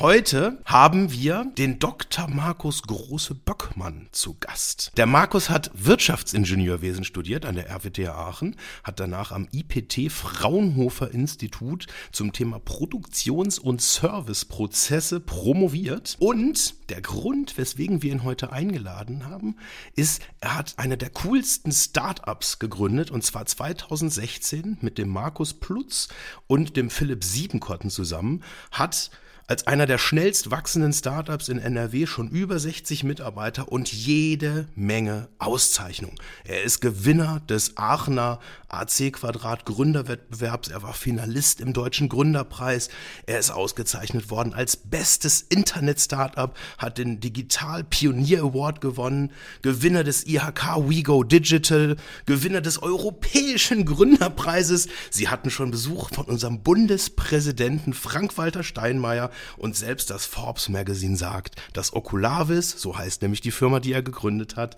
Heute 0.00 0.56
haben 0.64 1.12
wir 1.12 1.44
den 1.58 1.78
Dr. 1.78 2.26
Markus 2.26 2.84
Große 2.84 3.34
Böckmann 3.34 4.08
zu 4.12 4.34
Gast. 4.40 4.92
Der 4.96 5.04
Markus 5.04 5.50
hat 5.50 5.70
Wirtschaftsingenieurwesen 5.74 7.04
studiert 7.04 7.44
an 7.44 7.56
der 7.56 7.68
RWTH 7.68 8.08
Aachen, 8.08 8.56
hat 8.82 8.98
danach 8.98 9.30
am 9.30 9.46
IPT 9.52 10.10
Fraunhofer 10.10 11.10
Institut 11.10 11.86
zum 12.12 12.32
Thema 12.32 12.58
Produktions- 12.58 13.58
und 13.58 13.82
Serviceprozesse 13.82 15.20
promoviert. 15.20 16.16
Und 16.18 16.88
der 16.88 17.02
Grund, 17.02 17.58
weswegen 17.58 18.02
wir 18.02 18.10
ihn 18.10 18.24
heute 18.24 18.54
eingeladen 18.54 19.26
haben, 19.28 19.56
ist, 19.96 20.22
er 20.40 20.56
hat 20.56 20.78
eine 20.78 20.96
der 20.96 21.10
coolsten 21.10 21.72
Startups 21.72 22.58
gegründet 22.58 23.10
und 23.10 23.22
zwar 23.22 23.44
2016 23.44 24.78
mit 24.80 24.96
dem 24.96 25.10
Markus 25.10 25.52
Plutz 25.52 26.08
und 26.46 26.78
dem 26.78 26.88
Philipp 26.88 27.22
Siebenkotten 27.22 27.90
zusammen, 27.90 28.42
hat 28.70 29.10
als 29.50 29.66
einer 29.66 29.86
der 29.86 29.98
schnellst 29.98 30.52
wachsenden 30.52 30.92
Startups 30.92 31.48
in 31.48 31.58
NRW 31.58 32.06
schon 32.06 32.28
über 32.28 32.60
60 32.60 33.02
Mitarbeiter 33.02 33.72
und 33.72 33.92
jede 33.92 34.68
Menge 34.76 35.26
Auszeichnungen. 35.40 36.14
Er 36.44 36.62
ist 36.62 36.80
Gewinner 36.80 37.40
des 37.48 37.76
Aachener 37.76 38.38
AC 38.68 39.12
Quadrat 39.12 39.66
Gründerwettbewerbs. 39.66 40.68
Er 40.68 40.84
war 40.84 40.94
Finalist 40.94 41.60
im 41.60 41.72
Deutschen 41.72 42.08
Gründerpreis. 42.08 42.90
Er 43.26 43.40
ist 43.40 43.50
ausgezeichnet 43.50 44.30
worden 44.30 44.54
als 44.54 44.76
bestes 44.76 45.42
Internet-Startup, 45.42 46.56
hat 46.78 46.98
den 46.98 47.18
Digital 47.18 47.82
Pionier 47.82 48.42
Award 48.42 48.80
gewonnen, 48.80 49.32
Gewinner 49.62 50.04
des 50.04 50.28
IHK 50.28 50.88
WeGo 50.88 51.24
Digital, 51.24 51.96
Gewinner 52.24 52.60
des 52.60 52.80
Europäischen 52.80 53.84
Gründerpreises. 53.84 54.86
Sie 55.10 55.26
hatten 55.26 55.50
schon 55.50 55.72
Besuch 55.72 56.10
von 56.14 56.26
unserem 56.26 56.62
Bundespräsidenten 56.62 57.94
Frank-Walter 57.94 58.62
Steinmeier 58.62 59.32
und 59.56 59.76
selbst 59.76 60.10
das 60.10 60.26
Forbes 60.26 60.68
Magazine 60.68 61.16
sagt, 61.16 61.56
dass 61.72 61.92
Oculavis, 61.92 62.70
so 62.70 62.96
heißt 62.96 63.22
nämlich 63.22 63.40
die 63.40 63.50
Firma, 63.50 63.80
die 63.80 63.92
er 63.92 64.02
gegründet 64.02 64.56
hat, 64.56 64.76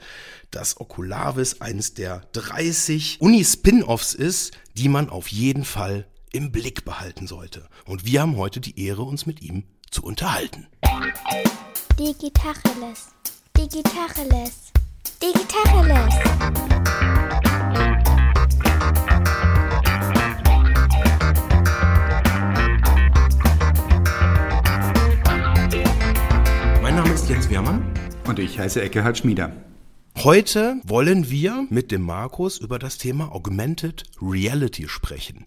dass 0.50 0.80
Oculavis 0.80 1.60
eines 1.60 1.94
der 1.94 2.22
30 2.32 3.20
Uni-Spin-Offs 3.20 4.14
ist, 4.14 4.52
die 4.76 4.88
man 4.88 5.08
auf 5.08 5.28
jeden 5.28 5.64
Fall 5.64 6.06
im 6.32 6.50
Blick 6.50 6.84
behalten 6.84 7.26
sollte. 7.26 7.68
Und 7.84 8.06
wir 8.06 8.22
haben 8.22 8.36
heute 8.36 8.60
die 8.60 8.84
Ehre, 8.84 9.02
uns 9.02 9.26
mit 9.26 9.42
ihm 9.42 9.64
zu 9.90 10.02
unterhalten. 10.02 10.66
Digitacheles. 11.98 13.08
Digitacheles. 13.56 14.72
Digitacheles. 15.22 17.51
Jens 27.32 27.48
Wehrmann. 27.48 27.82
Und 28.26 28.38
ich 28.38 28.58
heiße 28.58 28.82
Eckehard 28.82 29.16
Schmieder. 29.16 29.52
Heute 30.18 30.76
wollen 30.84 31.30
wir 31.30 31.66
mit 31.70 31.90
dem 31.90 32.02
Markus 32.02 32.58
über 32.58 32.78
das 32.78 32.98
Thema 32.98 33.32
Augmented 33.32 34.04
Reality 34.20 34.86
sprechen. 34.86 35.46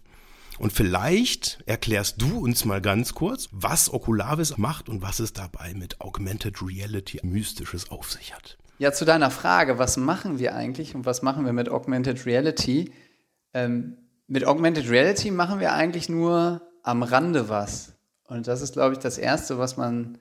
Und 0.58 0.72
vielleicht 0.72 1.62
erklärst 1.66 2.20
du 2.20 2.40
uns 2.40 2.64
mal 2.64 2.80
ganz 2.80 3.14
kurz, 3.14 3.48
was 3.52 3.94
Oculavis 3.94 4.58
macht 4.58 4.88
und 4.88 5.00
was 5.00 5.20
es 5.20 5.32
dabei 5.32 5.74
mit 5.74 6.00
Augmented 6.00 6.60
Reality 6.60 7.20
Mystisches 7.22 7.88
auf 7.92 8.10
sich 8.10 8.34
hat. 8.34 8.58
Ja, 8.78 8.90
zu 8.90 9.04
deiner 9.04 9.30
Frage, 9.30 9.78
was 9.78 9.96
machen 9.96 10.40
wir 10.40 10.56
eigentlich 10.56 10.96
und 10.96 11.06
was 11.06 11.22
machen 11.22 11.44
wir 11.44 11.52
mit 11.52 11.68
Augmented 11.68 12.26
Reality? 12.26 12.90
Ähm, 13.54 13.96
mit 14.26 14.44
Augmented 14.44 14.90
Reality 14.90 15.30
machen 15.30 15.60
wir 15.60 15.72
eigentlich 15.72 16.08
nur 16.08 16.62
am 16.82 17.04
Rande 17.04 17.48
was. 17.48 17.92
Und 18.24 18.48
das 18.48 18.60
ist, 18.60 18.72
glaube 18.72 18.94
ich, 18.94 18.98
das 18.98 19.18
Erste, 19.18 19.60
was 19.60 19.76
man 19.76 20.18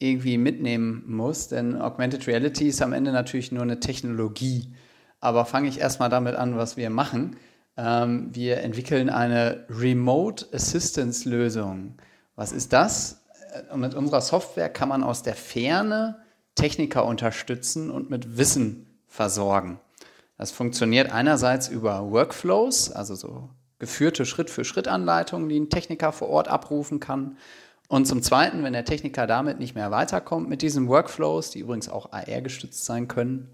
irgendwie 0.00 0.38
mitnehmen 0.38 1.04
muss, 1.06 1.48
denn 1.48 1.80
Augmented 1.80 2.26
Reality 2.26 2.68
ist 2.68 2.82
am 2.82 2.92
Ende 2.94 3.12
natürlich 3.12 3.52
nur 3.52 3.62
eine 3.62 3.80
Technologie. 3.80 4.74
Aber 5.20 5.44
fange 5.44 5.68
ich 5.68 5.78
erstmal 5.78 6.08
damit 6.08 6.34
an, 6.34 6.56
was 6.56 6.78
wir 6.78 6.88
machen. 6.88 7.36
Ähm, 7.76 8.30
wir 8.32 8.58
entwickeln 8.62 9.10
eine 9.10 9.66
Remote 9.68 10.46
Assistance 10.52 11.28
Lösung. 11.28 11.98
Was 12.34 12.50
ist 12.50 12.72
das? 12.72 13.22
Und 13.72 13.82
äh, 13.82 13.86
mit 13.86 13.94
unserer 13.94 14.22
Software 14.22 14.70
kann 14.70 14.88
man 14.88 15.04
aus 15.04 15.22
der 15.22 15.34
Ferne 15.34 16.16
Techniker 16.54 17.04
unterstützen 17.04 17.90
und 17.90 18.08
mit 18.08 18.38
Wissen 18.38 18.86
versorgen. 19.06 19.80
Das 20.38 20.50
funktioniert 20.50 21.12
einerseits 21.12 21.68
über 21.68 22.10
Workflows, 22.10 22.90
also 22.90 23.14
so 23.14 23.50
geführte 23.78 24.24
Schritt-für-Schritt-Anleitungen, 24.24 25.50
die 25.50 25.60
ein 25.60 25.68
Techniker 25.68 26.12
vor 26.12 26.28
Ort 26.28 26.48
abrufen 26.48 27.00
kann. 27.00 27.36
Und 27.90 28.06
zum 28.06 28.22
Zweiten, 28.22 28.62
wenn 28.62 28.72
der 28.72 28.84
Techniker 28.84 29.26
damit 29.26 29.58
nicht 29.58 29.74
mehr 29.74 29.90
weiterkommt 29.90 30.48
mit 30.48 30.62
diesen 30.62 30.86
Workflows, 30.86 31.50
die 31.50 31.58
übrigens 31.58 31.88
auch 31.88 32.12
AR 32.12 32.40
gestützt 32.40 32.84
sein 32.84 33.08
können, 33.08 33.50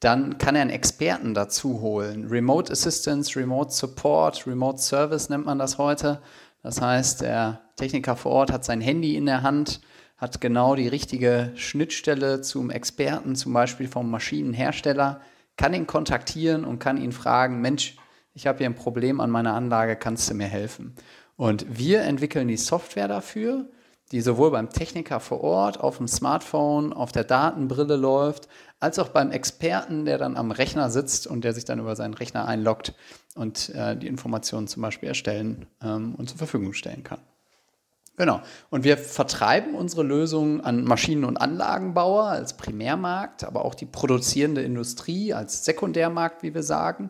dann 0.00 0.38
kann 0.38 0.56
er 0.56 0.62
einen 0.62 0.70
Experten 0.70 1.34
dazu 1.34 1.82
holen. 1.82 2.28
Remote 2.28 2.72
Assistance, 2.72 3.38
Remote 3.38 3.70
Support, 3.70 4.46
Remote 4.46 4.78
Service 4.78 5.28
nennt 5.28 5.44
man 5.44 5.58
das 5.58 5.76
heute. 5.76 6.22
Das 6.62 6.80
heißt, 6.80 7.20
der 7.20 7.60
Techniker 7.76 8.16
vor 8.16 8.32
Ort 8.32 8.50
hat 8.50 8.64
sein 8.64 8.80
Handy 8.80 9.16
in 9.16 9.26
der 9.26 9.42
Hand, 9.42 9.82
hat 10.16 10.40
genau 10.40 10.76
die 10.76 10.88
richtige 10.88 11.52
Schnittstelle 11.54 12.40
zum 12.40 12.70
Experten, 12.70 13.36
zum 13.36 13.52
Beispiel 13.52 13.86
vom 13.86 14.10
Maschinenhersteller, 14.10 15.20
kann 15.58 15.74
ihn 15.74 15.86
kontaktieren 15.86 16.64
und 16.64 16.78
kann 16.78 16.96
ihn 16.96 17.12
fragen, 17.12 17.60
Mensch, 17.60 17.98
ich 18.32 18.46
habe 18.46 18.56
hier 18.56 18.66
ein 18.66 18.76
Problem 18.76 19.20
an 19.20 19.28
meiner 19.28 19.52
Anlage, 19.52 19.94
kannst 19.94 20.30
du 20.30 20.34
mir 20.34 20.46
helfen? 20.48 20.96
Und 21.36 21.66
wir 21.68 22.00
entwickeln 22.00 22.48
die 22.48 22.56
Software 22.56 23.08
dafür, 23.08 23.68
die 24.12 24.20
sowohl 24.20 24.50
beim 24.50 24.70
Techniker 24.70 25.20
vor 25.20 25.40
Ort, 25.42 25.80
auf 25.80 25.96
dem 25.96 26.08
Smartphone, 26.08 26.92
auf 26.92 27.12
der 27.12 27.24
Datenbrille 27.24 27.96
läuft, 27.96 28.48
als 28.80 28.98
auch 28.98 29.08
beim 29.08 29.30
Experten, 29.30 30.04
der 30.04 30.18
dann 30.18 30.36
am 30.36 30.50
Rechner 30.50 30.90
sitzt 30.90 31.26
und 31.26 31.42
der 31.42 31.54
sich 31.54 31.64
dann 31.64 31.78
über 31.78 31.96
seinen 31.96 32.14
Rechner 32.14 32.46
einloggt 32.46 32.94
und 33.34 33.70
äh, 33.70 33.96
die 33.96 34.06
Informationen 34.06 34.68
zum 34.68 34.82
Beispiel 34.82 35.08
erstellen 35.08 35.66
ähm, 35.82 36.14
und 36.16 36.28
zur 36.28 36.38
Verfügung 36.38 36.74
stellen 36.74 37.02
kann. 37.02 37.20
Genau. 38.16 38.42
Und 38.70 38.84
wir 38.84 38.96
vertreiben 38.96 39.74
unsere 39.74 40.04
Lösungen 40.04 40.60
an 40.60 40.84
Maschinen- 40.84 41.24
und 41.24 41.36
Anlagenbauer 41.36 42.26
als 42.26 42.56
Primärmarkt, 42.56 43.42
aber 43.42 43.64
auch 43.64 43.74
die 43.74 43.86
produzierende 43.86 44.62
Industrie 44.62 45.34
als 45.34 45.64
Sekundärmarkt, 45.64 46.42
wie 46.42 46.54
wir 46.54 46.62
sagen. 46.62 47.08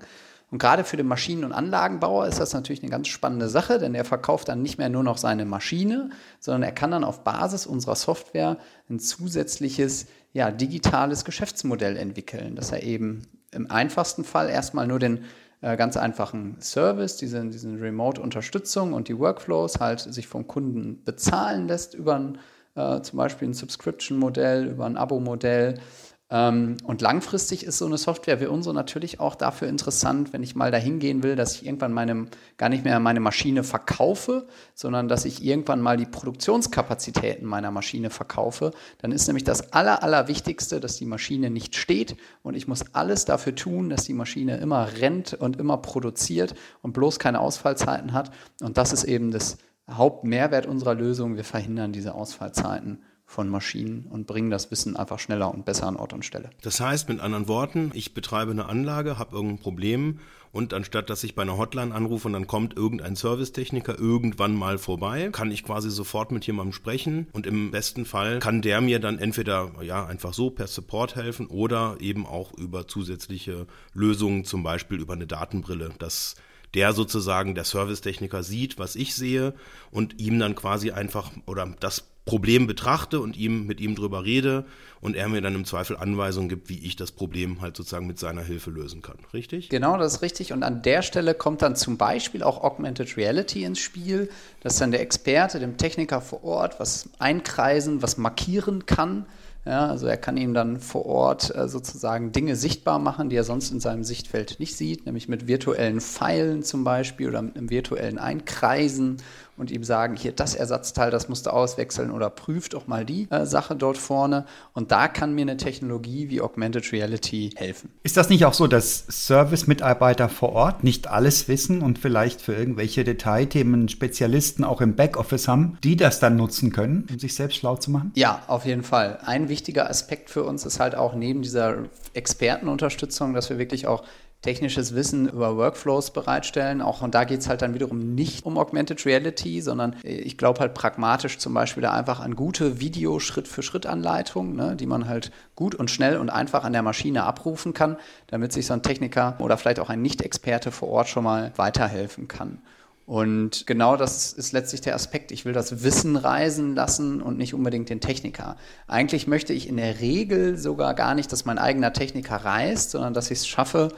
Und 0.55 0.61
gerade 0.61 0.85
für 0.85 0.97
den 0.97 1.09
Maschinen- 1.09 1.43
und 1.43 1.51
Anlagenbauer 1.53 2.29
ist 2.29 2.39
das 2.39 2.53
natürlich 2.53 2.81
eine 2.81 2.91
ganz 2.93 3.09
spannende 3.09 3.49
Sache, 3.49 3.81
denn 3.81 3.93
er 3.93 4.05
verkauft 4.05 4.49
dann 4.49 4.63
nicht 4.63 4.79
mehr 4.79 4.89
nur 4.89 5.03
noch 5.03 5.19
seine 5.19 5.45
Maschine, 5.45 6.11
sondern 6.39 6.63
er 6.63 6.71
kann 6.71 6.93
dann 6.93 7.03
auf 7.03 7.25
Basis 7.25 7.67
unserer 7.67 7.97
Software 7.97 8.59
ein 8.89 9.01
zusätzliches 9.01 10.07
ja, 10.33 10.53
digitales 10.53 11.25
Geschäftsmodell 11.25 11.97
entwickeln, 11.97 12.55
dass 12.55 12.71
er 12.71 12.85
eben 12.85 13.27
im 13.51 13.69
einfachsten 13.69 14.23
Fall 14.23 14.49
erstmal 14.49 14.87
nur 14.87 15.01
den 15.01 15.25
äh, 15.61 15.77
ganz 15.77 15.97
einfachen 15.97 16.57
Service, 16.61 17.17
diese, 17.17 17.45
diese 17.47 17.71
Remote-Unterstützung 17.71 18.93
und 18.93 19.09
die 19.09 19.19
Workflows 19.19 19.81
halt 19.81 19.99
sich 20.03 20.29
vom 20.29 20.47
Kunden 20.47 21.03
bezahlen 21.05 21.67
lässt 21.67 21.95
über 21.95 22.15
ein, 22.15 22.39
äh, 22.77 23.01
zum 23.01 23.17
Beispiel 23.17 23.49
ein 23.49 23.55
Subscription-Modell, 23.55 24.69
über 24.69 24.87
ein 24.87 24.97
Abo-Modell 24.97 25.81
und 26.31 27.01
langfristig 27.01 27.65
ist 27.65 27.79
so 27.79 27.85
eine 27.85 27.99
Software 27.99 28.41
wie 28.41 28.47
unsere 28.47 28.75
natürlich 28.75 29.21
auch 29.21 29.35
dafür 29.35 29.69
interessant, 29.69 30.33
wenn 30.33 30.43
ich 30.43 30.57
mal 30.57 30.71
dahin 30.71 30.99
gehen 30.99 31.23
will, 31.23 31.37
dass 31.37 31.57
ich 31.57 31.67
irgendwann 31.67 31.93
meine, 31.93 32.27
gar 32.57 32.71
nicht 32.71 32.83
mehr 32.83 32.99
meine 32.99 33.21
Maschine 33.21 33.63
verkaufe, 33.63 34.49
sondern 34.75 35.07
dass 35.07 35.27
ich 35.27 35.45
irgendwann 35.45 35.83
mal 35.83 35.99
die 35.99 36.07
Produktionskapazitäten 36.07 37.47
meiner 37.47 37.71
Maschine 37.71 38.09
verkaufe. 38.09 38.73
Dann 38.99 39.13
ist 39.13 39.27
nämlich 39.27 39.45
das 39.45 39.75
Aller, 39.75 40.03
Allerwichtigste, 40.03 40.81
dass 40.81 40.97
die 40.97 41.05
Maschine 41.05 41.51
nicht 41.51 41.77
steht 41.77 42.17
und 42.43 42.57
ich 42.57 42.67
muss 42.67 42.95
alles 42.95 43.27
dafür 43.27 43.55
tun, 43.55 43.91
dass 43.91 44.05
die 44.05 44.15
Maschine 44.15 44.57
immer 44.57 44.89
rennt 44.99 45.35
und 45.35 45.59
immer 45.59 45.77
produziert 45.77 46.55
und 46.81 46.95
bloß 46.95 47.19
keine 47.19 47.41
Ausfallzeiten 47.41 48.15
hat. 48.15 48.31
Und 48.63 48.79
das 48.79 48.95
ist 48.95 49.05
eben 49.05 49.31
das 49.31 49.59
Hauptmehrwert 49.91 50.65
unserer 50.65 50.95
Lösung. 50.95 51.37
Wir 51.37 51.45
verhindern 51.45 51.93
diese 51.93 52.15
Ausfallzeiten 52.15 53.03
von 53.35 53.49
Maschinen 53.49 54.07
und 54.09 54.27
bringen 54.27 54.51
das 54.51 54.71
Wissen 54.71 54.97
einfach 54.97 55.19
schneller 55.19 55.53
und 55.53 55.65
besser 55.65 55.89
an 55.89 55.97
Ort 55.97 56.13
und 56.13 56.25
Stelle. 56.25 56.51
Das 56.63 56.81
heißt 56.81 57.09
mit 57.09 57.21
anderen 57.21 57.49
Worten, 57.49 57.91
ich 57.93 58.15
betreibe 58.15 58.53
eine 58.53 58.67
Anlage, 58.67 59.19
habe 59.19 59.35
irgendein 59.35 59.59
Problem 59.59 60.21
und 60.53 60.73
anstatt 60.73 61.11
dass 61.11 61.25
ich 61.25 61.35
bei 61.35 61.43
einer 61.43 61.59
Hotline 61.59 61.93
anrufe 61.93 62.29
und 62.29 62.33
dann 62.33 62.47
kommt 62.47 62.77
irgendein 62.77 63.17
Servicetechniker 63.17 63.99
irgendwann 63.99 64.55
mal 64.55 64.79
vorbei, 64.79 65.31
kann 65.33 65.51
ich 65.51 65.65
quasi 65.65 65.91
sofort 65.91 66.31
mit 66.31 66.47
jemandem 66.47 66.73
sprechen 66.73 67.27
und 67.33 67.47
im 67.47 67.73
besten 67.73 68.05
Fall 68.05 68.39
kann 68.39 68.63
der 68.63 68.81
mir 68.81 69.01
dann 69.01 69.19
entweder 69.19 69.73
ja 69.83 70.07
einfach 70.07 70.33
so 70.33 70.51
per 70.51 70.69
Support 70.69 71.17
helfen 71.17 71.49
oder 71.49 71.97
eben 71.99 72.25
auch 72.25 72.55
über 72.57 72.87
zusätzliche 72.87 73.67
Lösungen, 73.95 74.45
zum 74.45 74.63
Beispiel 74.63 75.01
über 75.01 75.15
eine 75.15 75.27
Datenbrille, 75.27 75.91
dass 75.99 76.37
der 76.75 76.93
sozusagen 76.93 77.57
der 77.57 77.65
Servicetechniker 77.65 78.45
sieht, 78.45 78.79
was 78.79 78.95
ich 78.95 79.15
sehe 79.15 79.55
und 79.91 80.21
ihm 80.21 80.39
dann 80.39 80.55
quasi 80.55 80.93
einfach 80.93 81.33
oder 81.47 81.75
das 81.81 82.14
Problem 82.25 82.67
betrachte 82.67 83.21
und 83.21 83.37
ihm 83.37 83.67
mit 83.67 83.81
ihm 83.81 83.95
drüber 83.95 84.25
rede 84.25 84.65
und 85.03 85.15
er 85.15 85.29
mir 85.29 85.43
dann 85.43 85.55
im 85.55 85.67
Zweifel 85.67 85.97
Anweisungen 85.97 86.49
gibt, 86.49 86.71
wie 86.71 86.79
ich 86.79 86.97
das 86.97 87.13
Problem 87.13 87.61
halt 87.61 87.77
sozusagen 87.77 88.07
mit 88.07 88.19
seiner 88.19 88.43
Hilfe 88.43 88.71
lösen 88.71 89.03
kann. 89.03 89.19
Richtig? 89.35 89.69
Genau, 89.69 89.99
das 89.99 90.15
ist 90.15 90.23
richtig. 90.23 90.53
Und 90.53 90.63
an 90.63 90.81
der 90.81 91.03
Stelle 91.03 91.35
kommt 91.35 91.61
dann 91.61 91.77
zum 91.77 91.99
Beispiel 91.99 92.43
auch 92.43 92.65
Augmented 92.65 93.19
Reality 93.19 93.65
ins 93.65 93.79
Spiel, 93.79 94.31
dass 94.61 94.77
dann 94.79 94.91
der 94.91 95.03
Experte 95.03 95.61
dem 95.61 95.77
Techniker 95.77 96.23
vor 96.23 96.43
Ort 96.45 96.81
was 96.81 97.11
einkreisen, 97.19 98.01
was 98.03 98.17
markieren 98.17 98.87
kann 98.87 99.27
ja, 99.67 99.87
also 99.87 100.07
er 100.07 100.19
kann 100.19 100.37
ihm 100.37 100.53
dann 100.53 100.79
vor 100.79 101.07
Ort 101.07 101.55
äh, 101.55 101.69
sozusagen 101.69 102.33
Dinge 102.33 102.55
sichtbar 102.55 102.99
machen, 102.99 103.31
die 103.31 103.37
er 103.37 103.45
sonst 103.45 103.71
in 103.71 103.81
seinem 103.81 104.05
Sichtfeld 104.05 104.61
nicht 104.61 104.77
sieht, 104.77 105.07
nämlich 105.07 105.27
mit 105.27 105.47
virtuellen 105.47 106.03
Pfeilen 106.03 106.63
zum 106.63 106.85
Beispiel 106.85 107.29
oder 107.29 107.41
mit 107.41 107.57
einem 107.57 107.71
virtuellen 107.71 108.19
Einkreisen 108.19 109.17
und 109.57 109.71
ihm 109.71 109.85
sagen, 109.85 110.17
hier 110.17 110.33
das 110.33 110.55
Ersatzteil, 110.55 111.11
das 111.11 111.29
musst 111.29 111.47
du 111.47 111.51
auswechseln 111.51 112.11
oder 112.11 112.31
prüft 112.31 112.75
auch 112.75 112.87
mal 112.87 113.05
die 113.05 113.29
äh, 113.31 113.47
Sache 113.47 113.77
dort 113.77 113.99
vorne. 113.99 114.47
Und 114.73 114.91
da 114.91 115.09
kann 115.09 115.35
mir 115.35 115.43
eine 115.43 115.57
Technologie 115.57 116.29
wie 116.31 116.41
Augmented 116.41 116.93
Reality 116.93 117.51
helfen. 117.55 117.91
Ist 118.03 118.17
das 118.17 118.29
nicht 118.29 118.45
auch 118.45 118.55
so, 118.55 118.67
dass 118.67 119.05
Service-Mitarbeiter 119.09 120.29
vor 120.29 120.53
Ort 120.53 120.85
nicht 120.85 121.09
alles 121.09 121.49
wissen 121.49 121.83
und 121.83 121.99
vielleicht 121.99 122.41
für 122.41 122.55
irgendwelche 122.55 123.05
Detailthemen 123.05 123.89
Spezialisten 123.89 124.65
auch 124.65 124.81
im 124.81 124.97
Backoffice 124.97 125.49
haben, 125.49 125.79
die 125.85 125.97
das 125.97 126.21
dann 126.21 126.37
nutzen 126.37 126.73
können, 126.73 127.07
um 127.11 127.19
sich 127.19 127.35
selbst 127.35 127.57
schlau 127.57 127.77
zu 127.77 127.91
machen? 127.91 128.13
Ja, 128.15 128.43
auf 128.49 128.65
jeden 128.65 128.83
Fall. 128.83 129.19
Ein 129.25 129.49
wichtiger 129.49 129.89
Aspekt 129.89 130.31
für 130.31 130.45
uns 130.45 130.65
ist 130.67 130.81
halt 130.81 130.95
auch 130.95 131.15
neben 131.15 131.43
dieser 131.43 131.85
Expertenunterstützung, 132.15 133.35
dass 133.35 133.51
wir 133.51 133.59
wirklich 133.59 133.87
auch 133.87 134.05
technisches 134.45 134.95
Wissen 134.95 135.27
über 135.27 135.57
Workflows 135.57 136.11
bereitstellen. 136.11 136.83
Auch 136.83 137.01
und 137.01 137.15
da 137.15 137.25
geht 137.25 137.41
es 137.41 137.49
halt 137.49 137.63
dann 137.63 137.73
wiederum 137.73 138.15
nicht 138.15 138.45
um 138.45 138.59
Augmented 138.59 139.07
Reality, 139.07 139.63
sondern 139.63 139.97
äh, 140.05 140.17
ich 140.17 140.37
glaube 140.37 140.61
halt 140.61 140.75
pragmatisch 140.75 141.39
zum 141.39 141.55
Beispiel 141.55 141.83
da 141.83 141.93
einfach 141.93 142.21
an 142.21 142.37
gute 142.37 142.79
Video-Schritt-für-Schritt-Anleitungen, 142.79 144.55
ne, 144.55 144.77
die 144.77 144.87
man 144.87 145.09
halt 145.09 145.33
gut 145.57 145.75
und 145.75 145.91
schnell 145.91 146.19
und 146.19 146.29
einfach 146.29 146.65
an 146.65 146.75
der 146.75 146.83
Maschine 146.83 147.25
abrufen 147.25 147.73
kann, 147.73 147.97
damit 148.27 148.53
sich 148.53 148.67
so 148.67 148.75
ein 148.75 148.83
Techniker 148.83 149.37
oder 149.39 149.57
vielleicht 149.57 149.81
auch 149.81 149.89
ein 149.89 150.03
Nicht-Experte 150.03 150.71
vor 150.71 150.89
Ort 150.91 151.09
schon 151.09 151.25
mal 151.25 151.53
weiterhelfen 151.57 152.29
kann. 152.29 152.59
Und 153.07 153.67
genau 153.67 153.97
das 153.97 154.33
ist 154.33 154.53
letztlich 154.53 154.83
der 154.83 154.95
Aspekt. 154.95 155.33
Ich 155.33 155.45
will 155.45 155.53
das 155.53 155.83
Wissen 155.83 156.17
reisen 156.17 156.75
lassen 156.75 157.21
und 157.23 157.39
nicht 157.39 157.55
unbedingt 157.55 157.89
den 157.89 158.01
Techniker. 158.01 158.57
Eigentlich 158.89 159.27
möchte 159.27 159.53
ich 159.55 159.69
in 159.69 159.77
der 159.77 160.01
Regel 160.01 160.57
sogar 160.59 160.95
gar 160.95 161.15
nicht, 161.15 161.33
dass 161.33 161.45
mein 161.45 161.59
eigener 161.59 161.93
Techniker 161.93 162.37
reist, 162.37 162.91
sondern 162.91 163.13
dass 163.15 163.31
ich 163.31 163.39
es 163.39 163.47
schaffe, 163.47 163.89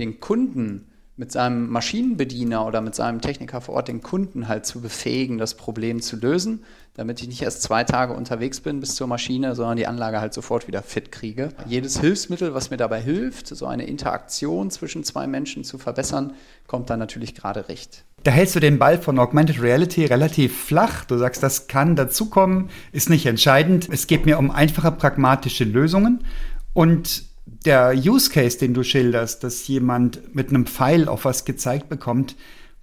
den 0.00 0.20
Kunden 0.20 0.86
mit 1.20 1.30
seinem 1.30 1.68
Maschinenbediener 1.68 2.66
oder 2.66 2.80
mit 2.80 2.94
seinem 2.94 3.20
Techniker 3.20 3.60
vor 3.60 3.74
Ort 3.74 3.88
den 3.88 4.00
Kunden 4.00 4.48
halt 4.48 4.64
zu 4.64 4.80
befähigen, 4.80 5.36
das 5.36 5.54
Problem 5.54 6.00
zu 6.00 6.16
lösen, 6.16 6.64
damit 6.94 7.20
ich 7.20 7.28
nicht 7.28 7.42
erst 7.42 7.62
zwei 7.62 7.84
Tage 7.84 8.14
unterwegs 8.14 8.60
bin 8.60 8.80
bis 8.80 8.94
zur 8.94 9.06
Maschine, 9.06 9.54
sondern 9.54 9.76
die 9.76 9.86
Anlage 9.86 10.18
halt 10.18 10.32
sofort 10.32 10.66
wieder 10.66 10.82
fit 10.82 11.12
kriege. 11.12 11.50
Jedes 11.66 12.00
Hilfsmittel, 12.00 12.54
was 12.54 12.70
mir 12.70 12.78
dabei 12.78 13.02
hilft, 13.02 13.48
so 13.48 13.66
eine 13.66 13.84
Interaktion 13.84 14.70
zwischen 14.70 15.04
zwei 15.04 15.26
Menschen 15.26 15.62
zu 15.62 15.76
verbessern, 15.76 16.32
kommt 16.66 16.88
dann 16.88 16.98
natürlich 16.98 17.34
gerade 17.34 17.68
recht. 17.68 18.04
Da 18.22 18.30
hältst 18.30 18.56
du 18.56 18.60
den 18.60 18.78
Ball 18.78 18.96
von 18.96 19.18
Augmented 19.18 19.60
Reality 19.60 20.06
relativ 20.06 20.58
flach. 20.58 21.04
Du 21.04 21.18
sagst, 21.18 21.42
das 21.42 21.66
kann 21.66 21.96
dazukommen, 21.96 22.70
ist 22.92 23.10
nicht 23.10 23.26
entscheidend. 23.26 23.88
Es 23.92 24.06
geht 24.06 24.24
mir 24.24 24.38
um 24.38 24.50
einfache, 24.50 24.90
pragmatische 24.92 25.64
Lösungen. 25.64 26.24
Und 26.72 27.29
der 27.46 27.94
Use 27.94 28.30
Case, 28.30 28.58
den 28.58 28.74
du 28.74 28.82
schilderst, 28.82 29.44
dass 29.44 29.66
jemand 29.66 30.34
mit 30.34 30.50
einem 30.50 30.66
Pfeil 30.66 31.08
auf 31.08 31.24
was 31.24 31.44
gezeigt 31.44 31.88
bekommt, 31.88 32.36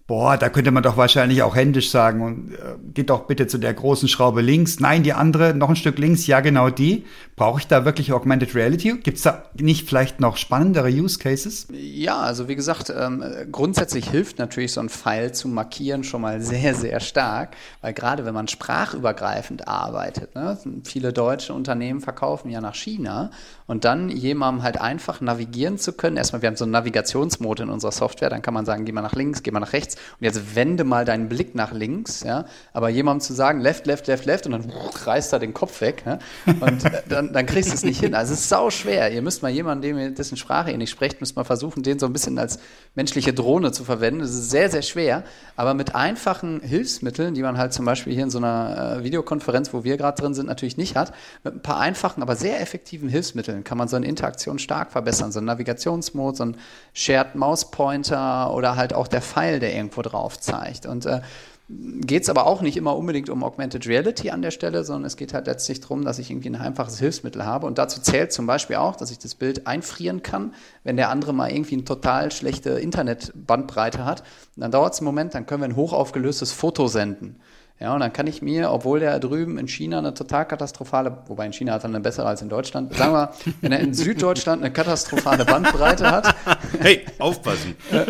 boah, 0.08 0.38
da 0.38 0.48
könnte 0.48 0.72
man 0.72 0.84
doch 0.84 0.96
wahrscheinlich 0.96 1.44
auch 1.44 1.56
händisch 1.56 1.92
sagen 1.92 2.22
und 2.22 2.54
äh, 2.54 2.78
geht 2.94 3.10
doch 3.10 3.28
bitte 3.28 3.46
zu 3.48 3.58
der 3.58 3.74
großen 3.74 4.08
Schraube 4.08 4.42
links. 4.42 4.80
Nein, 4.80 5.04
die 5.04 5.12
andere, 5.12 5.54
noch 5.54 5.70
ein 5.70 5.76
Stück 5.76 6.00
links, 6.00 6.26
ja 6.28 6.40
genau 6.40 6.70
die. 6.70 7.04
Brauche 7.36 7.60
ich 7.60 7.68
da 7.68 7.84
wirklich 7.84 8.14
Augmented 8.14 8.56
Reality? 8.56 8.98
Gibt 9.04 9.18
es 9.18 9.24
da 9.24 9.44
nicht 9.60 9.88
vielleicht 9.88 10.22
noch 10.22 10.38
spannendere 10.38 10.88
Use 10.88 11.20
Cases? 11.20 11.68
Ja, 11.72 12.20
also 12.20 12.48
wie 12.48 12.56
gesagt, 12.56 12.92
ähm, 12.98 13.22
grundsätzlich 13.52 14.10
hilft 14.10 14.40
natürlich 14.40 14.72
so 14.72 14.80
ein 14.80 14.88
Pfeil 14.88 15.34
zu 15.34 15.50
markieren 15.50 16.06
schon 16.06 16.22
mal 16.22 16.42
sehr, 16.42 16.74
sehr 16.74 17.02
stark, 17.02 17.58
weil 17.82 17.94
gerade 17.94 18.24
wenn 18.24 18.34
man 18.34 18.48
sprachübergreifend 18.48 19.68
arbeitet, 19.68 20.36
ne, 20.36 20.58
viele 20.86 21.12
deutsche 21.12 21.54
Unternehmen 21.54 22.00
verkaufen 22.00 22.50
ja 22.50 22.62
nach 22.62 22.76
China 22.76 23.30
und 23.68 23.86
dann 23.86 24.10
jemandem 24.10 24.64
halt 24.64 24.80
einfach 24.80 25.22
navigieren 25.22 25.78
zu 25.78 25.94
können. 25.94 26.18
Erstmal, 26.18 26.42
wir 26.42 26.48
haben 26.48 26.56
so 26.56 26.66
einen 26.66 26.72
Navigationsmode 26.72 27.64
in 27.64 27.70
unserer 27.70 27.92
Software, 27.92 28.30
dann 28.30 28.42
kann 28.42 28.54
man 28.54 28.66
sagen, 28.66 28.86
geh 28.86 28.92
mal 28.92 29.02
nach 29.02 29.14
links, 29.14 29.44
geh 29.44 29.52
mal 29.52 29.60
nach 29.60 29.74
rechts 29.74 29.96
und 29.96 30.26
jetzt 30.26 30.56
wende 30.56 30.84
mal 30.84 31.06
deinen 31.06 31.30
Blick 31.30 31.54
nach 31.54 31.74
links, 31.74 32.24
ja, 32.24 32.46
aber 32.74 32.90
jemandem 32.90 33.22
zu 33.22 33.34
sagen, 33.34 33.60
left, 33.60 33.86
left, 33.86 34.08
left, 34.08 34.26
left 34.26 34.46
und 34.46 34.54
dann 34.54 34.72
reißt 35.06 35.34
er 35.34 35.40
den 35.40 35.54
Kopf 35.54 35.82
weg 35.82 36.04
ja? 36.06 36.20
und 36.60 36.84
dann, 37.10 37.34
dann 37.34 37.46
kriegst 37.46 37.70
du 37.70 37.76
es 37.76 37.84
nicht 37.84 38.00
hin. 38.00 38.16
Also 38.16 38.34
es 38.34 38.42
ist 38.42 38.50
sau 38.50 38.70
schwer. 38.70 39.12
Ihr 39.12 39.22
müsst 39.22 39.42
mal 39.44 39.52
jemanden, 39.52 40.16
dessen 40.16 40.38
Sprache 40.38 40.72
ihr 40.72 40.78
nicht 40.78 40.90
sprecht, 40.90 41.20
müsst 41.20 41.36
mal 41.36 41.44
versuchen, 41.44 41.84
den 41.84 42.00
so 42.00 42.06
ein 42.06 42.14
bisschen 42.14 42.40
als 42.40 42.60
menschliche 42.96 43.34
Drohne 43.34 43.72
zu 43.72 43.84
verwenden. 43.84 44.22
Das 44.22 44.32
ist 44.32 44.50
sehr, 44.50 44.70
sehr 44.70 44.82
schwer, 44.82 45.24
aber 45.56 45.74
mit 45.74 45.96
einfachen 45.96 46.62
Hilfsmitteln, 46.62 47.34
die 47.34 47.42
man 47.42 47.58
halt 47.58 47.74
zum 47.74 47.86
Beispiel 47.86 48.14
hier 48.14 48.24
in 48.24 48.30
so 48.30 48.38
einer 48.38 48.98
äh, 49.00 49.04
Videokonferenz, 49.04 49.74
wo 49.74 49.84
wir 49.84 49.98
gerade 49.98 50.20
drin 50.22 50.34
sind, 50.34 50.48
natürlich 50.48 50.78
nicht 50.78 50.96
hat, 50.96 51.14
mit 51.44 51.56
ein 51.56 51.62
paar 51.62 51.80
einfachen, 51.80 52.22
aber 52.22 52.36
sehr 52.36 52.62
effektiven 52.62 53.10
Hilfsmitteln 53.10 53.57
kann 53.64 53.78
man 53.78 53.88
so 53.88 53.96
eine 53.96 54.08
Interaktion 54.08 54.60
stark 54.60 54.92
verbessern. 54.92 55.32
So 55.32 55.40
ein 55.40 55.46
Navigationsmod, 55.46 56.38
so 56.38 56.46
ein 56.46 56.58
Shared 56.94 57.36
Mouse 57.36 57.72
Pointer 57.72 58.54
oder 58.54 58.76
halt 58.76 58.94
auch 58.94 59.08
der 59.08 59.22
Pfeil, 59.22 59.60
der 59.60 59.76
irgendwo 59.76 60.02
drauf 60.02 60.40
zeigt. 60.40 60.86
Und 60.86 61.06
äh, 61.06 61.22
geht 61.70 62.24
es 62.24 62.30
aber 62.30 62.48
auch 62.48 62.62
nicht 62.62 62.78
immer 62.78 62.96
unbedingt 62.96 63.30
um 63.30 63.44
Augmented 63.44 63.88
Reality 63.88 64.30
an 64.30 64.42
der 64.42 64.52
Stelle, 64.52 64.86
sondern 64.86 65.06
es 65.06 65.18
geht 65.18 65.34
halt 65.34 65.48
letztlich 65.48 65.82
darum, 65.82 66.06
dass 66.06 66.18
ich 66.18 66.32
irgendwie 66.32 66.50
ein 66.50 66.56
einfaches 66.56 67.00
Hilfsmittel 67.00 67.46
habe. 67.46 67.68
Und 67.68 67.78
dazu 67.78 68.00
zählt 68.00 68.32
zum 68.32 68.48
Beispiel 68.48 68.78
auch, 68.78 68.96
dass 68.96 69.12
ich 69.12 69.20
das 69.20 69.36
Bild 69.36 69.68
einfrieren 69.68 70.24
kann, 70.24 70.54
wenn 70.86 70.96
der 70.96 71.10
andere 71.10 71.34
mal 71.34 71.52
irgendwie 71.52 71.76
eine 71.76 71.84
total 71.84 72.32
schlechte 72.32 72.72
Internetbandbreite 72.72 74.06
hat. 74.06 74.22
Und 74.56 74.62
dann 74.62 74.72
dauert 74.72 74.94
es 74.94 75.00
einen 75.00 75.06
Moment, 75.06 75.36
dann 75.36 75.46
können 75.46 75.62
wir 75.62 75.68
ein 75.68 75.76
hochaufgelöstes 75.76 76.54
Foto 76.54 76.88
senden. 76.88 77.42
Ja, 77.80 77.94
und 77.94 78.00
dann 78.00 78.12
kann 78.12 78.26
ich 78.26 78.42
mir, 78.42 78.72
obwohl 78.72 79.00
der 79.00 79.20
drüben 79.20 79.60
in 79.60 79.68
China 79.68 80.00
eine 80.00 80.12
total 80.12 80.48
katastrophale, 80.48 81.16
wobei 81.28 81.46
in 81.46 81.54
China 81.54 81.74
hat 81.74 81.84
er 81.84 81.90
eine 81.90 82.00
bessere 82.00 82.26
als 82.26 82.42
in 82.42 82.50
Deutschland, 82.50 82.96
sagen 82.96 83.14
wir, 83.14 83.32
wenn 83.62 83.72
er 83.72 83.80
in 83.82 83.94
Süddeutschland 83.94 84.64
eine 84.64 84.74
katastrophale 84.74 85.46
Bandbreite 85.46 86.10
hat. 86.10 86.36
Hey, 86.80 87.06
aufpassen. 87.20 87.76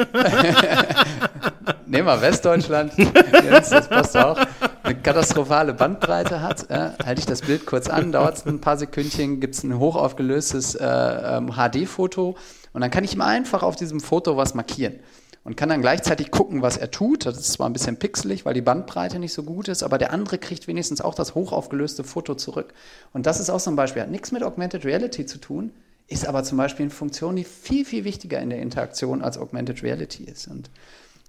Nehmen 1.86 2.08
wir 2.08 2.22
Westdeutschland, 2.22 2.94
Jens, 2.98 3.69
das 3.69 3.88
passt 3.88 4.18
auch, 4.18 4.38
eine 4.84 4.96
katastrophale 4.96 5.74
Bandbreite 5.74 6.42
hat, 6.42 6.70
äh, 6.70 6.92
halte 7.06 7.20
ich 7.20 7.25
das 7.25 7.42
Bild 7.42 7.66
kurz 7.66 7.90
an, 7.90 8.12
dauert 8.12 8.38
es 8.38 8.46
ein 8.46 8.62
paar 8.62 8.78
Sekündchen, 8.78 9.40
gibt 9.40 9.56
es 9.56 9.63
ein 9.63 9.78
hochaufgelöstes 9.78 10.75
äh, 10.75 10.86
ähm, 10.86 11.54
HD-Foto 11.56 12.38
und 12.74 12.81
dann 12.81 12.92
kann 12.92 13.04
ich 13.04 13.13
ihm 13.13 13.22
einfach 13.22 13.63
auf 13.63 13.75
diesem 13.75 14.00
Foto 14.00 14.38
was 14.38 14.54
markieren 14.54 15.00
und 15.48 15.56
kann 15.56 15.70
dann 15.70 15.80
gleichzeitig 15.80 16.30
gucken, 16.30 16.62
was 16.62 16.76
er 16.76 16.92
tut. 16.92 17.26
Das 17.26 17.38
ist 17.38 17.54
zwar 17.54 17.70
ein 17.70 17.74
bisschen 17.74 17.96
pixelig, 17.96 18.44
weil 18.44 18.54
die 18.54 18.62
Bandbreite 18.62 19.18
nicht 19.18 19.32
so 19.32 19.44
gut 19.44 19.70
ist, 19.70 19.82
aber 19.82 19.98
der 19.98 20.12
andere 20.12 20.40
kriegt 20.40 20.68
wenigstens 20.68 21.00
auch 21.00 21.16
das 21.16 21.36
hochaufgelöste 21.36 22.04
Foto 22.04 22.36
zurück. 22.36 22.74
Und 23.14 23.26
das 23.26 23.40
ist 23.40 23.50
auch 23.50 23.62
so 23.62 23.72
ein 23.72 23.78
Beispiel, 23.78 24.02
hat 24.02 24.12
nichts 24.12 24.34
mit 24.34 24.44
Augmented 24.44 24.84
Reality 24.84 25.25
zu 25.25 25.38
tun, 25.38 25.72
ist 26.08 26.27
aber 26.27 26.44
zum 26.44 26.58
Beispiel 26.58 26.84
eine 26.84 26.94
Funktion, 26.94 27.38
die 27.38 27.46
viel, 27.46 27.86
viel 27.86 28.04
wichtiger 28.04 28.42
in 28.42 28.50
der 28.50 28.60
Interaktion 28.60 29.22
als 29.22 29.38
Augmented 29.38 29.84
Reality 29.84 30.25
ist. 30.25 30.50
Und 30.50 30.70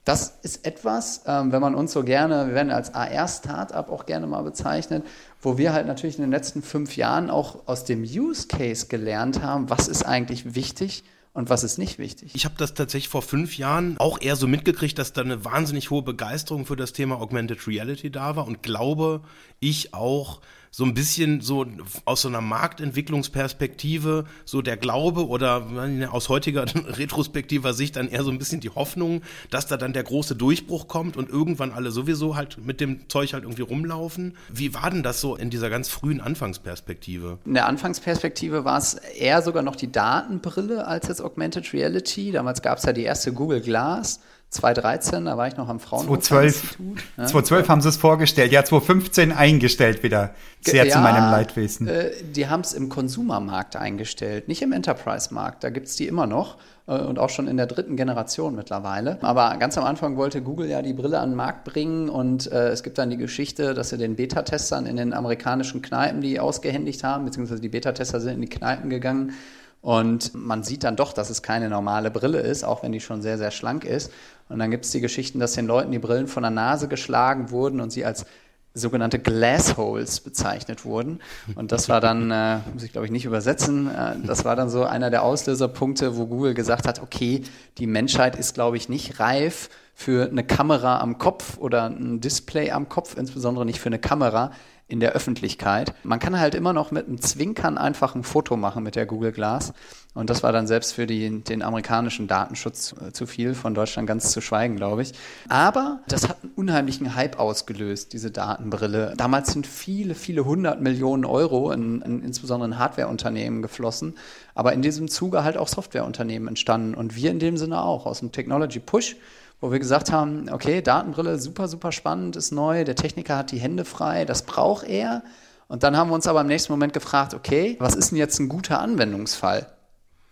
das 0.04 0.38
ist 0.42 0.66
etwas, 0.66 1.22
ähm, 1.24 1.52
wenn 1.52 1.60
man 1.60 1.76
uns 1.76 1.92
so 1.92 2.02
gerne, 2.02 2.48
wir 2.48 2.54
werden 2.54 2.72
als 2.72 2.94
AR-Startup 2.94 3.88
auch 3.88 4.04
gerne 4.04 4.26
mal 4.26 4.42
bezeichnet, 4.42 5.06
wo 5.40 5.58
wir 5.58 5.72
halt 5.72 5.86
natürlich 5.86 6.18
in 6.18 6.22
den 6.22 6.32
letzten 6.32 6.62
fünf 6.62 6.96
Jahren 6.96 7.30
auch 7.30 7.68
aus 7.68 7.84
dem 7.84 8.02
Use 8.02 8.48
Case 8.48 8.88
gelernt 8.88 9.42
haben, 9.42 9.70
was 9.70 9.86
ist 9.86 10.04
eigentlich 10.04 10.56
wichtig 10.56 11.04
und 11.32 11.50
was 11.50 11.64
ist 11.64 11.78
nicht 11.78 11.98
wichtig. 11.98 12.32
Ich 12.34 12.44
habe 12.44 12.54
das 12.58 12.74
tatsächlich 12.74 13.08
vor 13.08 13.22
fünf 13.22 13.56
Jahren 13.58 13.96
auch 13.98 14.20
eher 14.20 14.36
so 14.36 14.46
mitgekriegt, 14.46 14.98
dass 14.98 15.12
da 15.12 15.20
eine 15.20 15.44
wahnsinnig 15.44 15.90
hohe 15.90 16.02
Begeisterung 16.02 16.66
für 16.66 16.76
das 16.76 16.92
Thema 16.92 17.20
Augmented 17.20 17.66
Reality 17.66 18.10
da 18.10 18.36
war 18.36 18.46
und 18.46 18.62
glaube 18.62 19.22
ich 19.60 19.94
auch, 19.94 20.40
so 20.70 20.84
ein 20.84 20.94
bisschen 20.94 21.40
so 21.40 21.66
aus 22.04 22.22
so 22.22 22.28
einer 22.28 22.40
Marktentwicklungsperspektive 22.40 24.24
so 24.44 24.62
der 24.62 24.76
Glaube 24.76 25.26
oder 25.26 25.66
aus 26.10 26.28
heutiger 26.28 26.64
retrospektiver 26.86 27.72
Sicht 27.72 27.96
dann 27.96 28.08
eher 28.08 28.22
so 28.22 28.30
ein 28.30 28.38
bisschen 28.38 28.60
die 28.60 28.70
Hoffnung, 28.70 29.22
dass 29.50 29.66
da 29.66 29.76
dann 29.76 29.92
der 29.92 30.04
große 30.04 30.36
Durchbruch 30.36 30.88
kommt 30.88 31.16
und 31.16 31.28
irgendwann 31.28 31.72
alle 31.72 31.90
sowieso 31.90 32.36
halt 32.36 32.58
mit 32.64 32.80
dem 32.80 33.08
Zeug 33.08 33.32
halt 33.32 33.44
irgendwie 33.44 33.62
rumlaufen. 33.62 34.36
Wie 34.48 34.74
war 34.74 34.90
denn 34.90 35.02
das 35.02 35.20
so 35.20 35.36
in 35.36 35.50
dieser 35.50 35.70
ganz 35.70 35.88
frühen 35.88 36.20
Anfangsperspektive? 36.20 37.38
In 37.44 37.54
der 37.54 37.66
Anfangsperspektive 37.66 38.64
war 38.64 38.78
es 38.78 38.94
eher 38.94 39.42
sogar 39.42 39.62
noch 39.62 39.76
die 39.76 39.90
Datenbrille 39.90 40.86
als 40.86 41.08
jetzt 41.08 41.20
Augmented 41.20 41.72
Reality. 41.72 42.32
Damals 42.32 42.62
gab 42.62 42.78
es 42.78 42.84
ja 42.84 42.92
die 42.92 43.02
erste 43.02 43.32
Google 43.32 43.60
Glass. 43.60 44.20
2013, 44.50 45.26
da 45.26 45.36
war 45.36 45.46
ich 45.46 45.58
noch 45.58 45.68
am 45.68 45.78
Fraunhofer 45.78 46.20
2012, 46.20 46.62
Institut. 46.62 47.04
Ja. 47.18 47.26
2012 47.26 47.68
haben 47.68 47.80
sie 47.82 47.88
es 47.90 47.96
vorgestellt, 47.98 48.50
ja 48.50 48.64
2015 48.64 49.32
eingestellt 49.32 50.02
wieder. 50.02 50.34
Sehr 50.62 50.86
Ja, 50.86 50.92
zu 50.92 51.00
meinem 51.00 51.30
Leidwesen. 51.30 51.86
Äh, 51.86 52.10
die 52.34 52.48
haben 52.48 52.62
es 52.62 52.72
im 52.72 52.88
Konsumermarkt 52.88 53.76
eingestellt, 53.76 54.48
nicht 54.48 54.62
im 54.62 54.72
Enterprise-Markt. 54.72 55.62
Da 55.64 55.70
gibt 55.70 55.88
es 55.88 55.96
die 55.96 56.06
immer 56.06 56.26
noch 56.26 56.56
äh, 56.86 56.98
und 56.98 57.18
auch 57.18 57.28
schon 57.28 57.46
in 57.46 57.58
der 57.58 57.66
dritten 57.66 57.96
Generation 57.96 58.54
mittlerweile. 58.54 59.18
Aber 59.22 59.54
ganz 59.58 59.76
am 59.76 59.84
Anfang 59.84 60.16
wollte 60.16 60.40
Google 60.40 60.68
ja 60.68 60.80
die 60.80 60.94
Brille 60.94 61.20
an 61.20 61.30
den 61.30 61.36
Markt 61.36 61.64
bringen 61.64 62.08
und 62.08 62.50
äh, 62.50 62.68
es 62.68 62.82
gibt 62.82 62.96
dann 62.96 63.10
die 63.10 63.18
Geschichte, 63.18 63.74
dass 63.74 63.90
sie 63.90 63.98
den 63.98 64.16
Beta-Testern 64.16 64.86
in 64.86 64.96
den 64.96 65.12
amerikanischen 65.12 65.82
Kneipen 65.82 66.22
die 66.22 66.40
ausgehändigt 66.40 67.04
haben, 67.04 67.26
beziehungsweise 67.26 67.60
die 67.60 67.68
Beta-Tester 67.68 68.20
sind 68.20 68.36
in 68.36 68.40
die 68.40 68.48
Kneipen 68.48 68.88
gegangen. 68.88 69.34
Und 69.80 70.34
man 70.34 70.64
sieht 70.64 70.84
dann 70.84 70.96
doch, 70.96 71.12
dass 71.12 71.30
es 71.30 71.42
keine 71.42 71.68
normale 71.68 72.10
Brille 72.10 72.40
ist, 72.40 72.64
auch 72.64 72.82
wenn 72.82 72.92
die 72.92 73.00
schon 73.00 73.22
sehr, 73.22 73.38
sehr 73.38 73.50
schlank 73.50 73.84
ist. 73.84 74.12
Und 74.48 74.58
dann 74.58 74.70
gibt 74.70 74.84
es 74.84 74.90
die 74.90 75.00
Geschichten, 75.00 75.38
dass 75.38 75.52
den 75.52 75.66
Leuten 75.66 75.92
die 75.92 75.98
Brillen 75.98 76.26
von 76.26 76.42
der 76.42 76.50
Nase 76.50 76.88
geschlagen 76.88 77.50
wurden 77.50 77.80
und 77.80 77.90
sie 77.90 78.04
als 78.04 78.26
sogenannte 78.74 79.18
Glassholes 79.18 80.20
bezeichnet 80.20 80.84
wurden. 80.84 81.20
Und 81.54 81.72
das 81.72 81.88
war 81.88 82.00
dann, 82.00 82.30
äh, 82.30 82.58
muss 82.72 82.82
ich 82.82 82.92
glaube 82.92 83.06
ich 83.06 83.12
nicht 83.12 83.24
übersetzen, 83.24 83.88
äh, 83.88 84.14
das 84.24 84.44
war 84.44 84.56
dann 84.56 84.70
so 84.70 84.84
einer 84.84 85.10
der 85.10 85.22
Auslöserpunkte, 85.22 86.16
wo 86.16 86.26
Google 86.26 86.54
gesagt 86.54 86.86
hat, 86.86 87.02
okay, 87.02 87.42
die 87.78 87.86
Menschheit 87.86 88.36
ist 88.36 88.54
glaube 88.54 88.76
ich 88.76 88.88
nicht 88.88 89.20
reif 89.20 89.68
für 89.94 90.28
eine 90.30 90.44
Kamera 90.44 91.00
am 91.00 91.18
Kopf 91.18 91.58
oder 91.58 91.86
ein 91.86 92.20
Display 92.20 92.70
am 92.70 92.88
Kopf, 92.88 93.16
insbesondere 93.16 93.64
nicht 93.64 93.80
für 93.80 93.88
eine 93.88 93.98
Kamera 93.98 94.52
in 94.88 95.00
der 95.00 95.12
Öffentlichkeit. 95.12 95.94
Man 96.02 96.18
kann 96.18 96.40
halt 96.40 96.54
immer 96.54 96.72
noch 96.72 96.90
mit 96.90 97.06
einem 97.06 97.20
Zwinkern 97.20 97.76
einfach 97.76 98.14
ein 98.14 98.24
Foto 98.24 98.56
machen 98.56 98.82
mit 98.82 98.96
der 98.96 99.04
Google 99.04 99.32
Glass. 99.32 99.74
Und 100.14 100.30
das 100.30 100.42
war 100.42 100.50
dann 100.50 100.66
selbst 100.66 100.94
für 100.94 101.06
die, 101.06 101.42
den 101.44 101.62
amerikanischen 101.62 102.26
Datenschutz 102.26 102.94
äh, 103.00 103.12
zu 103.12 103.26
viel, 103.26 103.54
von 103.54 103.74
Deutschland 103.74 104.08
ganz 104.08 104.32
zu 104.32 104.40
schweigen, 104.40 104.76
glaube 104.76 105.02
ich. 105.02 105.12
Aber 105.48 106.00
das 106.08 106.28
hat 106.28 106.38
einen 106.42 106.52
unheimlichen 106.56 107.14
Hype 107.14 107.38
ausgelöst, 107.38 108.14
diese 108.14 108.30
Datenbrille. 108.30 109.14
Damals 109.16 109.52
sind 109.52 109.66
viele, 109.66 110.14
viele 110.14 110.46
hundert 110.46 110.80
Millionen 110.80 111.26
Euro 111.26 111.70
in, 111.70 112.00
in 112.00 112.22
insbesondere 112.22 112.70
in 112.70 112.78
Hardwareunternehmen 112.78 113.60
geflossen, 113.60 114.16
aber 114.54 114.72
in 114.72 114.80
diesem 114.80 115.08
Zuge 115.08 115.44
halt 115.44 115.58
auch 115.58 115.68
Softwareunternehmen 115.68 116.48
entstanden 116.48 116.94
und 116.94 117.14
wir 117.14 117.30
in 117.30 117.38
dem 117.38 117.58
Sinne 117.58 117.82
auch 117.82 118.06
aus 118.06 118.20
dem 118.20 118.32
Technology 118.32 118.80
Push 118.80 119.16
wo 119.60 119.72
wir 119.72 119.78
gesagt 119.78 120.12
haben, 120.12 120.48
okay, 120.50 120.82
Datenbrille, 120.82 121.38
super, 121.38 121.68
super 121.68 121.92
spannend, 121.92 122.36
ist 122.36 122.52
neu, 122.52 122.84
der 122.84 122.94
Techniker 122.94 123.36
hat 123.36 123.50
die 123.50 123.58
Hände 123.58 123.84
frei, 123.84 124.24
das 124.24 124.42
braucht 124.42 124.86
er. 124.86 125.22
Und 125.66 125.82
dann 125.82 125.96
haben 125.96 126.10
wir 126.10 126.14
uns 126.14 126.26
aber 126.26 126.40
im 126.40 126.46
nächsten 126.46 126.72
Moment 126.72 126.92
gefragt, 126.92 127.34
okay, 127.34 127.76
was 127.78 127.94
ist 127.94 128.10
denn 128.10 128.18
jetzt 128.18 128.38
ein 128.38 128.48
guter 128.48 128.80
Anwendungsfall? 128.80 129.66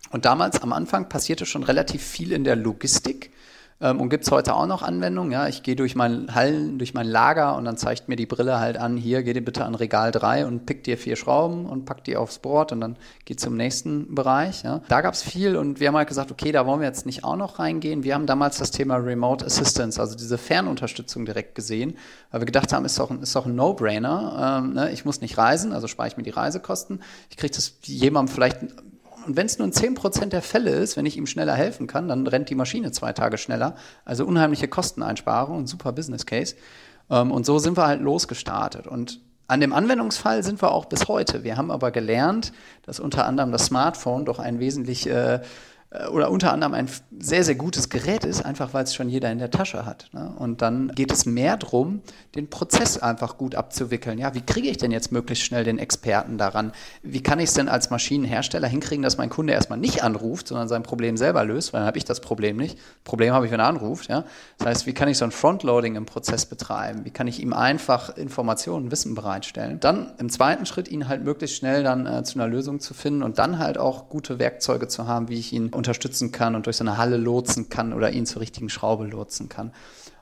Und 0.09 0.25
damals 0.25 0.61
am 0.61 0.71
Anfang 0.71 1.09
passierte 1.09 1.45
schon 1.45 1.63
relativ 1.63 2.01
viel 2.01 2.31
in 2.31 2.43
der 2.43 2.55
Logistik. 2.55 3.31
Ähm, 3.79 4.01
und 4.01 4.09
gibt 4.09 4.23
es 4.23 4.31
heute 4.31 4.55
auch 4.55 4.65
noch 4.65 4.81
Anwendungen? 4.81 5.31
Ja, 5.31 5.47
ich 5.47 5.61
gehe 5.61 5.75
durch 5.75 5.95
mein 5.95 6.33
Hallen, 6.33 6.79
durch 6.79 6.93
mein 6.93 7.07
Lager 7.07 7.55
und 7.55 7.65
dann 7.65 7.77
zeigt 7.77 8.09
mir 8.09 8.15
die 8.15 8.25
Brille 8.25 8.59
halt 8.59 8.77
an, 8.77 8.97
hier, 8.97 9.21
geh 9.21 9.33
dir 9.33 9.45
bitte 9.45 9.65
an 9.65 9.75
Regal 9.75 10.11
3 10.11 10.47
und 10.47 10.65
pick 10.65 10.83
dir 10.83 10.97
vier 10.97 11.15
Schrauben 11.15 11.65
und 11.65 11.85
pack 11.85 12.03
die 12.03 12.17
aufs 12.17 12.39
Board 12.39 12.71
und 12.71 12.81
dann 12.81 12.97
geht 13.25 13.39
zum 13.39 13.55
nächsten 13.55 14.15
Bereich. 14.15 14.63
Ja. 14.63 14.81
Da 14.87 15.01
gab 15.01 15.13
es 15.13 15.21
viel 15.21 15.55
und 15.55 15.79
wir 15.79 15.89
haben 15.89 15.95
halt 15.95 16.07
gesagt, 16.07 16.31
okay, 16.31 16.51
da 16.51 16.65
wollen 16.65 16.79
wir 16.79 16.87
jetzt 16.87 17.05
nicht 17.05 17.23
auch 17.23 17.35
noch 17.35 17.59
reingehen. 17.59 18.03
Wir 18.03 18.15
haben 18.15 18.25
damals 18.25 18.57
das 18.57 18.71
Thema 18.71 18.95
Remote 18.95 19.45
Assistance, 19.45 20.01
also 20.01 20.15
diese 20.15 20.37
Fernunterstützung 20.37 21.25
direkt 21.25 21.53
gesehen, 21.53 21.97
weil 22.31 22.41
wir 22.41 22.45
gedacht 22.45 22.73
haben, 22.73 22.85
ist 22.85 22.97
doch 22.97 23.11
ein, 23.11 23.21
ist 23.21 23.35
doch 23.35 23.45
ein 23.45 23.55
No-Brainer. 23.55 24.61
Ähm, 24.63 24.73
ne? 24.73 24.91
Ich 24.91 25.05
muss 25.05 25.21
nicht 25.21 25.37
reisen, 25.37 25.71
also 25.71 25.87
spare 25.87 26.07
ich 26.07 26.17
mir 26.17 26.23
die 26.23 26.31
Reisekosten. 26.31 27.01
Ich 27.29 27.37
kriege 27.37 27.53
das 27.53 27.77
jemandem 27.83 28.33
vielleicht 28.33 28.57
und 29.27 29.35
wenn 29.35 29.45
es 29.45 29.57
nur 29.57 29.67
in 29.67 29.73
10% 29.73 30.27
der 30.27 30.41
Fälle 30.41 30.71
ist, 30.71 30.95
wenn 30.95 31.05
ich 31.05 31.17
ihm 31.17 31.25
schneller 31.25 31.53
helfen 31.53 31.85
kann, 31.85 32.07
dann 32.07 32.25
rennt 32.25 32.49
die 32.49 32.55
Maschine 32.55 32.91
zwei 32.91 33.11
Tage 33.11 33.37
schneller. 33.37 33.75
Also 34.05 34.25
unheimliche 34.25 34.69
Kosteneinsparung 34.69 35.57
und 35.57 35.67
super 35.67 35.91
Business 35.91 36.25
Case. 36.25 36.55
Ähm, 37.09 37.31
und 37.31 37.45
so 37.45 37.59
sind 37.59 37.75
wir 37.77 37.85
halt 37.85 38.01
losgestartet. 38.01 38.87
Und 38.87 39.19
an 39.47 39.59
dem 39.59 39.73
Anwendungsfall 39.73 40.43
sind 40.43 40.61
wir 40.61 40.71
auch 40.71 40.85
bis 40.85 41.09
heute. 41.09 41.43
Wir 41.43 41.57
haben 41.57 41.71
aber 41.71 41.91
gelernt, 41.91 42.53
dass 42.83 43.01
unter 43.01 43.25
anderem 43.25 43.51
das 43.51 43.65
Smartphone 43.65 44.23
doch 44.23 44.39
ein 44.39 44.59
wesentlich 44.59 45.09
äh, 45.09 45.41
oder 46.11 46.29
unter 46.31 46.51
anderem 46.51 46.73
ein 46.73 46.89
sehr, 47.17 47.45
sehr 47.45 47.55
gutes 47.55 47.87
Gerät 47.89 48.25
ist, 48.25 48.43
einfach 48.43 48.73
weil 48.73 48.83
es 48.83 48.93
schon 48.93 49.07
jeder 49.07 49.31
in 49.31 49.39
der 49.39 49.49
Tasche 49.49 49.85
hat. 49.85 50.09
Ne? 50.11 50.33
Und 50.37 50.61
dann 50.61 50.89
geht 50.89 51.13
es 51.13 51.25
mehr 51.25 51.55
darum, 51.55 52.01
den 52.35 52.49
Prozess 52.49 52.97
einfach 52.97 53.37
gut 53.37 53.55
abzuwickeln. 53.55 54.19
Ja, 54.19 54.33
wie 54.33 54.41
kriege 54.41 54.67
ich 54.67 54.77
denn 54.77 54.91
jetzt 54.91 55.13
möglichst 55.13 55.45
schnell 55.45 55.63
den 55.63 55.79
Experten 55.79 56.37
daran? 56.37 56.73
Wie 57.03 57.23
kann 57.23 57.39
ich 57.39 57.45
es 57.45 57.53
denn 57.53 57.69
als 57.69 57.89
Maschinenhersteller 57.89 58.67
hinkriegen, 58.67 59.01
dass 59.01 59.17
mein 59.17 59.29
Kunde 59.29 59.53
erstmal 59.53 59.79
nicht 59.79 60.03
anruft, 60.03 60.49
sondern 60.49 60.67
sein 60.67 60.83
Problem 60.83 61.15
selber 61.15 61.45
löst, 61.45 61.71
weil 61.71 61.79
dann 61.79 61.87
habe 61.87 61.97
ich 61.97 62.05
das 62.05 62.19
Problem 62.19 62.57
nicht. 62.57 62.77
Problem 63.05 63.33
habe 63.33 63.45
ich, 63.45 63.51
wenn 63.53 63.61
er 63.61 63.67
anruft. 63.67 64.09
Ja? 64.09 64.25
Das 64.57 64.67
heißt, 64.67 64.87
wie 64.87 64.93
kann 64.93 65.07
ich 65.07 65.17
so 65.17 65.23
ein 65.23 65.31
Frontloading 65.31 65.95
im 65.95 66.05
Prozess 66.05 66.45
betreiben? 66.45 67.05
Wie 67.05 67.11
kann 67.11 67.27
ich 67.27 67.41
ihm 67.41 67.53
einfach 67.53 68.17
Informationen, 68.17 68.91
Wissen 68.91 69.15
bereitstellen? 69.15 69.79
Dann 69.79 70.11
im 70.17 70.29
zweiten 70.29 70.65
Schritt 70.65 70.89
ihn 70.89 71.07
halt 71.07 71.23
möglichst 71.23 71.55
schnell 71.55 71.83
dann 71.83 72.05
äh, 72.05 72.23
zu 72.23 72.37
einer 72.37 72.49
Lösung 72.49 72.81
zu 72.81 72.93
finden 72.93 73.23
und 73.23 73.39
dann 73.39 73.57
halt 73.57 73.77
auch 73.77 74.09
gute 74.09 74.37
Werkzeuge 74.37 74.89
zu 74.89 75.07
haben, 75.07 75.29
wie 75.29 75.39
ich 75.39 75.53
ihn 75.53 75.71
unterstützen 75.77 76.31
kann 76.31 76.55
und 76.55 76.65
durch 76.65 76.77
so 76.77 76.83
eine 76.83 76.97
Halle 76.97 77.17
lotsen 77.17 77.69
kann 77.69 77.93
oder 77.93 78.11
ihn 78.11 78.25
zur 78.25 78.41
richtigen 78.41 78.69
Schraube 78.69 79.05
lotsen 79.05 79.47
kann. 79.47 79.71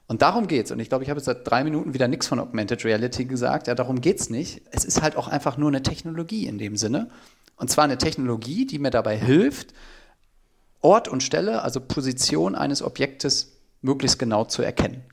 Und 0.07 0.21
darum 0.21 0.47
geht's. 0.47 0.71
Und 0.71 0.79
ich 0.79 0.89
glaube, 0.89 1.03
ich 1.03 1.09
habe 1.09 1.17
jetzt 1.17 1.25
seit 1.25 1.49
drei 1.49 1.63
Minuten 1.63 1.93
wieder 1.95 2.07
nichts 2.07 2.27
von 2.27 2.39
Augmented 2.39 2.85
Reality 2.85 3.25
gesagt. 3.25 3.67
Ja, 3.67 3.73
darum 3.73 4.01
geht's 4.01 4.29
nicht. 4.29 4.61
Es 4.71 4.85
ist 4.85 5.01
halt 5.01 5.15
auch 5.15 5.27
einfach 5.27 5.57
nur 5.57 5.69
eine 5.69 5.81
Technologie 5.81 6.45
in 6.45 6.59
dem 6.59 6.75
Sinne. 6.75 7.09
Und 7.57 7.71
zwar 7.71 7.85
eine 7.85 7.97
Technologie, 7.97 8.65
die 8.65 8.77
mir 8.77 8.91
dabei 8.91 9.17
hilft, 9.17 9.73
Ort 10.81 11.07
und 11.07 11.23
Stelle, 11.23 11.63
also 11.63 11.79
Position 11.79 12.53
eines 12.53 12.83
Objektes 12.83 13.53
möglichst 13.81 14.19
genau 14.19 14.45
zu 14.45 14.61
erkennen. 14.61 15.03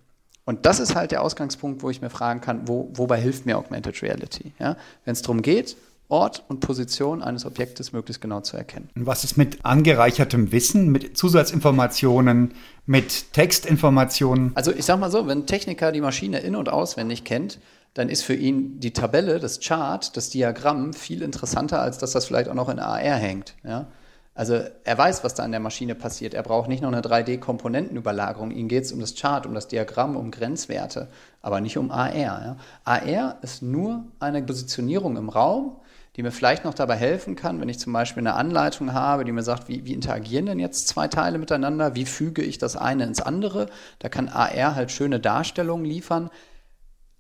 Und 0.45 0.67
das 0.67 0.81
ist 0.81 0.95
halt 0.95 1.13
der 1.13 1.23
Ausgangspunkt, 1.23 1.83
wo 1.83 1.89
ich 1.89 2.03
mir 2.03 2.11
fragen 2.11 2.41
kann, 2.41 2.69
wo, 2.69 2.91
wobei 2.95 3.21
hilft 3.21 3.47
mir 3.47 3.57
Augmented 3.57 4.03
Reality? 4.03 4.53
Ja? 4.59 4.77
Wenn 5.05 5.13
es 5.13 5.23
darum 5.23 5.41
geht, 5.41 5.77
Ort 6.13 6.45
und 6.49 6.61
Position 6.61 7.23
eines 7.23 7.47
Objektes 7.47 7.93
möglichst 7.93 8.21
genau 8.21 8.41
zu 8.41 8.57
erkennen. 8.57 8.91
Und 8.95 9.07
was 9.07 9.25
ist 9.25 9.39
mit 9.39 9.65
angereichertem 9.65 10.53
Wissen, 10.53 10.93
mit 10.93 11.17
Zusatzinformationen, 11.17 12.53
mit 12.85 13.33
Textinformationen? 13.33 14.53
Also 14.55 14.73
ich 14.73 14.85
sag 14.85 15.01
mal 15.01 15.11
so, 15.11 15.27
wenn 15.27 15.39
ein 15.39 15.47
Techniker 15.47 15.91
die 15.91 16.03
Maschine 16.03 16.41
in- 16.41 16.55
und 16.55 16.69
auswendig 16.69 17.25
kennt, 17.25 17.59
dann 17.95 18.11
ist 18.11 18.23
für 18.23 18.35
ihn 18.35 18.79
die 18.79 18.93
Tabelle, 18.93 19.41
das 19.41 19.61
Chart, 19.61 20.15
das 20.15 20.29
Diagramm 20.29 20.93
viel 20.93 21.23
interessanter, 21.23 21.81
als 21.81 21.97
dass 21.97 22.13
das 22.13 22.27
vielleicht 22.27 22.49
auch 22.49 22.55
noch 22.55 22.69
in 22.69 22.79
AR 22.79 23.17
hängt. 23.17 23.55
Ja? 23.65 23.87
Also 24.35 24.61
er 24.85 24.99
weiß, 24.99 25.25
was 25.25 25.35
da 25.35 25.45
an 25.45 25.51
der 25.51 25.61
Maschine 25.61 25.95
passiert. 25.95 26.33
Er 26.35 26.43
braucht 26.43 26.69
nicht 26.69 26.83
noch 26.83 26.93
eine 26.93 27.03
3D-Komponentenüberlagerung. 27.03 28.51
Ihm 28.51 28.69
geht 28.69 28.85
es 28.85 28.93
um 28.93 29.01
das 29.01 29.15
Chart, 29.15 29.47
um 29.47 29.55
das 29.55 29.69
Diagramm, 29.69 30.17
um 30.17 30.31
Grenzwerte, 30.31 31.09
aber 31.43 31.61
nicht 31.61 31.77
um 31.77 31.91
AR. 31.91 32.13
Ja? 32.13 32.57
AR 32.85 33.39
ist 33.43 33.63
nur 33.63 34.05
eine 34.21 34.43
Positionierung 34.43 35.17
im 35.17 35.29
Raum, 35.29 35.77
die 36.17 36.23
mir 36.23 36.31
vielleicht 36.31 36.65
noch 36.65 36.75
dabei 36.75 36.97
helfen 36.97 37.37
kann, 37.37 37.61
wenn 37.61 37.69
ich 37.69 37.79
zum 37.79 37.93
Beispiel 37.93 38.21
eine 38.21 38.35
Anleitung 38.35 38.93
habe, 38.93 39.25
die 39.25 39.33
mir 39.33 39.43
sagt, 39.43 39.69
wie, 39.69 39.87
wie 39.87 39.95
interagieren 39.95 40.47
denn 40.47 40.59
jetzt 40.59 40.89
zwei 40.89 41.09
Teile 41.09 41.39
miteinander, 41.39 41.95
wie 41.95 42.05
füge 42.05 42.43
ich 42.43 42.59
das 42.59 42.77
eine 42.77 43.05
ins 43.05 43.23
andere. 43.23 43.69
Da 43.99 44.09
kann 44.09 44.29
AR 44.29 44.75
halt 44.75 44.91
schöne 44.91 45.21
Darstellungen 45.21 45.87
liefern. 45.87 46.31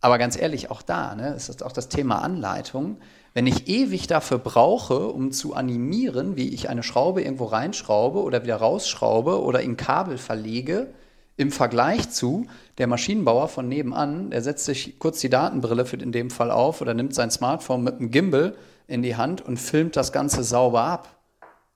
Aber 0.02 0.18
ganz 0.18 0.36
ehrlich, 0.36 0.70
auch 0.70 0.82
da 0.82 1.14
ne, 1.14 1.32
ist 1.34 1.48
das 1.48 1.62
auch 1.62 1.72
das 1.72 1.88
Thema 1.88 2.22
Anleitung. 2.22 2.98
Wenn 3.34 3.46
ich 3.46 3.68
ewig 3.68 4.08
dafür 4.08 4.38
brauche, 4.38 5.08
um 5.08 5.32
zu 5.32 5.54
animieren, 5.54 6.36
wie 6.36 6.48
ich 6.50 6.68
eine 6.68 6.82
Schraube 6.82 7.22
irgendwo 7.22 7.46
reinschraube 7.46 8.20
oder 8.22 8.42
wieder 8.42 8.56
rausschraube 8.56 9.40
oder 9.42 9.62
in 9.62 9.78
Kabel 9.78 10.18
verlege, 10.18 10.92
im 11.38 11.50
Vergleich 11.50 12.10
zu 12.10 12.46
der 12.78 12.86
Maschinenbauer 12.86 13.48
von 13.48 13.68
nebenan, 13.68 14.30
der 14.30 14.42
setzt 14.42 14.64
sich 14.64 14.98
kurz 14.98 15.20
die 15.20 15.28
Datenbrille 15.28 15.84
für 15.84 15.96
in 15.96 16.12
dem 16.12 16.30
Fall 16.30 16.50
auf 16.50 16.80
oder 16.80 16.94
nimmt 16.94 17.14
sein 17.14 17.30
Smartphone 17.30 17.84
mit 17.84 17.96
einem 17.96 18.10
Gimbal 18.10 18.54
in 18.86 19.02
die 19.02 19.16
Hand 19.16 19.40
und 19.42 19.58
filmt 19.58 19.96
das 19.96 20.12
Ganze 20.12 20.42
sauber 20.42 20.82
ab. 20.82 21.08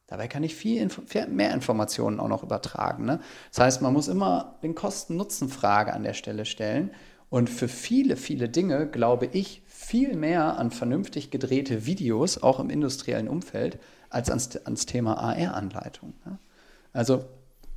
Dabei 0.07 0.29
kann 0.29 0.45
ich 0.45 0.55
viel 0.55 0.88
mehr 1.29 1.53
Informationen 1.53 2.21
auch 2.21 2.29
noch 2.29 2.43
übertragen. 2.43 3.05
Ne? 3.05 3.21
Das 3.50 3.61
heißt, 3.61 3.83
man 3.83 3.93
muss 3.93 4.09
immer 4.09 4.57
den 4.62 4.75
Kosten-Nutzen-Frage 4.75 5.93
an 5.93 6.05
der 6.05 6.15
Stelle 6.15 6.45
stellen. 6.45 6.93
Und 7.29 7.50
für 7.50 7.67
viele, 7.67 8.17
viele 8.17 8.49
Dinge 8.49 8.87
glaube 8.87 9.26
ich 9.26 9.62
viel 9.67 10.17
mehr 10.17 10.59
an 10.59 10.71
vernünftig 10.71 11.33
gedrehte 11.33 11.87
Videos, 11.87 12.41
auch 12.41 12.61
im 12.61 12.71
industriellen 12.71 13.29
Umfeld, 13.29 13.79
als 14.09 14.31
ans, 14.31 14.57
ans 14.65 14.87
Thema 14.87 15.19
AR-Anleitung. 15.19 16.15
Ne? 16.25 16.38
Also 16.93 17.25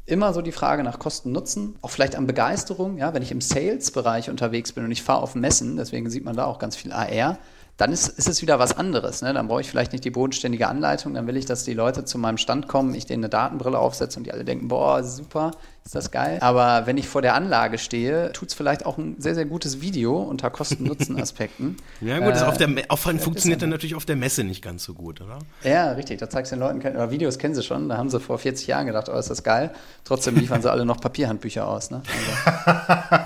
immer 0.10 0.34
so 0.34 0.42
die 0.42 0.52
Frage 0.52 0.84
nach 0.84 1.00
Kosten-Nutzen, 1.00 1.76
auch 1.82 1.90
vielleicht 1.90 2.16
an 2.16 2.28
Begeisterung. 2.28 2.98
Ja, 2.98 3.14
wenn 3.14 3.22
ich 3.22 3.32
im 3.32 3.42
Sales-Bereich 3.42 4.30
unterwegs 4.30 4.72
bin 4.72 4.84
und 4.84 4.92
ich 4.92 5.04
fahre 5.04 5.22
auf 5.22 5.36
Messen, 5.36 5.78
deswegen 5.78 6.10
sieht 6.10 6.26
man 6.26 6.36
da 6.36 6.46
auch 6.46 6.60
ganz 6.60 6.76
viel 6.76 6.92
AR, 6.92 7.38
dann 7.80 7.94
ist, 7.94 8.10
ist 8.10 8.28
es 8.28 8.42
wieder 8.42 8.60
was 8.60 8.78
anderes. 8.78 9.22
Ne? 9.22 9.34
Dann 9.34 9.48
brauche 9.48 9.62
ich 9.62 9.70
vielleicht 9.70 9.94
nicht 9.94 10.04
die 10.04 10.10
bodenständige 10.10 10.68
Anleitung, 10.68 11.14
dann 11.14 11.28
will 11.28 11.38
ich, 11.38 11.46
dass 11.46 11.64
die 11.64 11.74
Leute 11.74 12.04
zu 12.04 12.18
meinem 12.18 12.38
Stand 12.38 12.68
kommen, 12.68 12.94
ich 12.94 13.06
denen 13.06 13.24
eine 13.24 13.30
Datenbrille 13.30 13.80
aufsetze 13.80 14.20
und 14.20 14.26
die 14.26 14.34
alle 14.34 14.44
denken, 14.44 14.68
boah, 14.68 15.02
super, 15.02 15.52
ist 15.86 15.96
das 15.96 16.12
geil. 16.12 16.40
Aber 16.42 16.88
wenn 16.88 16.98
ich 16.98 17.08
vor 17.08 17.22
der 17.22 17.36
Anlage 17.36 17.78
stehe, 17.78 18.34
tut 18.34 18.50
es 18.50 18.54
vielleicht 18.54 18.86
auch 18.86 18.98
ein 18.98 19.16
sehr, 19.20 19.34
sehr 19.34 19.46
gutes 19.46 19.80
Video 19.80 20.22
unter 20.22 20.50
Kosten-Nutzen-Aspekten. 20.50 21.78
ja 22.02 22.20
gut, 22.20 22.36
äh, 22.36 22.44
auf 22.44 22.58
der 22.58 22.70
auf, 22.90 23.00
funktioniert 23.00 23.62
dann 23.62 23.70
natürlich 23.70 23.96
auf 23.96 24.06
der 24.06 24.18
Messe 24.18 24.44
nicht 24.44 24.62
ganz 24.62 24.84
so 24.84 24.94
gut, 24.94 25.22
oder? 25.22 25.40
Ja, 25.64 25.94
richtig. 25.94 26.20
Da 26.20 26.30
zeigst 26.30 26.52
du 26.52 26.58
den 26.58 26.60
Leuten, 26.60 26.80
oder 26.82 27.12
Videos 27.12 27.40
kennen 27.40 27.56
sie 27.56 27.64
schon, 27.64 27.88
da 27.88 27.96
haben 27.96 28.10
sie 28.10 28.20
vor 28.20 28.40
40 28.40 28.68
Jahren 28.68 28.88
gedacht, 28.88 29.08
oh, 29.08 29.18
ist 29.18 29.30
das 29.30 29.42
geil. 29.42 29.72
Trotzdem 30.04 30.36
liefern 30.36 30.62
sie 30.62 30.70
alle 30.70 30.84
noch 30.86 31.00
Papierhandbücher 31.00 31.66
aus. 31.66 31.92
Ne? 31.92 32.02
Also. 33.12 33.19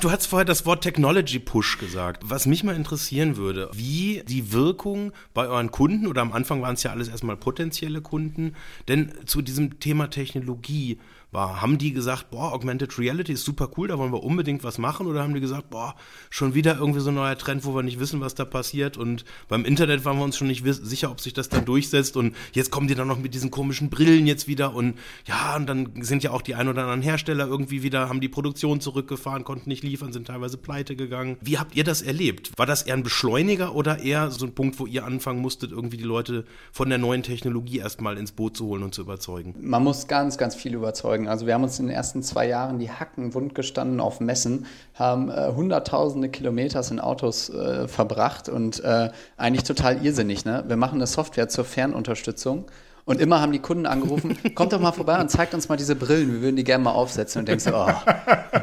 Du 0.00 0.10
hast 0.10 0.26
vorher 0.26 0.44
das 0.44 0.66
Wort 0.66 0.82
Technology 0.82 1.38
Push 1.38 1.78
gesagt. 1.78 2.22
Was 2.24 2.46
mich 2.46 2.64
mal 2.64 2.76
interessieren 2.76 3.36
würde, 3.36 3.68
wie 3.72 4.22
die 4.26 4.52
Wirkung 4.52 5.12
bei 5.34 5.46
euren 5.48 5.70
Kunden, 5.70 6.06
oder 6.06 6.22
am 6.22 6.32
Anfang 6.32 6.62
waren 6.62 6.74
es 6.74 6.82
ja 6.82 6.90
alles 6.90 7.08
erstmal 7.08 7.36
potenzielle 7.36 8.00
Kunden, 8.00 8.54
denn 8.86 9.12
zu 9.26 9.42
diesem 9.42 9.80
Thema 9.80 10.08
Technologie 10.10 10.98
war. 11.30 11.60
Haben 11.60 11.78
die 11.78 11.92
gesagt, 11.92 12.30
boah, 12.30 12.52
Augmented 12.52 12.98
Reality 12.98 13.32
ist 13.32 13.44
super 13.44 13.68
cool, 13.76 13.88
da 13.88 13.98
wollen 13.98 14.12
wir 14.12 14.22
unbedingt 14.22 14.64
was 14.64 14.78
machen? 14.78 15.06
Oder 15.06 15.22
haben 15.22 15.34
die 15.34 15.40
gesagt, 15.40 15.70
boah, 15.70 15.94
schon 16.30 16.54
wieder 16.54 16.78
irgendwie 16.78 17.00
so 17.00 17.10
ein 17.10 17.14
neuer 17.14 17.36
Trend, 17.36 17.64
wo 17.64 17.74
wir 17.74 17.82
nicht 17.82 18.00
wissen, 18.00 18.20
was 18.20 18.34
da 18.34 18.44
passiert? 18.44 18.96
Und 18.96 19.24
beim 19.48 19.64
Internet 19.64 20.04
waren 20.04 20.16
wir 20.18 20.24
uns 20.24 20.36
schon 20.36 20.48
nicht 20.48 20.64
sicher, 20.64 21.10
ob 21.10 21.20
sich 21.20 21.34
das 21.34 21.48
dann 21.48 21.64
durchsetzt. 21.64 22.16
Und 22.16 22.34
jetzt 22.52 22.70
kommen 22.70 22.88
die 22.88 22.94
dann 22.94 23.08
noch 23.08 23.18
mit 23.18 23.34
diesen 23.34 23.50
komischen 23.50 23.90
Brillen 23.90 24.26
jetzt 24.26 24.48
wieder. 24.48 24.74
Und 24.74 24.98
ja, 25.26 25.56
und 25.56 25.66
dann 25.66 26.02
sind 26.02 26.22
ja 26.22 26.30
auch 26.30 26.42
die 26.42 26.54
ein 26.54 26.68
oder 26.68 26.82
anderen 26.82 27.02
Hersteller 27.02 27.46
irgendwie 27.46 27.82
wieder, 27.82 28.08
haben 28.08 28.20
die 28.20 28.28
Produktion 28.28 28.80
zurückgefahren, 28.80 29.44
konnten 29.44 29.68
nicht 29.68 29.82
liefern, 29.82 30.12
sind 30.12 30.28
teilweise 30.28 30.56
pleite 30.56 30.96
gegangen. 30.96 31.36
Wie 31.40 31.58
habt 31.58 31.76
ihr 31.76 31.84
das 31.84 32.02
erlebt? 32.02 32.52
War 32.56 32.66
das 32.66 32.82
eher 32.82 32.94
ein 32.94 33.02
Beschleuniger 33.02 33.74
oder 33.74 33.98
eher 33.98 34.30
so 34.30 34.46
ein 34.46 34.54
Punkt, 34.54 34.78
wo 34.78 34.86
ihr 34.86 35.04
anfangen 35.04 35.40
musstet, 35.40 35.72
irgendwie 35.72 35.96
die 35.98 36.04
Leute 36.04 36.44
von 36.72 36.88
der 36.88 36.98
neuen 36.98 37.22
Technologie 37.22 37.78
erstmal 37.78 38.16
ins 38.16 38.32
Boot 38.32 38.56
zu 38.56 38.66
holen 38.66 38.82
und 38.82 38.94
zu 38.94 39.02
überzeugen? 39.02 39.54
Man 39.60 39.84
muss 39.84 40.06
ganz, 40.06 40.38
ganz 40.38 40.54
viel 40.54 40.74
überzeugen 40.74 41.17
überzeugen. 41.18 41.28
Also 41.28 41.46
wir 41.46 41.54
haben 41.54 41.64
uns 41.64 41.78
in 41.78 41.86
den 41.86 41.94
ersten 41.94 42.22
zwei 42.22 42.46
Jahren 42.46 42.78
die 42.78 42.90
Hacken 42.90 43.34
wund 43.34 43.54
gestanden 43.54 44.00
auf 44.00 44.20
Messen, 44.20 44.66
haben 44.94 45.30
äh, 45.30 45.52
hunderttausende 45.54 46.28
Kilometer 46.28 46.82
in 46.90 47.00
Autos 47.00 47.50
äh, 47.50 47.88
verbracht 47.88 48.48
und 48.48 48.82
äh, 48.84 49.10
eigentlich 49.36 49.64
total 49.64 50.04
irrsinnig. 50.04 50.44
Ne? 50.44 50.64
Wir 50.66 50.76
machen 50.76 50.96
eine 50.96 51.06
Software 51.06 51.48
zur 51.48 51.64
Fernunterstützung. 51.64 52.66
Und 53.04 53.22
immer 53.22 53.40
haben 53.40 53.52
die 53.52 53.58
Kunden 53.58 53.86
angerufen, 53.86 54.36
kommt 54.54 54.74
doch 54.74 54.80
mal 54.80 54.92
vorbei 54.92 55.18
und 55.18 55.30
zeigt 55.30 55.54
uns 55.54 55.70
mal 55.70 55.76
diese 55.76 55.96
Brillen, 55.96 56.30
wir 56.30 56.42
würden 56.42 56.56
die 56.56 56.64
gerne 56.64 56.84
mal 56.84 56.92
aufsetzen. 56.92 57.40
Und 57.40 57.48
denkst 57.48 57.64
du, 57.64 57.74
oh, 57.74 57.88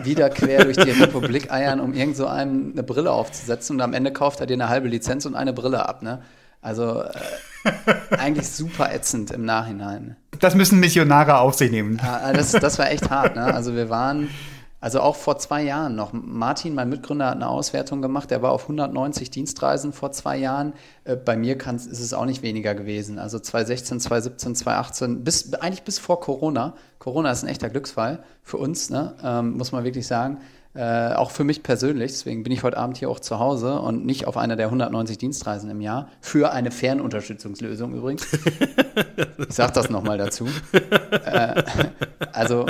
wieder 0.03 0.29
quer 0.29 0.63
durch 0.63 0.77
die 0.77 0.91
Republik 0.91 1.51
eiern, 1.51 1.79
um 1.79 1.93
irgend 1.93 2.15
so 2.15 2.27
einem 2.27 2.71
eine 2.73 2.83
Brille 2.83 3.11
aufzusetzen. 3.11 3.77
Und 3.77 3.81
am 3.81 3.93
Ende 3.93 4.11
kauft 4.11 4.41
er 4.41 4.45
dir 4.45 4.53
eine 4.53 4.69
halbe 4.69 4.87
Lizenz 4.87 5.25
und 5.25 5.33
eine 5.33 5.51
Brille 5.51 5.89
ab. 5.89 6.03
Ne? 6.03 6.21
Also 6.65 7.03
äh, 7.03 7.11
eigentlich 8.17 8.49
super 8.49 8.91
ätzend 8.91 9.29
im 9.29 9.45
Nachhinein. 9.45 10.15
Das 10.39 10.55
müssen 10.55 10.79
Missionare 10.79 11.37
auf 11.37 11.53
sich 11.53 11.69
nehmen. 11.69 12.01
Ja, 12.03 12.33
das, 12.33 12.53
das 12.53 12.79
war 12.79 12.89
echt 12.89 13.11
hart. 13.11 13.35
Ne? 13.35 13.43
Also 13.43 13.75
wir 13.75 13.91
waren, 13.91 14.29
also 14.81 14.99
auch 14.99 15.15
vor 15.15 15.37
zwei 15.37 15.61
Jahren 15.61 15.95
noch. 15.95 16.11
Martin, 16.11 16.73
mein 16.73 16.89
Mitgründer, 16.89 17.27
hat 17.27 17.35
eine 17.35 17.49
Auswertung 17.49 18.01
gemacht. 18.01 18.31
Der 18.31 18.41
war 18.41 18.51
auf 18.51 18.63
190 18.63 19.29
Dienstreisen 19.29 19.93
vor 19.93 20.11
zwei 20.11 20.37
Jahren. 20.37 20.73
Äh, 21.03 21.15
bei 21.15 21.37
mir 21.37 21.55
ist 21.55 21.99
es 21.99 22.13
auch 22.13 22.25
nicht 22.25 22.41
weniger 22.41 22.73
gewesen. 22.73 23.19
Also 23.19 23.37
2016, 23.37 23.99
2017, 23.99 24.55
2018, 24.55 25.23
bis, 25.23 25.53
eigentlich 25.53 25.83
bis 25.83 25.99
vor 25.99 26.19
Corona. 26.19 26.73
Corona 26.97 27.29
ist 27.29 27.43
ein 27.43 27.49
echter 27.49 27.69
Glücksfall 27.69 28.23
für 28.41 28.57
uns, 28.57 28.89
ne? 28.89 29.13
ähm, 29.23 29.55
muss 29.55 29.71
man 29.71 29.83
wirklich 29.83 30.07
sagen. 30.07 30.39
Äh, 30.75 31.13
auch 31.13 31.31
für 31.31 31.45
mich 31.45 31.63
persönlich, 31.63 32.11
deswegen 32.11 32.43
bin 32.43 32.51
ich 32.51 32.63
heute 32.63 32.77
Abend 32.77 32.97
hier 32.97 33.09
auch 33.09 33.21
zu 33.21 33.39
Hause 33.39 33.79
und 33.79 34.05
nicht 34.05 34.27
auf 34.27 34.35
einer 34.35 34.57
der 34.57 34.65
190 34.65 35.17
Dienstreisen 35.17 35.69
im 35.69 35.79
Jahr. 35.79 36.09
Für 36.19 36.51
eine 36.51 36.69
Fernunterstützungslösung 36.69 37.93
übrigens. 37.93 38.27
ich 39.37 39.55
sage 39.55 39.71
das 39.71 39.89
nochmal 39.89 40.17
dazu. 40.17 40.47
äh, 41.11 41.63
also 42.33 42.65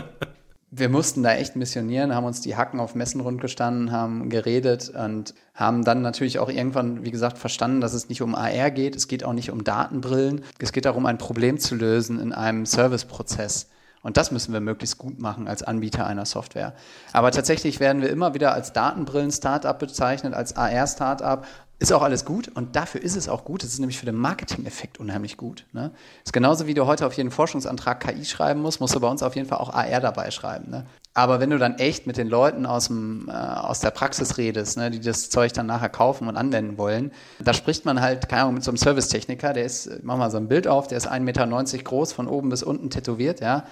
wir 0.77 0.89
mussten 0.89 1.23
da 1.23 1.33
echt 1.33 1.55
missionieren, 1.55 2.13
haben 2.13 2.25
uns 2.25 2.41
die 2.41 2.55
Hacken 2.55 2.79
auf 2.79 2.95
Messen 2.95 3.21
rundgestanden, 3.21 3.91
haben 3.91 4.29
geredet 4.29 4.89
und 4.89 5.33
haben 5.53 5.83
dann 5.83 6.01
natürlich 6.01 6.37
auch 6.37 6.49
irgendwann, 6.49 7.05
wie 7.05 7.11
gesagt, 7.11 7.37
verstanden, 7.37 7.81
dass 7.81 7.93
es 7.93 8.09
nicht 8.09 8.21
um 8.21 8.35
AR 8.35 8.71
geht, 8.71 8.95
es 8.95 9.07
geht 9.07 9.23
auch 9.23 9.33
nicht 9.33 9.51
um 9.51 9.63
Datenbrillen, 9.63 10.43
es 10.59 10.73
geht 10.73 10.85
darum, 10.85 11.05
ein 11.05 11.17
Problem 11.17 11.59
zu 11.59 11.75
lösen 11.75 12.19
in 12.19 12.33
einem 12.33 12.65
Serviceprozess. 12.65 13.69
Und 14.05 14.17
das 14.17 14.29
müssen 14.29 14.53
wir 14.53 14.59
möglichst 14.59 14.99
gut 14.99 15.19
machen 15.19 15.47
als 15.47 15.63
Anbieter 15.63 16.05
einer 16.05 16.27
Software. 16.27 16.73
Aber 17.11 17.31
tatsächlich 17.31 17.79
werden 17.79 18.03
wir 18.03 18.09
immer 18.11 18.35
wieder 18.35 18.53
als 18.53 18.71
Datenbrillen-Startup 18.71 19.79
bezeichnet, 19.79 20.35
als 20.35 20.55
AR-Startup. 20.55 21.43
Ist 21.79 21.91
auch 21.91 22.03
alles 22.03 22.23
gut 22.23 22.49
und 22.49 22.75
dafür 22.75 23.01
ist 23.01 23.15
es 23.15 23.27
auch 23.27 23.43
gut. 23.43 23.63
Es 23.63 23.73
ist 23.73 23.79
nämlich 23.79 23.97
für 23.97 24.05
den 24.05 24.15
Marketing-Effekt 24.15 24.99
unheimlich 24.99 25.37
gut. 25.37 25.65
Ne? 25.73 25.89
Ist 26.23 26.33
genauso 26.33 26.67
wie 26.67 26.75
du 26.75 26.85
heute 26.85 27.07
auf 27.07 27.13
jeden 27.13 27.31
Forschungsantrag 27.31 27.99
KI 27.99 28.25
schreiben 28.25 28.61
musst, 28.61 28.79
musst 28.79 28.93
du 28.93 28.99
bei 28.99 29.07
uns 29.07 29.23
auf 29.23 29.35
jeden 29.35 29.47
Fall 29.47 29.57
auch 29.57 29.73
AR 29.73 30.01
dabei 30.01 30.29
schreiben. 30.29 30.69
Ne? 30.69 30.85
Aber 31.15 31.39
wenn 31.39 31.49
du 31.49 31.57
dann 31.57 31.79
echt 31.79 32.05
mit 32.05 32.17
den 32.17 32.27
Leuten 32.27 32.67
aus, 32.67 32.85
dem, 32.85 33.27
äh, 33.27 33.31
aus 33.31 33.79
der 33.79 33.89
Praxis 33.89 34.37
redest, 34.37 34.77
ne, 34.77 34.91
die 34.91 34.99
das 34.99 35.31
Zeug 35.31 35.51
dann 35.53 35.65
nachher 35.65 35.89
kaufen 35.89 36.27
und 36.27 36.37
anwenden 36.37 36.77
wollen, 36.77 37.11
da 37.39 37.55
spricht 37.55 37.85
man 37.85 38.01
halt, 38.01 38.29
keine 38.29 38.43
Ahnung, 38.43 38.53
mit 38.53 38.63
so 38.63 38.69
einem 38.69 38.77
Servicetechniker, 38.77 39.53
der 39.53 39.65
ist, 39.65 40.03
mach 40.03 40.17
mal 40.17 40.29
so 40.29 40.37
ein 40.37 40.47
Bild 40.47 40.67
auf, 40.67 40.87
der 40.87 40.99
ist 40.99 41.11
1,90 41.11 41.21
Meter 41.21 41.47
groß, 41.83 42.13
von 42.13 42.27
oben 42.27 42.49
bis 42.49 42.61
unten 42.61 42.91
tätowiert, 42.91 43.39
ja 43.39 43.65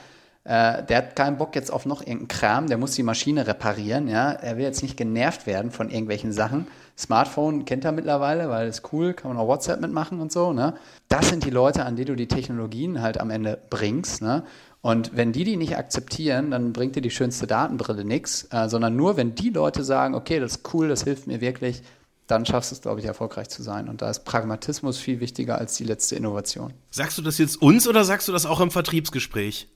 äh, 0.46 0.84
der 0.84 0.98
hat 0.98 1.16
keinen 1.16 1.38
Bock 1.38 1.56
jetzt 1.56 1.72
auf 1.72 1.86
noch 1.86 2.02
irgendeinen 2.02 2.28
Kram, 2.28 2.68
der 2.68 2.78
muss 2.78 2.92
die 2.92 3.04
Maschine 3.04 3.48
reparieren, 3.48 4.08
ja. 4.08 4.32
Er 4.32 4.58
will 4.58 4.64
jetzt 4.64 4.84
nicht 4.84 4.98
genervt 4.98 5.48
werden 5.48 5.72
von 5.72 5.90
irgendwelchen 5.90 6.34
Sachen. 6.34 6.68
Smartphone 6.98 7.66
kennt 7.66 7.86
er 7.86 7.94
mittlerweile, 7.94 8.50
weil 8.50 8.68
es 8.68 8.82
cool, 8.92 9.14
kann 9.14 9.32
man 9.32 9.38
auch 9.38 9.48
WhatsApp 9.48 9.80
mitmachen 9.80 10.20
und 10.20 10.32
so, 10.32 10.52
ne. 10.52 10.74
Das 11.08 11.30
sind 11.30 11.46
die 11.46 11.50
Leute, 11.50 11.86
an 11.86 11.96
die 11.96 12.06
du 12.06 12.16
die 12.16 12.28
Technologien 12.28 13.02
halt 13.02 13.20
am 13.20 13.30
Ende 13.30 13.58
bringst, 13.70 14.22
ne. 14.22 14.44
Und 14.82 15.16
wenn 15.16 15.32
die 15.32 15.46
die 15.46 15.56
nicht 15.56 15.78
akzeptieren, 15.78 16.52
dann 16.52 16.74
bringt 16.74 16.98
dir 16.98 17.02
die 17.02 17.10
schönste 17.10 17.48
Datenbrille 17.48 18.04
nichts, 18.04 18.50
äh, 18.52 18.68
sondern 18.68 18.98
nur, 18.98 19.16
wenn 19.16 19.36
die 19.36 19.50
Leute 19.50 19.86
sagen, 19.86 20.14
okay, 20.14 20.42
das 20.42 20.58
ist 20.58 20.74
cool, 20.74 20.90
das 20.90 21.06
hilft 21.06 21.26
mir 21.26 21.40
wirklich, 21.40 21.84
dann 22.28 22.46
schaffst 22.46 22.72
du 22.72 22.76
es, 22.76 22.82
glaube 22.82 23.00
ich, 23.00 23.06
erfolgreich 23.06 23.48
zu 23.48 23.64
sein. 23.64 23.88
Und 23.88 24.02
da 24.02 24.10
ist 24.10 24.26
Pragmatismus 24.26 24.98
viel 24.98 25.22
wichtiger 25.22 25.58
als 25.58 25.76
die 25.76 25.86
letzte 25.86 26.18
Innovation. 26.18 26.74
Sagst 26.90 27.18
du 27.18 27.22
das 27.22 27.38
jetzt 27.38 27.62
uns 27.62 27.88
oder 27.88 28.04
sagst 28.04 28.28
du 28.28 28.34
das 28.34 28.46
auch 28.46 28.60
im 28.60 28.72
Vertriebsgespräch? 28.72 29.70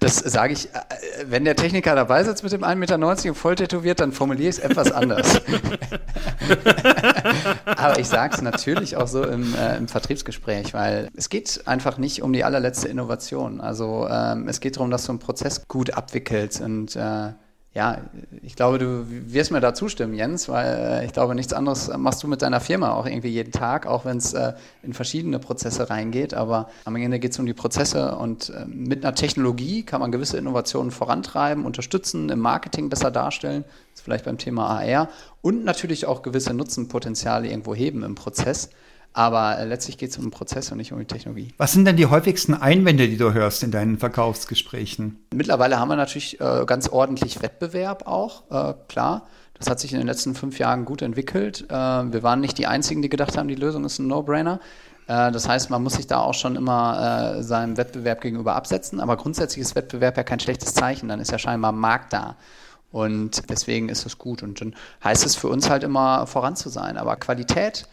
Das 0.00 0.16
sage 0.16 0.54
ich, 0.54 0.66
äh, 0.74 0.78
wenn 1.26 1.44
der 1.44 1.56
Techniker 1.56 1.94
dabei 1.94 2.24
sitzt 2.24 2.42
mit 2.42 2.52
dem 2.52 2.64
1,90 2.64 2.76
Meter 2.76 3.28
und 3.28 3.34
voll 3.34 3.54
tätowiert, 3.54 4.00
dann 4.00 4.12
formuliere 4.12 4.48
ich 4.48 4.56
es 4.56 4.58
etwas 4.58 4.90
anders. 4.90 5.42
Aber 7.66 7.98
ich 7.98 8.08
sage 8.08 8.34
es 8.34 8.40
natürlich 8.40 8.96
auch 8.96 9.06
so 9.06 9.22
im, 9.22 9.54
äh, 9.54 9.76
im, 9.76 9.88
Vertriebsgespräch, 9.88 10.72
weil 10.72 11.10
es 11.14 11.28
geht 11.28 11.62
einfach 11.66 11.98
nicht 11.98 12.22
um 12.22 12.32
die 12.32 12.44
allerletzte 12.44 12.88
Innovation. 12.88 13.60
Also 13.60 14.08
ähm, 14.10 14.48
es 14.48 14.60
geht 14.60 14.76
darum, 14.76 14.90
dass 14.90 15.04
du 15.04 15.12
einen 15.12 15.18
Prozess 15.18 15.68
gut 15.68 15.92
abwickelst 15.92 16.62
und 16.62 16.96
äh, 16.96 17.32
ja, 17.72 17.98
ich 18.42 18.56
glaube, 18.56 18.78
du 18.78 19.04
wirst 19.08 19.52
mir 19.52 19.60
da 19.60 19.72
zustimmen, 19.74 20.14
Jens, 20.14 20.48
weil 20.48 21.02
äh, 21.02 21.06
ich 21.06 21.12
glaube, 21.12 21.36
nichts 21.36 21.52
anderes 21.52 21.88
machst 21.96 22.20
du 22.20 22.26
mit 22.26 22.42
deiner 22.42 22.58
Firma 22.58 22.94
auch 22.94 23.06
irgendwie 23.06 23.28
jeden 23.28 23.52
Tag, 23.52 23.86
auch 23.86 24.04
wenn 24.04 24.16
es 24.16 24.32
äh, 24.32 24.54
in 24.82 24.92
verschiedene 24.92 25.38
Prozesse 25.38 25.88
reingeht. 25.88 26.34
Aber 26.34 26.68
am 26.84 26.96
Ende 26.96 27.20
geht 27.20 27.30
es 27.30 27.38
um 27.38 27.46
die 27.46 27.54
Prozesse 27.54 28.16
und 28.16 28.50
äh, 28.50 28.64
mit 28.66 29.04
einer 29.04 29.14
Technologie 29.14 29.84
kann 29.84 30.00
man 30.00 30.10
gewisse 30.10 30.36
Innovationen 30.36 30.90
vorantreiben, 30.90 31.64
unterstützen, 31.64 32.28
im 32.28 32.40
Marketing 32.40 32.88
besser 32.88 33.12
darstellen, 33.12 33.62
das 33.62 34.00
ist 34.00 34.04
vielleicht 34.04 34.24
beim 34.24 34.38
Thema 34.38 34.80
AR 34.80 35.08
und 35.40 35.64
natürlich 35.64 36.06
auch 36.06 36.22
gewisse 36.22 36.52
Nutzenpotenziale 36.52 37.48
irgendwo 37.48 37.76
heben 37.76 38.02
im 38.02 38.16
Prozess. 38.16 38.70
Aber 39.12 39.58
äh, 39.58 39.64
letztlich 39.64 39.98
geht 39.98 40.10
es 40.10 40.18
um 40.18 40.24
den 40.24 40.30
Prozess 40.30 40.70
und 40.70 40.78
nicht 40.78 40.92
um 40.92 40.98
die 40.98 41.04
Technologie. 41.04 41.52
Was 41.58 41.72
sind 41.72 41.84
denn 41.84 41.96
die 41.96 42.06
häufigsten 42.06 42.54
Einwände, 42.54 43.08
die 43.08 43.16
du 43.16 43.32
hörst 43.32 43.62
in 43.62 43.70
deinen 43.70 43.98
Verkaufsgesprächen? 43.98 45.18
Mittlerweile 45.34 45.78
haben 45.78 45.88
wir 45.88 45.96
natürlich 45.96 46.40
äh, 46.40 46.64
ganz 46.66 46.88
ordentlich 46.88 47.42
Wettbewerb 47.42 48.06
auch, 48.06 48.44
äh, 48.50 48.74
klar. 48.88 49.26
Das 49.54 49.68
hat 49.68 49.78
sich 49.78 49.92
in 49.92 49.98
den 49.98 50.06
letzten 50.06 50.34
fünf 50.34 50.58
Jahren 50.58 50.86
gut 50.86 51.02
entwickelt. 51.02 51.66
Äh, 51.68 51.74
wir 51.74 52.22
waren 52.22 52.40
nicht 52.40 52.56
die 52.56 52.66
Einzigen, 52.66 53.02
die 53.02 53.08
gedacht 53.08 53.36
haben, 53.36 53.48
die 53.48 53.56
Lösung 53.56 53.84
ist 53.84 53.98
ein 53.98 54.06
No-Brainer. 54.06 54.60
Äh, 55.06 55.32
das 55.32 55.48
heißt, 55.48 55.70
man 55.70 55.82
muss 55.82 55.94
sich 55.94 56.06
da 56.06 56.20
auch 56.20 56.34
schon 56.34 56.56
immer 56.56 57.36
äh, 57.36 57.42
seinem 57.42 57.76
Wettbewerb 57.76 58.20
gegenüber 58.20 58.54
absetzen. 58.54 59.00
Aber 59.00 59.16
grundsätzlich 59.16 59.62
ist 59.62 59.74
Wettbewerb 59.74 60.16
ja 60.16 60.22
kein 60.22 60.40
schlechtes 60.40 60.72
Zeichen. 60.72 61.08
Dann 61.08 61.20
ist 61.20 61.32
ja 61.32 61.38
scheinbar 61.38 61.72
Markt 61.72 62.12
da. 62.12 62.36
Und 62.92 63.50
deswegen 63.50 63.88
ist 63.88 64.06
es 64.06 64.18
gut. 64.18 64.42
Und 64.42 64.60
dann 64.60 64.74
heißt 65.02 65.26
es 65.26 65.36
für 65.36 65.48
uns 65.48 65.68
halt 65.68 65.82
immer 65.82 66.26
voran 66.26 66.56
zu 66.56 66.68
sein. 66.68 66.96
Aber 66.96 67.16
Qualität 67.16 67.86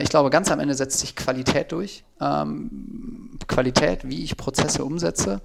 ich 0.00 0.08
glaube, 0.08 0.30
ganz 0.30 0.50
am 0.50 0.60
Ende 0.60 0.74
setzt 0.74 0.98
sich 0.98 1.14
Qualität 1.14 1.72
durch. 1.72 2.04
Ähm, 2.20 3.38
Qualität, 3.46 4.08
wie 4.08 4.24
ich 4.24 4.36
Prozesse 4.36 4.84
umsetze. 4.84 5.40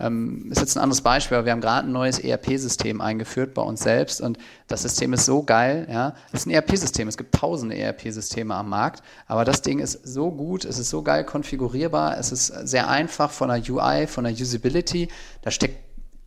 Ähm, 0.00 0.50
ist 0.50 0.60
jetzt 0.60 0.76
ein 0.76 0.82
anderes 0.82 1.02
Beispiel, 1.02 1.44
wir 1.44 1.52
haben 1.52 1.60
gerade 1.60 1.86
ein 1.86 1.92
neues 1.92 2.18
ERP-System 2.18 3.00
eingeführt 3.00 3.54
bei 3.54 3.62
uns 3.62 3.80
selbst 3.80 4.20
und 4.20 4.38
das 4.66 4.82
System 4.82 5.12
ist 5.12 5.24
so 5.24 5.44
geil. 5.44 5.86
Ja, 5.88 6.14
es 6.32 6.40
ist 6.40 6.46
ein 6.46 6.50
ERP-System, 6.50 7.06
es 7.06 7.16
gibt 7.16 7.32
tausende 7.32 7.76
ERP-Systeme 7.78 8.52
am 8.56 8.70
Markt, 8.70 9.04
aber 9.28 9.44
das 9.44 9.62
Ding 9.62 9.78
ist 9.78 10.04
so 10.04 10.32
gut, 10.32 10.64
es 10.64 10.80
ist 10.80 10.90
so 10.90 11.02
geil 11.02 11.22
konfigurierbar, 11.24 12.18
es 12.18 12.32
ist 12.32 12.46
sehr 12.46 12.88
einfach 12.88 13.30
von 13.30 13.48
der 13.48 13.62
UI, 13.72 14.08
von 14.08 14.24
der 14.24 14.32
Usability. 14.32 15.08
Da 15.42 15.52
steckt 15.52 15.83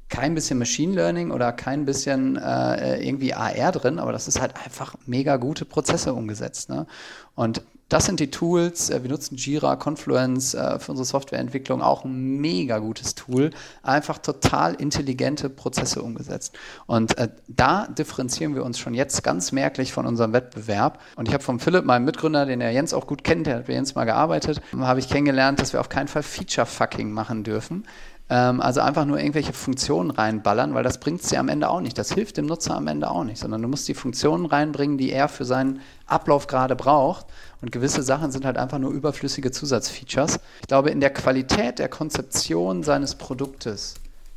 kein 0.09 0.35
bisschen 0.35 0.57
Machine 0.57 0.93
Learning 0.93 1.31
oder 1.31 1.51
kein 1.51 1.85
bisschen 1.85 2.37
äh, 2.37 3.03
irgendwie 3.03 3.33
AR 3.33 3.71
drin, 3.71 3.99
aber 3.99 4.11
das 4.11 4.27
ist 4.27 4.39
halt 4.39 4.53
einfach 4.63 4.95
mega 5.05 5.37
gute 5.37 5.65
Prozesse 5.65 6.13
umgesetzt. 6.13 6.69
Ne? 6.69 6.87
Und 7.35 7.61
Das 7.89 8.05
sind 8.05 8.19
die 8.19 8.29
Tools. 8.29 8.89
Äh, 8.89 9.03
wir 9.03 9.09
nutzen 9.09 9.37
Jira, 9.37 9.77
Confluence 9.77 10.53
äh, 10.53 10.79
für 10.79 10.91
unsere 10.91 11.05
Softwareentwicklung, 11.05 11.81
auch 11.81 12.03
ein 12.03 12.37
mega 12.39 12.79
gutes 12.79 13.15
Tool. 13.15 13.51
Einfach 13.81 14.17
total 14.17 14.73
intelligente 14.73 15.49
Prozesse 15.49 16.01
umgesetzt. 16.01 16.57
Und 16.85 17.17
äh, 17.17 17.29
da 17.47 17.87
differenzieren 17.87 18.55
wir 18.55 18.65
uns 18.65 18.77
schon 18.77 18.93
jetzt 18.93 19.23
ganz 19.23 19.53
merklich 19.53 19.93
von 19.93 20.05
unserem 20.05 20.33
Wettbewerb. 20.33 20.99
Und 21.15 21.29
ich 21.29 21.33
habe 21.33 21.43
von 21.43 21.59
Philipp, 21.59 21.85
meinem 21.85 22.03
Mitgründer, 22.03 22.45
den 22.45 22.59
der 22.59 22.71
Jens 22.71 22.93
auch 22.93 23.07
gut 23.07 23.23
kennt, 23.23 23.47
der 23.47 23.57
hat 23.57 23.67
bei 23.67 23.73
Jens 23.73 23.95
mal 23.95 24.05
gearbeitet, 24.05 24.61
habe 24.77 24.99
ich 24.99 25.07
kennengelernt, 25.07 25.61
dass 25.61 25.71
wir 25.71 25.79
auf 25.79 25.89
keinen 25.89 26.09
Fall 26.09 26.23
Feature-Fucking 26.23 27.11
machen 27.11 27.43
dürfen. 27.43 27.85
Ähm, 28.29 28.61
also 28.61 28.81
einfach 28.81 29.05
nur 29.05 29.19
irgendwelche 29.19 29.53
Funktionen 29.53 30.11
reinballern, 30.11 30.73
weil 30.73 30.83
das 30.83 30.99
bringt 30.99 31.21
es 31.21 31.29
dir 31.29 31.39
am 31.39 31.49
Ende 31.49 31.69
auch 31.69 31.79
nicht. 31.79 31.97
Das 31.97 32.11
hilft 32.11 32.37
dem 32.37 32.45
Nutzer 32.45 32.75
am 32.75 32.87
Ende 32.87 33.09
auch 33.09 33.23
nicht, 33.23 33.39
sondern 33.39 33.61
du 33.61 33.67
musst 33.67 33.87
die 33.87 33.93
Funktionen 33.93 34.45
reinbringen, 34.45 34.97
die 34.97 35.11
er 35.11 35.29
für 35.29 35.45
seinen 35.45 35.81
Ablauf 36.05 36.47
gerade 36.47 36.75
braucht. 36.75 37.25
Und 37.61 37.71
gewisse 37.71 38.03
Sachen 38.03 38.31
sind 38.31 38.45
halt 38.45 38.57
einfach 38.57 38.79
nur 38.79 38.91
überflüssige 38.91 39.51
Zusatzfeatures. 39.51 40.39
Ich 40.61 40.67
glaube, 40.67 40.89
in 40.89 40.99
der 40.99 41.11
Qualität 41.11 41.79
der 41.79 41.89
Konzeption 41.89 42.83
seines 42.83 43.15
Produktes 43.15 43.95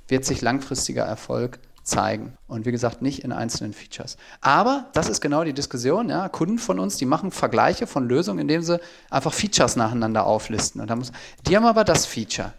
wird 0.08 0.24
sich 0.24 0.40
langfristiger 0.40 1.04
Erfolg 1.04 1.58
zeigen. 1.82 2.34
Und 2.46 2.66
wie 2.66 2.72
gesagt, 2.72 3.02
nicht 3.02 3.24
in 3.24 3.32
einzelnen 3.32 3.72
Features. 3.72 4.16
Aber 4.40 4.86
das 4.92 5.08
ist 5.08 5.20
genau 5.20 5.44
die 5.44 5.52
Diskussion. 5.52 6.08
Ja? 6.08 6.28
Kunden 6.28 6.58
von 6.58 6.78
uns, 6.78 6.96
die 6.96 7.06
machen 7.06 7.30
Vergleiche 7.30 7.86
von 7.86 8.08
Lösungen, 8.08 8.38
indem 8.38 8.62
sie 8.62 8.80
einfach 9.10 9.32
Features 9.32 9.76
nacheinander 9.76 10.24
auflisten. 10.26 10.80
Und 10.80 10.88
da 10.88 10.96
muss, 10.96 11.12
die 11.46 11.56
haben 11.56 11.66
aber 11.66 11.84
das 11.84 12.06
Feature. 12.06 12.52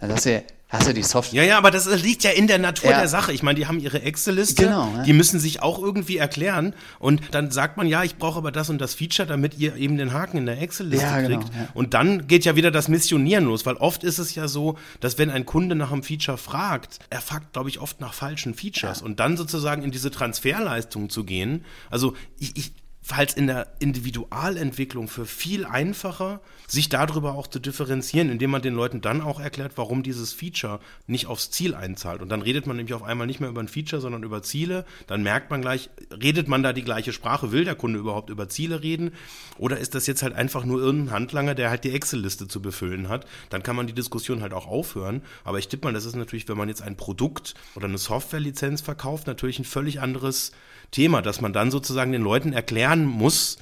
Das 0.00 0.20
ist 0.20 0.24
ja 0.26 0.40
Hast 0.70 0.86
du 0.86 0.94
die 0.94 1.02
Software? 1.02 1.42
Ja, 1.42 1.48
ja, 1.48 1.58
aber 1.58 1.72
das 1.72 1.86
liegt 2.00 2.22
ja 2.22 2.30
in 2.30 2.46
der 2.46 2.58
Natur 2.58 2.92
ja. 2.92 3.00
der 3.00 3.08
Sache. 3.08 3.32
Ich 3.32 3.42
meine, 3.42 3.58
die 3.58 3.66
haben 3.66 3.80
ihre 3.80 4.02
Excel-Liste, 4.02 4.66
genau, 4.66 4.88
ja. 4.94 5.02
die 5.02 5.12
müssen 5.12 5.40
sich 5.40 5.62
auch 5.62 5.82
irgendwie 5.82 6.16
erklären. 6.16 6.74
Und 7.00 7.22
dann 7.32 7.50
sagt 7.50 7.76
man, 7.76 7.88
ja, 7.88 8.04
ich 8.04 8.18
brauche 8.18 8.38
aber 8.38 8.52
das 8.52 8.70
und 8.70 8.80
das 8.80 8.94
Feature, 8.94 9.26
damit 9.26 9.58
ihr 9.58 9.74
eben 9.74 9.96
den 9.98 10.12
Haken 10.12 10.38
in 10.38 10.46
der 10.46 10.62
Excel-Liste 10.62 11.04
ja, 11.04 11.20
genau, 11.20 11.40
kriegt. 11.40 11.50
Und 11.74 11.92
dann 11.94 12.28
geht 12.28 12.44
ja 12.44 12.54
wieder 12.54 12.70
das 12.70 12.86
Missionieren 12.86 13.46
los, 13.46 13.66
weil 13.66 13.74
oft 13.74 14.04
ist 14.04 14.18
es 14.18 14.36
ja 14.36 14.46
so, 14.46 14.78
dass 15.00 15.18
wenn 15.18 15.28
ein 15.30 15.44
Kunde 15.44 15.74
nach 15.74 15.90
einem 15.90 16.04
Feature 16.04 16.38
fragt, 16.38 17.00
er 17.10 17.20
fragt, 17.20 17.52
glaube 17.52 17.68
ich, 17.68 17.80
oft 17.80 18.00
nach 18.00 18.14
falschen 18.14 18.54
Features. 18.54 19.02
Und 19.02 19.18
dann 19.18 19.36
sozusagen 19.36 19.82
in 19.82 19.90
diese 19.90 20.12
Transferleistung 20.12 21.10
zu 21.10 21.24
gehen. 21.24 21.64
Also 21.90 22.14
ich, 22.38 22.56
ich 22.56 22.72
falls 23.10 23.34
in 23.34 23.48
der 23.48 23.66
Individualentwicklung 23.80 25.08
für 25.08 25.26
viel 25.26 25.64
einfacher, 25.64 26.40
sich 26.68 26.88
darüber 26.88 27.34
auch 27.34 27.48
zu 27.48 27.58
differenzieren, 27.58 28.30
indem 28.30 28.50
man 28.50 28.62
den 28.62 28.74
Leuten 28.74 29.00
dann 29.00 29.20
auch 29.20 29.40
erklärt, 29.40 29.72
warum 29.74 30.04
dieses 30.04 30.32
Feature 30.32 30.78
nicht 31.08 31.26
aufs 31.26 31.50
Ziel 31.50 31.74
einzahlt. 31.74 32.22
Und 32.22 32.28
dann 32.28 32.40
redet 32.40 32.68
man 32.68 32.76
nämlich 32.76 32.94
auf 32.94 33.02
einmal 33.02 33.26
nicht 33.26 33.40
mehr 33.40 33.48
über 33.48 33.60
ein 33.60 33.66
Feature, 33.66 34.00
sondern 34.00 34.22
über 34.22 34.44
Ziele. 34.44 34.84
Dann 35.08 35.24
merkt 35.24 35.50
man 35.50 35.60
gleich, 35.60 35.90
redet 36.22 36.46
man 36.46 36.62
da 36.62 36.72
die 36.72 36.84
gleiche 36.84 37.12
Sprache? 37.12 37.50
Will 37.50 37.64
der 37.64 37.74
Kunde 37.74 37.98
überhaupt 37.98 38.30
über 38.30 38.48
Ziele 38.48 38.80
reden? 38.80 39.10
Oder 39.58 39.78
ist 39.78 39.96
das 39.96 40.06
jetzt 40.06 40.22
halt 40.22 40.34
einfach 40.34 40.64
nur 40.64 40.80
irgendein 40.80 41.12
Handlanger, 41.12 41.56
der 41.56 41.70
halt 41.70 41.82
die 41.82 41.90
Excel-Liste 41.90 42.46
zu 42.46 42.62
befüllen 42.62 43.08
hat? 43.08 43.26
Dann 43.48 43.64
kann 43.64 43.74
man 43.74 43.88
die 43.88 43.92
Diskussion 43.92 44.40
halt 44.40 44.52
auch 44.52 44.68
aufhören. 44.68 45.22
Aber 45.42 45.58
ich 45.58 45.66
tippe 45.66 45.88
mal, 45.88 45.92
das 45.92 46.04
ist 46.04 46.14
natürlich, 46.14 46.48
wenn 46.48 46.56
man 46.56 46.68
jetzt 46.68 46.82
ein 46.82 46.96
Produkt 46.96 47.54
oder 47.74 47.86
eine 47.86 47.98
Software-Lizenz 47.98 48.82
verkauft, 48.82 49.26
natürlich 49.26 49.58
ein 49.58 49.64
völlig 49.64 50.00
anderes 50.00 50.52
Thema, 50.90 51.22
dass 51.22 51.40
man 51.40 51.52
dann 51.52 51.70
sozusagen 51.70 52.12
den 52.12 52.22
Leuten 52.22 52.52
erklären 52.52 53.06
muss, 53.06 53.58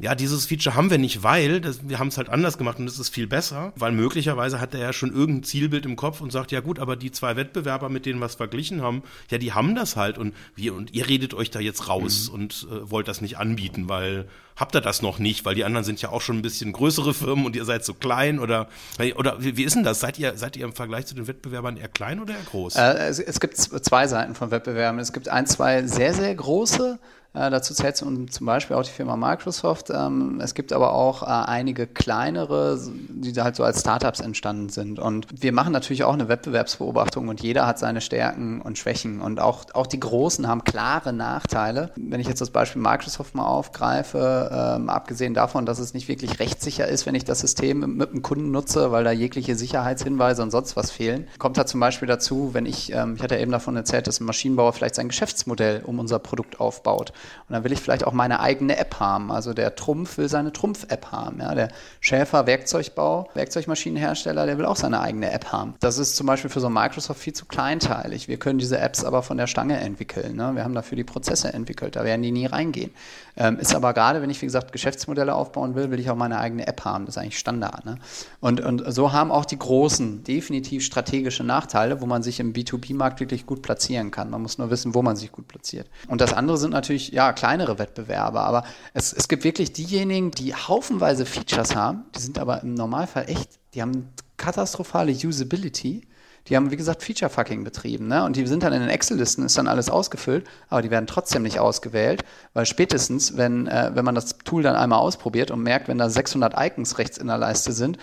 ja, 0.00 0.16
dieses 0.16 0.46
Feature 0.46 0.74
haben 0.74 0.90
wir 0.90 0.98
nicht, 0.98 1.22
weil 1.22 1.60
das, 1.60 1.88
wir 1.88 2.00
haben 2.00 2.08
es 2.08 2.18
halt 2.18 2.28
anders 2.28 2.58
gemacht 2.58 2.80
und 2.80 2.88
es 2.88 2.98
ist 2.98 3.10
viel 3.10 3.28
besser, 3.28 3.72
weil 3.76 3.92
möglicherweise 3.92 4.60
hat 4.60 4.74
er 4.74 4.80
ja 4.80 4.92
schon 4.92 5.14
irgendein 5.14 5.44
Zielbild 5.44 5.86
im 5.86 5.94
Kopf 5.94 6.20
und 6.20 6.32
sagt, 6.32 6.50
ja 6.50 6.60
gut, 6.60 6.80
aber 6.80 6.96
die 6.96 7.12
zwei 7.12 7.36
Wettbewerber, 7.36 7.88
mit 7.88 8.04
denen 8.04 8.18
wir 8.18 8.26
es 8.26 8.34
verglichen 8.34 8.82
haben, 8.82 9.04
ja, 9.30 9.38
die 9.38 9.52
haben 9.52 9.76
das 9.76 9.94
halt 9.94 10.18
und 10.18 10.34
wir 10.56 10.74
und 10.74 10.92
ihr 10.94 11.08
redet 11.08 11.32
euch 11.32 11.52
da 11.52 11.60
jetzt 11.60 11.88
raus 11.88 12.28
mhm. 12.28 12.34
und 12.34 12.66
äh, 12.72 12.90
wollt 12.90 13.06
das 13.06 13.20
nicht 13.20 13.38
anbieten, 13.38 13.88
weil 13.88 14.26
habt 14.56 14.74
ihr 14.74 14.80
das 14.80 15.00
noch 15.00 15.20
nicht, 15.20 15.44
weil 15.44 15.54
die 15.54 15.64
anderen 15.64 15.84
sind 15.84 16.02
ja 16.02 16.08
auch 16.08 16.20
schon 16.20 16.38
ein 16.38 16.42
bisschen 16.42 16.72
größere 16.72 17.14
Firmen 17.14 17.46
und 17.46 17.54
ihr 17.54 17.64
seid 17.64 17.84
so 17.84 17.94
klein 17.94 18.40
oder 18.40 18.68
oder 19.16 19.44
wie, 19.44 19.56
wie 19.56 19.62
ist 19.62 19.76
denn 19.76 19.84
das? 19.84 20.00
Seid 20.00 20.18
ihr 20.18 20.36
seid 20.36 20.56
ihr 20.56 20.64
im 20.64 20.72
Vergleich 20.72 21.06
zu 21.06 21.14
den 21.14 21.28
Wettbewerbern 21.28 21.76
eher 21.76 21.88
klein 21.88 22.20
oder 22.20 22.34
eher 22.34 22.42
groß? 22.50 22.74
Äh, 22.76 23.08
es, 23.08 23.20
es 23.20 23.38
gibt 23.38 23.56
zwei 23.56 24.08
Seiten 24.08 24.34
von 24.34 24.50
Wettbewerben. 24.50 24.98
Es 24.98 25.12
gibt 25.12 25.28
ein, 25.28 25.46
zwei 25.46 25.86
sehr 25.86 26.14
sehr 26.14 26.34
große 26.34 26.98
äh, 27.34 27.50
dazu 27.50 27.74
zählt 27.74 27.96
zum 27.96 28.28
Beispiel 28.40 28.76
auch 28.76 28.84
die 28.84 28.90
Firma 28.90 29.16
Microsoft. 29.16 29.90
Ähm, 29.90 30.40
es 30.40 30.54
gibt 30.54 30.72
aber 30.72 30.92
auch 30.92 31.22
äh, 31.22 31.26
einige 31.26 31.88
kleinere, 31.88 32.78
die 33.08 33.32
halt 33.40 33.56
so 33.56 33.64
als 33.64 33.80
Startups 33.80 34.20
entstanden 34.20 34.68
sind. 34.68 35.00
Und 35.00 35.26
wir 35.42 35.52
machen 35.52 35.72
natürlich 35.72 36.04
auch 36.04 36.12
eine 36.12 36.28
Wettbewerbsbeobachtung 36.28 37.26
und 37.26 37.42
jeder 37.42 37.66
hat 37.66 37.80
seine 37.80 38.00
Stärken 38.00 38.60
und 38.60 38.78
Schwächen. 38.78 39.20
Und 39.20 39.40
auch, 39.40 39.64
auch 39.74 39.88
die 39.88 39.98
Großen 39.98 40.46
haben 40.46 40.62
klare 40.62 41.12
Nachteile. 41.12 41.90
Wenn 41.96 42.20
ich 42.20 42.28
jetzt 42.28 42.40
das 42.40 42.50
Beispiel 42.50 42.80
Microsoft 42.80 43.34
mal 43.34 43.46
aufgreife, 43.46 44.76
ähm, 44.76 44.88
abgesehen 44.88 45.34
davon, 45.34 45.66
dass 45.66 45.80
es 45.80 45.92
nicht 45.92 46.06
wirklich 46.06 46.38
rechtssicher 46.38 46.86
ist, 46.86 47.04
wenn 47.04 47.16
ich 47.16 47.24
das 47.24 47.40
System 47.40 47.96
mit 47.96 48.10
einem 48.10 48.22
Kunden 48.22 48.52
nutze, 48.52 48.92
weil 48.92 49.02
da 49.02 49.10
jegliche 49.10 49.56
Sicherheitshinweise 49.56 50.40
und 50.40 50.52
sonst 50.52 50.76
was 50.76 50.92
fehlen, 50.92 51.26
kommt 51.38 51.58
da 51.58 51.66
zum 51.66 51.80
Beispiel 51.80 52.06
dazu, 52.06 52.50
wenn 52.52 52.64
ich, 52.64 52.92
ähm, 52.92 53.14
ich 53.16 53.22
hatte 53.24 53.34
ja 53.34 53.40
eben 53.40 53.50
davon 53.50 53.74
erzählt, 53.74 54.06
dass 54.06 54.20
ein 54.20 54.24
Maschinenbauer 54.24 54.72
vielleicht 54.72 54.94
sein 54.94 55.08
Geschäftsmodell 55.08 55.82
um 55.84 55.98
unser 55.98 56.20
Produkt 56.20 56.60
aufbaut. 56.60 57.12
Und 57.48 57.52
dann 57.52 57.64
will 57.64 57.72
ich 57.72 57.80
vielleicht 57.80 58.06
auch 58.06 58.12
meine 58.12 58.40
eigene 58.40 58.76
App 58.76 59.00
haben. 59.00 59.30
Also 59.30 59.54
der 59.54 59.74
Trumpf 59.74 60.18
will 60.18 60.28
seine 60.28 60.52
Trumpf-App 60.52 61.12
haben. 61.12 61.40
Ja? 61.40 61.54
Der 61.54 61.68
Schäfer 62.00 62.46
Werkzeugbau, 62.46 63.28
Werkzeugmaschinenhersteller, 63.34 64.46
der 64.46 64.58
will 64.58 64.66
auch 64.66 64.76
seine 64.76 65.00
eigene 65.00 65.30
App 65.30 65.52
haben. 65.52 65.74
Das 65.80 65.98
ist 65.98 66.16
zum 66.16 66.26
Beispiel 66.26 66.50
für 66.50 66.60
so 66.60 66.70
Microsoft 66.70 67.20
viel 67.20 67.32
zu 67.32 67.46
kleinteilig. 67.46 68.28
Wir 68.28 68.38
können 68.38 68.58
diese 68.58 68.78
Apps 68.78 69.04
aber 69.04 69.22
von 69.22 69.36
der 69.36 69.46
Stange 69.46 69.78
entwickeln. 69.78 70.36
Ne? 70.36 70.52
Wir 70.54 70.64
haben 70.64 70.74
dafür 70.74 70.96
die 70.96 71.04
Prozesse 71.04 71.52
entwickelt. 71.52 71.96
Da 71.96 72.04
werden 72.04 72.22
die 72.22 72.32
nie 72.32 72.46
reingehen. 72.46 72.90
Ähm, 73.36 73.58
ist 73.58 73.74
aber 73.74 73.92
gerade, 73.94 74.22
wenn 74.22 74.30
ich, 74.30 74.40
wie 74.40 74.46
gesagt, 74.46 74.72
Geschäftsmodelle 74.72 75.34
aufbauen 75.34 75.74
will, 75.74 75.90
will 75.90 75.98
ich 75.98 76.10
auch 76.10 76.16
meine 76.16 76.38
eigene 76.38 76.66
App 76.66 76.84
haben. 76.84 77.06
Das 77.06 77.16
ist 77.16 77.22
eigentlich 77.22 77.38
Standard. 77.38 77.84
Ne? 77.84 77.98
Und, 78.40 78.60
und 78.60 78.84
so 78.92 79.12
haben 79.12 79.32
auch 79.32 79.44
die 79.44 79.58
Großen 79.58 80.22
definitiv 80.22 80.84
strategische 80.84 81.42
Nachteile, 81.42 82.00
wo 82.00 82.06
man 82.06 82.22
sich 82.22 82.38
im 82.38 82.52
B2B-Markt 82.52 83.20
wirklich 83.20 83.46
gut 83.46 83.62
platzieren 83.62 84.10
kann. 84.10 84.30
Man 84.30 84.42
muss 84.42 84.58
nur 84.58 84.70
wissen, 84.70 84.94
wo 84.94 85.02
man 85.02 85.16
sich 85.16 85.32
gut 85.32 85.48
platziert. 85.48 85.88
Und 86.08 86.20
das 86.20 86.32
andere 86.32 86.56
sind 86.58 86.70
natürlich, 86.70 87.08
ja, 87.10 87.32
kleinere 87.32 87.78
Wettbewerbe. 87.78 88.40
Aber 88.40 88.64
es, 88.92 89.12
es 89.12 89.28
gibt 89.28 89.44
wirklich 89.44 89.72
diejenigen, 89.72 90.30
die 90.30 90.54
haufenweise 90.54 91.26
Features 91.26 91.74
haben, 91.74 92.04
die 92.14 92.20
sind 92.20 92.38
aber 92.38 92.62
im 92.62 92.74
Normalfall 92.74 93.28
echt, 93.28 93.58
die 93.74 93.82
haben 93.82 94.08
katastrophale 94.36 95.12
Usability 95.12 96.06
die 96.48 96.56
haben, 96.56 96.70
wie 96.70 96.76
gesagt, 96.76 97.02
Feature-Fucking 97.02 97.64
betrieben. 97.64 98.08
Ne? 98.08 98.24
Und 98.24 98.36
die 98.36 98.46
sind 98.46 98.62
dann 98.62 98.72
in 98.72 98.80
den 98.80 98.90
Excel-Listen, 98.90 99.44
ist 99.44 99.56
dann 99.56 99.68
alles 99.68 99.88
ausgefüllt, 99.88 100.46
aber 100.68 100.82
die 100.82 100.90
werden 100.90 101.06
trotzdem 101.06 101.42
nicht 101.42 101.58
ausgewählt, 101.58 102.24
weil 102.52 102.66
spätestens, 102.66 103.36
wenn, 103.36 103.66
äh, 103.66 103.92
wenn 103.94 104.04
man 104.04 104.14
das 104.14 104.38
Tool 104.38 104.62
dann 104.62 104.76
einmal 104.76 104.98
ausprobiert 104.98 105.50
und 105.50 105.62
merkt, 105.62 105.88
wenn 105.88 105.98
da 105.98 106.10
600 106.10 106.54
Icons 106.56 106.98
rechts 106.98 107.18
in 107.18 107.28
der 107.28 107.38
Leiste 107.38 107.72
sind, 107.72 107.98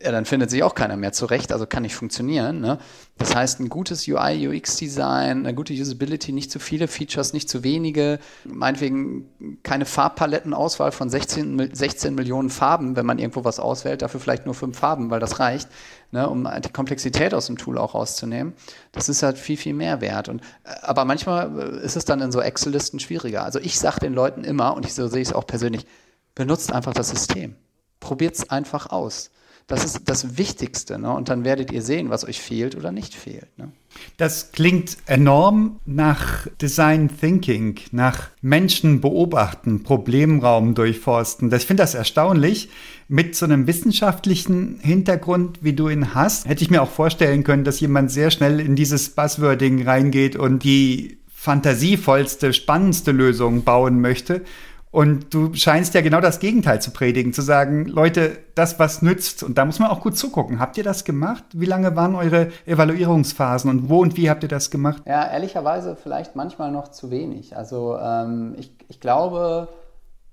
ja, 0.00 0.12
dann 0.12 0.26
findet 0.26 0.48
sich 0.48 0.62
auch 0.62 0.76
keiner 0.76 0.96
mehr 0.96 1.12
zurecht, 1.12 1.50
also 1.50 1.66
kann 1.66 1.82
nicht 1.82 1.96
funktionieren. 1.96 2.60
Ne? 2.60 2.78
Das 3.16 3.34
heißt, 3.34 3.58
ein 3.58 3.68
gutes 3.68 4.06
UI, 4.06 4.46
UX-Design, 4.46 5.44
eine 5.44 5.54
gute 5.54 5.72
Usability, 5.72 6.30
nicht 6.30 6.52
zu 6.52 6.60
viele 6.60 6.86
Features, 6.86 7.32
nicht 7.32 7.50
zu 7.50 7.64
wenige, 7.64 8.20
meinetwegen 8.44 9.58
keine 9.64 9.86
Farbpalettenauswahl 9.86 10.92
von 10.92 11.10
16, 11.10 11.74
16 11.74 12.14
Millionen 12.14 12.48
Farben, 12.48 12.94
wenn 12.94 13.06
man 13.06 13.18
irgendwo 13.18 13.42
was 13.42 13.58
auswählt, 13.58 14.02
dafür 14.02 14.20
vielleicht 14.20 14.46
nur 14.46 14.54
fünf 14.54 14.78
Farben, 14.78 15.10
weil 15.10 15.18
das 15.18 15.40
reicht, 15.40 15.68
ne, 16.10 16.28
um 16.28 16.48
die 16.64 16.70
Komplexität 16.70 17.34
aus 17.34 17.46
dem 17.46 17.58
Tool 17.58 17.78
auch 17.78 17.94
rauszunehmen. 17.94 18.54
Das 18.92 19.08
ist 19.08 19.22
halt 19.22 19.38
viel, 19.38 19.56
viel 19.56 19.74
mehr 19.74 20.00
wert. 20.00 20.28
Und, 20.28 20.40
äh, 20.64 20.70
aber 20.82 21.04
manchmal 21.04 21.58
äh, 21.58 21.84
ist 21.84 21.96
es 21.96 22.04
dann 22.04 22.20
in 22.20 22.32
so 22.32 22.40
Excel-Listen 22.40 23.00
schwieriger. 23.00 23.44
Also 23.44 23.58
ich 23.58 23.78
sage 23.78 24.00
den 24.00 24.14
Leuten 24.14 24.44
immer, 24.44 24.74
und 24.74 24.86
ich, 24.86 24.94
so 24.94 25.08
sehe 25.08 25.22
es 25.22 25.32
auch 25.32 25.46
persönlich, 25.46 25.86
benutzt 26.34 26.72
einfach 26.72 26.94
das 26.94 27.10
System. 27.10 27.56
Probiert 28.00 28.36
es 28.36 28.50
einfach 28.50 28.90
aus. 28.90 29.30
Das 29.66 29.84
ist 29.84 30.08
das 30.08 30.38
Wichtigste. 30.38 30.98
Ne? 30.98 31.12
Und 31.12 31.28
dann 31.28 31.44
werdet 31.44 31.70
ihr 31.72 31.82
sehen, 31.82 32.10
was 32.10 32.24
euch 32.24 32.40
fehlt 32.40 32.74
oder 32.74 32.92
nicht 32.92 33.14
fehlt. 33.14 33.58
Ne? 33.58 33.67
Das 34.16 34.52
klingt 34.52 34.96
enorm 35.06 35.78
nach 35.86 36.46
Design 36.60 37.08
Thinking, 37.20 37.76
nach 37.92 38.30
Menschen 38.42 39.00
beobachten, 39.00 39.82
Problemraum 39.82 40.74
durchforsten. 40.74 41.52
ich 41.52 41.66
finde 41.66 41.82
das 41.82 41.94
erstaunlich. 41.94 42.68
Mit 43.10 43.34
so 43.34 43.46
einem 43.46 43.66
wissenschaftlichen 43.66 44.80
Hintergrund, 44.82 45.60
wie 45.62 45.72
du 45.72 45.88
ihn 45.88 46.14
hast, 46.14 46.46
hätte 46.46 46.62
ich 46.62 46.70
mir 46.70 46.82
auch 46.82 46.90
vorstellen 46.90 47.42
können, 47.42 47.64
dass 47.64 47.80
jemand 47.80 48.10
sehr 48.10 48.30
schnell 48.30 48.60
in 48.60 48.76
dieses 48.76 49.10
Buzzwording 49.10 49.82
reingeht 49.82 50.36
und 50.36 50.62
die 50.62 51.18
fantasievollste, 51.28 52.52
spannendste 52.52 53.12
Lösung 53.12 53.62
bauen 53.62 54.00
möchte. 54.00 54.42
Und 54.90 55.34
du 55.34 55.52
scheinst 55.54 55.94
ja 55.94 56.00
genau 56.00 56.20
das 56.20 56.40
Gegenteil 56.40 56.80
zu 56.80 56.90
predigen, 56.90 57.32
zu 57.32 57.42
sagen, 57.42 57.84
Leute, 57.84 58.38
das, 58.54 58.78
was 58.78 59.02
nützt. 59.02 59.42
Und 59.42 59.58
da 59.58 59.64
muss 59.64 59.78
man 59.78 59.90
auch 59.90 60.00
gut 60.00 60.16
zugucken. 60.16 60.60
Habt 60.60 60.78
ihr 60.78 60.84
das 60.84 61.04
gemacht? 61.04 61.44
Wie 61.52 61.66
lange 61.66 61.94
waren 61.94 62.14
eure 62.14 62.48
Evaluierungsphasen 62.64 63.70
und 63.70 63.88
wo 63.90 64.00
und 64.00 64.16
wie 64.16 64.30
habt 64.30 64.42
ihr 64.42 64.48
das 64.48 64.70
gemacht? 64.70 65.02
Ja, 65.06 65.30
ehrlicherweise 65.30 65.96
vielleicht 65.96 66.36
manchmal 66.36 66.72
noch 66.72 66.88
zu 66.88 67.10
wenig. 67.10 67.56
Also 67.56 67.98
ähm, 68.00 68.54
ich, 68.58 68.72
ich 68.88 69.00
glaube, 69.00 69.68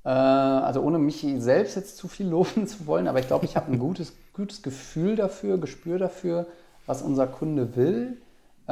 äh, 0.05 0.09
also 0.09 0.81
ohne 0.81 0.99
mich 0.99 1.25
selbst 1.39 1.75
jetzt 1.75 1.97
zu 1.97 2.07
viel 2.07 2.27
loben 2.27 2.65
zu 2.67 2.87
wollen, 2.87 3.07
aber 3.09 3.19
ich 3.19 3.27
glaube, 3.27 3.45
ich 3.45 3.57
habe 3.57 3.71
ein 3.71 3.79
gutes, 3.79 4.13
gutes 4.33 4.61
Gefühl 4.61 5.17
dafür, 5.17 5.57
Gespür 5.57 5.99
dafür, 5.99 6.47
was 6.85 7.01
unser 7.01 7.27
Kunde 7.27 7.75
will 7.75 8.21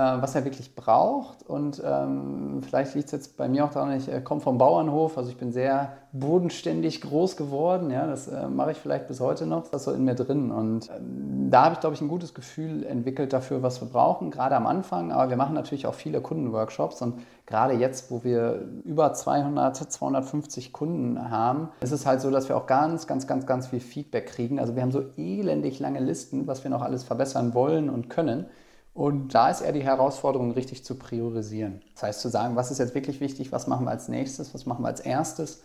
was 0.01 0.33
er 0.33 0.43
wirklich 0.43 0.73
braucht. 0.73 1.43
Und 1.43 1.81
ähm, 1.85 2.61
vielleicht 2.63 2.95
liegt 2.95 3.07
es 3.07 3.11
jetzt 3.11 3.37
bei 3.37 3.47
mir 3.47 3.65
auch 3.65 3.71
daran, 3.71 3.95
ich 3.95 4.11
äh, 4.11 4.21
komme 4.21 4.41
vom 4.41 4.57
Bauernhof, 4.57 5.17
also 5.19 5.29
ich 5.29 5.37
bin 5.37 5.51
sehr 5.51 5.93
bodenständig 6.13 7.01
groß 7.01 7.37
geworden. 7.37 7.91
Ja, 7.91 8.07
das 8.07 8.27
äh, 8.27 8.47
mache 8.47 8.71
ich 8.71 8.77
vielleicht 8.77 9.07
bis 9.07 9.19
heute 9.19 9.45
noch. 9.45 9.67
Das 9.69 9.81
ist 9.81 9.85
so 9.85 9.91
in 9.91 10.03
mir 10.03 10.15
drin. 10.15 10.51
Und 10.51 10.89
ähm, 10.89 11.49
da 11.51 11.65
habe 11.65 11.73
ich, 11.75 11.79
glaube 11.79 11.95
ich, 11.95 12.01
ein 12.01 12.07
gutes 12.07 12.33
Gefühl 12.33 12.83
entwickelt 12.83 13.33
dafür, 13.33 13.61
was 13.61 13.81
wir 13.81 13.87
brauchen, 13.87 14.31
gerade 14.31 14.55
am 14.55 14.65
Anfang. 14.65 15.11
Aber 15.11 15.29
wir 15.29 15.37
machen 15.37 15.53
natürlich 15.53 15.85
auch 15.85 15.93
viele 15.93 16.21
Kundenworkshops 16.21 17.01
und 17.03 17.19
gerade 17.45 17.73
jetzt, 17.73 18.09
wo 18.09 18.23
wir 18.23 18.67
über 18.85 19.13
200, 19.13 19.75
250 19.75 20.73
Kunden 20.73 21.29
haben, 21.29 21.69
ist 21.81 21.91
es 21.91 22.07
halt 22.07 22.21
so, 22.21 22.31
dass 22.31 22.49
wir 22.49 22.57
auch 22.57 22.65
ganz, 22.65 23.05
ganz, 23.05 23.27
ganz, 23.27 23.45
ganz 23.45 23.67
viel 23.67 23.79
Feedback 23.79 24.25
kriegen. 24.25 24.59
Also 24.59 24.75
wir 24.75 24.81
haben 24.81 24.91
so 24.91 25.03
elendig 25.17 25.79
lange 25.79 25.99
Listen, 25.99 26.47
was 26.47 26.63
wir 26.63 26.71
noch 26.71 26.81
alles 26.81 27.03
verbessern 27.03 27.53
wollen 27.53 27.91
und 27.91 28.09
können. 28.09 28.47
Und 28.93 29.33
da 29.33 29.49
ist 29.49 29.61
eher 29.61 29.71
die 29.71 29.83
Herausforderung, 29.83 30.51
richtig 30.51 30.83
zu 30.83 30.95
priorisieren. 30.95 31.81
Das 31.95 32.03
heißt, 32.03 32.21
zu 32.21 32.29
sagen, 32.29 32.55
was 32.55 32.69
ist 32.69 32.77
jetzt 32.77 32.93
wirklich 32.93 33.21
wichtig, 33.21 33.51
was 33.51 33.67
machen 33.67 33.85
wir 33.85 33.91
als 33.91 34.07
nächstes, 34.07 34.53
was 34.53 34.65
machen 34.65 34.83
wir 34.83 34.89
als 34.89 34.99
erstes 34.99 35.63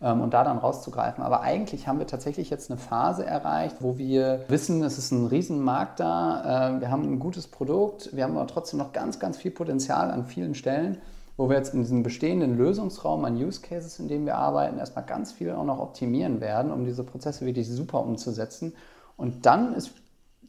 ähm, 0.00 0.22
und 0.22 0.32
da 0.32 0.44
dann 0.44 0.56
rauszugreifen. 0.56 1.22
Aber 1.22 1.42
eigentlich 1.42 1.86
haben 1.86 1.98
wir 1.98 2.06
tatsächlich 2.06 2.48
jetzt 2.48 2.70
eine 2.70 2.80
Phase 2.80 3.26
erreicht, 3.26 3.76
wo 3.80 3.98
wir 3.98 4.44
wissen, 4.48 4.82
es 4.82 4.96
ist 4.96 5.10
ein 5.10 5.26
Riesenmarkt 5.26 6.00
da, 6.00 6.76
äh, 6.76 6.80
wir 6.80 6.90
haben 6.90 7.02
ein 7.02 7.18
gutes 7.18 7.48
Produkt, 7.48 8.16
wir 8.16 8.24
haben 8.24 8.38
aber 8.38 8.46
trotzdem 8.46 8.78
noch 8.78 8.92
ganz, 8.92 9.18
ganz 9.18 9.36
viel 9.36 9.50
Potenzial 9.50 10.10
an 10.10 10.24
vielen 10.24 10.54
Stellen 10.54 10.98
wo 11.40 11.48
wir 11.48 11.56
jetzt 11.56 11.72
in 11.72 11.80
diesem 11.80 12.02
bestehenden 12.02 12.58
Lösungsraum 12.58 13.24
an 13.24 13.34
Use 13.34 13.62
Cases, 13.62 13.98
in 13.98 14.08
dem 14.08 14.26
wir 14.26 14.36
arbeiten, 14.36 14.78
erstmal 14.78 15.06
ganz 15.06 15.32
viel 15.32 15.52
auch 15.52 15.64
noch 15.64 15.78
optimieren 15.78 16.42
werden, 16.42 16.70
um 16.70 16.84
diese 16.84 17.02
Prozesse 17.02 17.46
wirklich 17.46 17.66
super 17.66 18.00
umzusetzen. 18.00 18.74
Und 19.16 19.46
dann 19.46 19.74
ist 19.74 19.99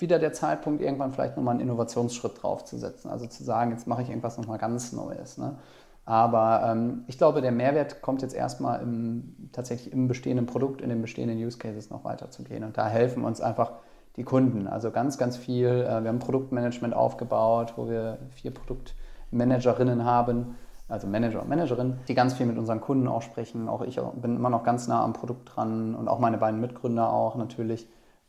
wieder 0.01 0.19
der 0.19 0.33
Zeitpunkt, 0.33 0.81
irgendwann 0.81 1.13
vielleicht 1.13 1.37
nochmal 1.37 1.53
einen 1.53 1.61
Innovationsschritt 1.61 2.41
draufzusetzen. 2.41 3.09
Also 3.09 3.27
zu 3.27 3.43
sagen, 3.43 3.71
jetzt 3.71 3.87
mache 3.87 4.01
ich 4.01 4.09
irgendwas 4.09 4.37
nochmal 4.37 4.57
ganz 4.57 4.91
Neues. 4.91 5.37
Ne? 5.37 5.57
Aber 6.05 6.63
ähm, 6.65 7.03
ich 7.07 7.17
glaube, 7.17 7.41
der 7.41 7.51
Mehrwert 7.51 8.01
kommt 8.01 8.21
jetzt 8.21 8.33
erstmal 8.33 8.81
im, 8.81 9.49
tatsächlich 9.51 9.93
im 9.93 10.07
bestehenden 10.07 10.45
Produkt, 10.45 10.81
in 10.81 10.89
den 10.89 11.01
bestehenden 11.01 11.37
Use 11.37 11.57
Cases 11.57 11.89
noch 11.89 12.03
weiterzugehen. 12.03 12.63
Und 12.63 12.77
da 12.77 12.87
helfen 12.87 13.23
uns 13.23 13.39
einfach 13.39 13.73
die 14.17 14.23
Kunden. 14.23 14.67
Also 14.67 14.91
ganz, 14.91 15.17
ganz 15.17 15.37
viel. 15.37 15.67
Äh, 15.67 16.03
wir 16.03 16.09
haben 16.09 16.19
Produktmanagement 16.19 16.93
aufgebaut, 16.93 17.73
wo 17.75 17.89
wir 17.89 18.17
vier 18.31 18.53
Produktmanagerinnen 18.53 20.03
haben, 20.03 20.55
also 20.87 21.07
Manager 21.07 21.41
und 21.41 21.49
Managerinnen, 21.49 21.99
die 22.07 22.13
ganz 22.13 22.33
viel 22.33 22.45
mit 22.45 22.57
unseren 22.57 22.81
Kunden 22.81 23.07
auch 23.07 23.21
sprechen. 23.21 23.69
Auch 23.69 23.81
ich 23.81 23.99
bin 24.21 24.35
immer 24.35 24.49
noch 24.49 24.63
ganz 24.63 24.87
nah 24.87 25.03
am 25.03 25.13
Produkt 25.13 25.55
dran 25.55 25.95
und 25.95 26.09
auch 26.09 26.19
meine 26.19 26.37
beiden 26.37 26.59
Mitgründer 26.59 27.13
auch 27.13 27.35
natürlich. 27.35 27.87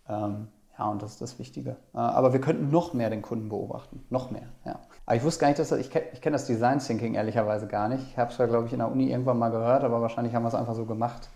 Ähm, 0.09 0.49
ja, 0.83 0.89
und 0.89 1.01
das 1.01 1.13
ist 1.13 1.21
das 1.21 1.39
Wichtige. 1.39 1.77
Äh, 1.95 1.99
aber 1.99 2.33
wir 2.33 2.41
könnten 2.41 2.71
noch 2.71 2.93
mehr 2.93 3.09
den 3.09 3.23
Kunden 3.23 3.49
beobachten. 3.49 4.05
Noch 4.11 4.33
mehr, 4.33 4.49
ja. 4.65 4.81
Aber 5.07 5.17
ich 5.17 5.23
wusste 5.23 5.41
gar 5.41 5.49
nicht, 5.49 5.61
dass 5.61 5.69
das, 5.69 5.79
ich 5.79 5.91
kenne 5.91 6.07
kenn 6.21 6.33
das 6.33 6.47
Design 6.47 6.81
Thinking 6.81 7.15
ehrlicherweise 7.15 7.69
gar 7.69 7.89
nicht. 7.89 8.03
Ich 8.11 8.19
habe 8.19 8.33
es 8.33 8.39
ja, 8.39 8.47
glaube 8.47 8.67
ich, 8.67 8.73
in 8.73 8.81
der 8.81 8.91
Uni 8.91 9.11
irgendwann 9.11 9.39
mal 9.39 9.51
gehört, 9.51 9.85
aber 9.85 10.01
wahrscheinlich 10.01 10.35
haben 10.35 10.43
wir 10.43 10.49
es 10.49 10.55
einfach 10.55 10.75
so 10.75 10.85
gemacht. 10.85 11.29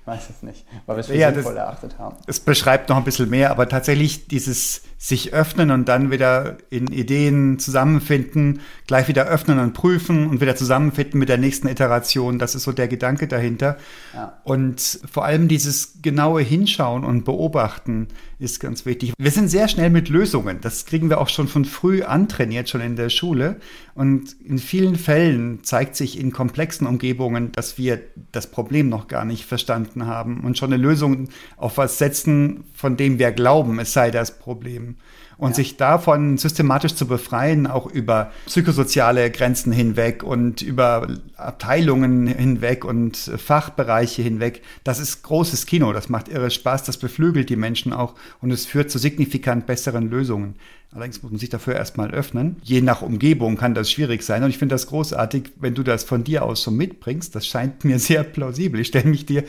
Ich 0.00 0.06
weiß 0.06 0.30
es 0.30 0.42
nicht, 0.42 0.66
weil 0.84 0.96
wir 0.96 1.00
es 1.00 1.06
für 1.06 1.16
ja, 1.16 1.32
sinnvoll 1.32 1.54
das, 1.54 1.64
erachtet 1.64 1.98
haben. 1.98 2.16
Es 2.26 2.38
beschreibt 2.38 2.90
noch 2.90 2.98
ein 2.98 3.04
bisschen 3.04 3.30
mehr, 3.30 3.50
aber 3.50 3.68
tatsächlich 3.68 4.28
dieses 4.28 4.82
sich 4.98 5.32
öffnen 5.32 5.70
und 5.70 5.88
dann 5.88 6.10
wieder 6.10 6.58
in 6.68 6.88
Ideen 6.88 7.58
zusammenfinden, 7.58 8.60
gleich 8.86 9.08
wieder 9.08 9.24
öffnen 9.24 9.58
und 9.58 9.72
prüfen 9.72 10.28
und 10.28 10.42
wieder 10.42 10.56
zusammenfinden 10.56 11.18
mit 11.18 11.30
der 11.30 11.38
nächsten 11.38 11.68
Iteration, 11.68 12.38
das 12.38 12.54
ist 12.54 12.64
so 12.64 12.72
der 12.72 12.86
Gedanke 12.88 13.28
dahinter. 13.28 13.78
Ja. 14.12 14.40
Und 14.44 15.00
vor 15.10 15.24
allem 15.24 15.48
dieses 15.48 16.02
genaue 16.02 16.42
Hinschauen 16.42 17.04
und 17.04 17.24
Beobachten 17.24 18.08
ist 18.44 18.60
ganz 18.60 18.86
wichtig. 18.86 19.12
Wir 19.18 19.30
sind 19.30 19.48
sehr 19.48 19.66
schnell 19.66 19.90
mit 19.90 20.08
Lösungen. 20.08 20.60
Das 20.60 20.84
kriegen 20.84 21.10
wir 21.10 21.20
auch 21.20 21.28
schon 21.28 21.48
von 21.48 21.64
früh 21.64 22.02
antrainiert, 22.02 22.68
schon 22.68 22.80
in 22.80 22.94
der 22.94 23.08
Schule. 23.08 23.56
Und 23.94 24.36
in 24.44 24.58
vielen 24.58 24.96
Fällen 24.96 25.64
zeigt 25.64 25.96
sich 25.96 26.20
in 26.20 26.30
komplexen 26.30 26.86
Umgebungen, 26.86 27.50
dass 27.52 27.78
wir 27.78 28.00
das 28.30 28.50
Problem 28.50 28.88
noch 28.88 29.08
gar 29.08 29.24
nicht 29.24 29.44
verstanden 29.44 30.06
haben 30.06 30.40
und 30.40 30.58
schon 30.58 30.72
eine 30.72 30.82
Lösung 30.82 31.28
auf 31.56 31.78
was 31.78 31.98
setzen, 31.98 32.64
von 32.74 32.96
dem 32.96 33.18
wir 33.18 33.32
glauben, 33.32 33.78
es 33.80 33.92
sei 33.92 34.10
das 34.10 34.38
Problem. 34.38 34.96
Und 35.36 35.50
ja. 35.50 35.54
sich 35.56 35.76
davon 35.76 36.38
systematisch 36.38 36.94
zu 36.94 37.06
befreien, 37.06 37.66
auch 37.66 37.86
über 37.86 38.30
psychosoziale 38.46 39.30
Grenzen 39.30 39.72
hinweg 39.72 40.22
und 40.22 40.62
über 40.62 41.08
Abteilungen 41.36 42.26
hinweg 42.26 42.84
und 42.84 43.16
Fachbereiche 43.16 44.22
hinweg, 44.22 44.62
das 44.84 44.98
ist 44.98 45.22
großes 45.22 45.66
Kino. 45.66 45.92
Das 45.92 46.08
macht 46.08 46.28
irre 46.28 46.50
Spaß, 46.50 46.84
das 46.84 46.96
beflügelt 46.96 47.50
die 47.50 47.56
Menschen 47.56 47.92
auch 47.92 48.14
und 48.40 48.50
es 48.50 48.66
führt 48.66 48.90
zu 48.90 48.98
signifikant 48.98 49.66
besseren 49.66 50.10
Lösungen. 50.10 50.54
Allerdings 50.94 51.20
muss 51.24 51.32
man 51.32 51.40
sich 51.40 51.48
dafür 51.48 51.74
erstmal 51.74 52.12
öffnen. 52.12 52.56
Je 52.62 52.80
nach 52.80 53.02
Umgebung 53.02 53.56
kann 53.56 53.74
das 53.74 53.90
schwierig 53.90 54.22
sein. 54.22 54.44
Und 54.44 54.50
ich 54.50 54.58
finde 54.58 54.76
das 54.76 54.86
großartig, 54.86 55.50
wenn 55.58 55.74
du 55.74 55.82
das 55.82 56.04
von 56.04 56.22
dir 56.22 56.44
aus 56.44 56.62
so 56.62 56.70
mitbringst. 56.70 57.34
Das 57.34 57.48
scheint 57.48 57.84
mir 57.84 57.98
sehr 57.98 58.22
plausibel. 58.22 58.78
Ich 58.78 58.88
stelle 58.88 59.10
mich 59.10 59.26
dir, 59.26 59.42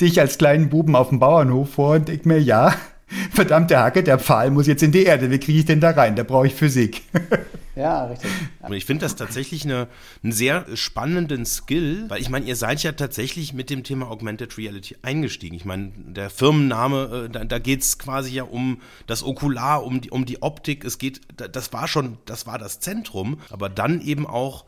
dich 0.00 0.20
als 0.20 0.38
kleinen 0.38 0.68
Buben 0.68 0.94
auf 0.94 1.08
dem 1.08 1.18
Bauernhof 1.18 1.70
vor 1.70 1.96
und 1.96 2.06
denke 2.06 2.28
mir, 2.28 2.40
ja, 2.40 2.72
verdammte 3.32 3.78
Hacke, 3.78 4.02
der 4.02 4.18
Pfahl 4.18 4.50
muss 4.50 4.66
jetzt 4.66 4.82
in 4.82 4.92
die 4.92 5.04
Erde. 5.04 5.30
Wie 5.30 5.38
kriege 5.38 5.58
ich 5.58 5.64
den 5.64 5.80
da 5.80 5.90
rein? 5.90 6.16
Da 6.16 6.22
brauche 6.22 6.46
ich 6.46 6.54
Physik. 6.54 7.02
Ja, 7.74 8.04
richtig. 8.04 8.30
Und 8.60 8.74
ich 8.74 8.84
finde 8.84 9.06
das 9.06 9.16
tatsächlich 9.16 9.64
eine, 9.64 9.88
einen 10.22 10.32
sehr 10.32 10.66
spannenden 10.76 11.46
Skill, 11.46 12.04
weil 12.08 12.20
ich 12.20 12.28
meine, 12.28 12.44
ihr 12.44 12.56
seid 12.56 12.82
ja 12.82 12.92
tatsächlich 12.92 13.54
mit 13.54 13.70
dem 13.70 13.82
Thema 13.82 14.10
Augmented 14.10 14.58
Reality 14.58 14.96
eingestiegen. 15.00 15.56
Ich 15.56 15.64
meine, 15.64 15.90
der 15.96 16.28
Firmenname, 16.28 17.28
äh, 17.28 17.30
da, 17.30 17.44
da 17.44 17.58
geht 17.58 17.80
es 17.80 17.98
quasi 17.98 18.34
ja 18.34 18.42
um 18.42 18.82
das 19.06 19.22
Okular, 19.22 19.84
um 19.84 20.02
die, 20.02 20.10
um 20.10 20.26
die 20.26 20.42
Optik. 20.42 20.84
Es 20.84 20.98
geht, 20.98 21.22
das 21.34 21.72
war 21.72 21.88
schon, 21.88 22.18
das 22.26 22.46
war 22.46 22.58
das 22.58 22.80
Zentrum, 22.80 23.40
aber 23.48 23.70
dann 23.70 24.02
eben 24.02 24.26
auch 24.26 24.66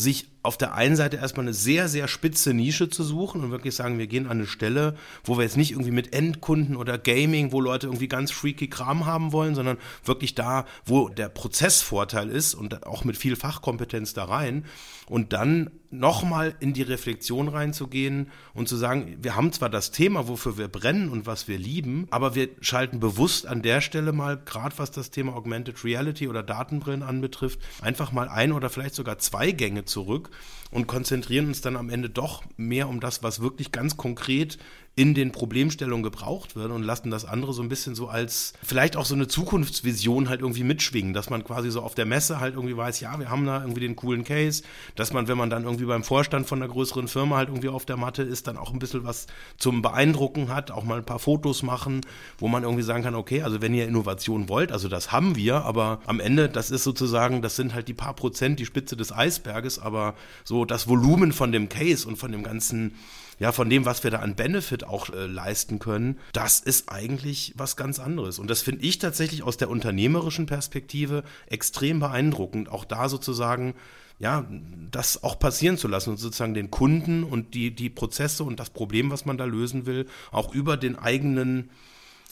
sich 0.00 0.28
auf 0.42 0.56
der 0.56 0.74
einen 0.74 0.96
Seite 0.96 1.18
erstmal 1.18 1.44
eine 1.44 1.54
sehr, 1.54 1.88
sehr 1.88 2.08
spitze 2.08 2.54
Nische 2.54 2.88
zu 2.88 3.04
suchen 3.04 3.44
und 3.44 3.50
wirklich 3.50 3.74
sagen, 3.74 3.98
wir 3.98 4.06
gehen 4.06 4.26
an 4.26 4.38
eine 4.38 4.46
Stelle, 4.46 4.96
wo 5.22 5.36
wir 5.36 5.44
jetzt 5.44 5.56
nicht 5.56 5.72
irgendwie 5.72 5.90
mit 5.90 6.14
Endkunden 6.14 6.76
oder 6.76 6.98
Gaming, 6.98 7.52
wo 7.52 7.60
Leute 7.60 7.86
irgendwie 7.86 8.08
ganz 8.08 8.30
freaky 8.30 8.68
Kram 8.68 9.06
haben 9.06 9.32
wollen, 9.32 9.54
sondern 9.54 9.76
wirklich 10.04 10.34
da, 10.34 10.64
wo 10.84 11.08
der 11.08 11.28
Prozessvorteil 11.28 12.30
ist 12.30 12.54
und 12.54 12.86
auch 12.86 13.04
mit 13.04 13.16
viel 13.16 13.36
Fachkompetenz 13.36 14.14
da 14.14 14.24
rein. 14.24 14.64
Und 15.06 15.32
dann 15.32 15.70
nochmal 15.90 16.54
in 16.60 16.72
die 16.72 16.82
Reflexion 16.82 17.48
reinzugehen 17.48 18.30
und 18.54 18.68
zu 18.68 18.76
sagen, 18.76 19.16
wir 19.20 19.36
haben 19.36 19.52
zwar 19.52 19.68
das 19.68 19.90
Thema, 19.90 20.28
wofür 20.28 20.56
wir 20.56 20.68
brennen 20.68 21.08
und 21.08 21.26
was 21.26 21.48
wir 21.48 21.58
lieben, 21.58 22.06
aber 22.10 22.34
wir 22.34 22.48
schalten 22.60 23.00
bewusst 23.00 23.46
an 23.46 23.62
der 23.62 23.80
Stelle 23.80 24.12
mal, 24.12 24.40
gerade 24.44 24.78
was 24.78 24.90
das 24.90 25.10
Thema 25.10 25.34
Augmented 25.34 25.84
Reality 25.84 26.28
oder 26.28 26.42
Datenbrillen 26.42 27.02
anbetrifft, 27.02 27.60
einfach 27.82 28.12
mal 28.12 28.28
ein 28.28 28.52
oder 28.52 28.70
vielleicht 28.70 28.94
sogar 28.94 29.18
zwei 29.18 29.50
Gänge 29.50 29.84
zurück 29.84 30.30
und 30.70 30.86
konzentrieren 30.86 31.46
uns 31.46 31.60
dann 31.60 31.76
am 31.76 31.90
Ende 31.90 32.08
doch 32.08 32.44
mehr 32.56 32.88
um 32.88 33.00
das, 33.00 33.22
was 33.22 33.40
wirklich 33.40 33.72
ganz 33.72 33.96
konkret 33.96 34.58
in 34.96 35.14
den 35.14 35.32
Problemstellungen 35.32 36.02
gebraucht 36.02 36.56
wird 36.56 36.70
und 36.70 36.82
lassen 36.82 37.10
das 37.10 37.24
andere 37.24 37.52
so 37.52 37.62
ein 37.62 37.68
bisschen 37.68 37.94
so 37.94 38.08
als 38.08 38.52
vielleicht 38.62 38.96
auch 38.96 39.06
so 39.06 39.14
eine 39.14 39.28
Zukunftsvision 39.28 40.28
halt 40.28 40.40
irgendwie 40.40 40.64
mitschwingen, 40.64 41.14
dass 41.14 41.30
man 41.30 41.44
quasi 41.44 41.70
so 41.70 41.80
auf 41.80 41.94
der 41.94 42.06
Messe 42.06 42.40
halt 42.40 42.54
irgendwie 42.54 42.76
weiß, 42.76 43.00
ja, 43.00 43.18
wir 43.18 43.30
haben 43.30 43.46
da 43.46 43.60
irgendwie 43.60 43.80
den 43.80 43.96
coolen 43.96 44.24
Case, 44.24 44.62
dass 44.96 45.12
man, 45.12 45.28
wenn 45.28 45.38
man 45.38 45.48
dann 45.48 45.64
irgendwie 45.64 45.84
beim 45.84 46.02
Vorstand 46.02 46.48
von 46.48 46.60
einer 46.60 46.70
größeren 46.70 47.08
Firma 47.08 47.36
halt 47.36 47.48
irgendwie 47.48 47.68
auf 47.68 47.86
der 47.86 47.96
Matte 47.96 48.22
ist, 48.22 48.48
dann 48.48 48.56
auch 48.56 48.72
ein 48.72 48.80
bisschen 48.80 49.04
was 49.04 49.26
zum 49.58 49.80
Beeindrucken 49.80 50.52
hat, 50.52 50.70
auch 50.70 50.84
mal 50.84 50.98
ein 50.98 51.06
paar 51.06 51.20
Fotos 51.20 51.62
machen, 51.62 52.00
wo 52.38 52.48
man 52.48 52.64
irgendwie 52.64 52.82
sagen 52.82 53.04
kann, 53.04 53.14
okay, 53.14 53.42
also 53.42 53.62
wenn 53.62 53.72
ihr 53.72 53.86
Innovation 53.86 54.48
wollt, 54.48 54.72
also 54.72 54.88
das 54.88 55.12
haben 55.12 55.36
wir, 55.36 55.64
aber 55.64 56.00
am 56.06 56.18
Ende, 56.20 56.48
das 56.48 56.70
ist 56.70 56.82
sozusagen, 56.84 57.42
das 57.42 57.56
sind 57.56 57.74
halt 57.74 57.86
die 57.86 57.94
paar 57.94 58.14
Prozent, 58.14 58.58
die 58.58 58.66
Spitze 58.66 58.96
des 58.96 59.12
Eisberges, 59.12 59.78
aber 59.78 60.14
so 60.44 60.64
das 60.64 60.88
Volumen 60.88 61.32
von 61.32 61.52
dem 61.52 61.68
Case 61.68 62.06
und 62.06 62.16
von 62.16 62.32
dem 62.32 62.42
ganzen 62.42 62.96
ja, 63.40 63.52
von 63.52 63.70
dem, 63.70 63.86
was 63.86 64.04
wir 64.04 64.10
da 64.10 64.18
an 64.18 64.36
Benefit 64.36 64.84
auch 64.84 65.08
äh, 65.08 65.26
leisten 65.26 65.78
können, 65.78 66.18
das 66.32 66.60
ist 66.60 66.90
eigentlich 66.90 67.54
was 67.56 67.74
ganz 67.74 67.98
anderes. 67.98 68.38
Und 68.38 68.48
das 68.48 68.60
finde 68.60 68.84
ich 68.84 68.98
tatsächlich 68.98 69.42
aus 69.42 69.56
der 69.56 69.70
unternehmerischen 69.70 70.44
Perspektive 70.44 71.24
extrem 71.46 72.00
beeindruckend, 72.00 72.68
auch 72.68 72.84
da 72.84 73.08
sozusagen 73.08 73.74
ja, 74.18 74.46
das 74.90 75.24
auch 75.24 75.38
passieren 75.38 75.78
zu 75.78 75.88
lassen 75.88 76.10
und 76.10 76.18
sozusagen 76.18 76.52
den 76.52 76.70
Kunden 76.70 77.24
und 77.24 77.54
die, 77.54 77.74
die 77.74 77.88
Prozesse 77.88 78.44
und 78.44 78.60
das 78.60 78.68
Problem, 78.68 79.10
was 79.10 79.24
man 79.24 79.38
da 79.38 79.46
lösen 79.46 79.86
will, 79.86 80.06
auch 80.30 80.52
über 80.54 80.76
den 80.76 80.96
eigenen 80.96 81.70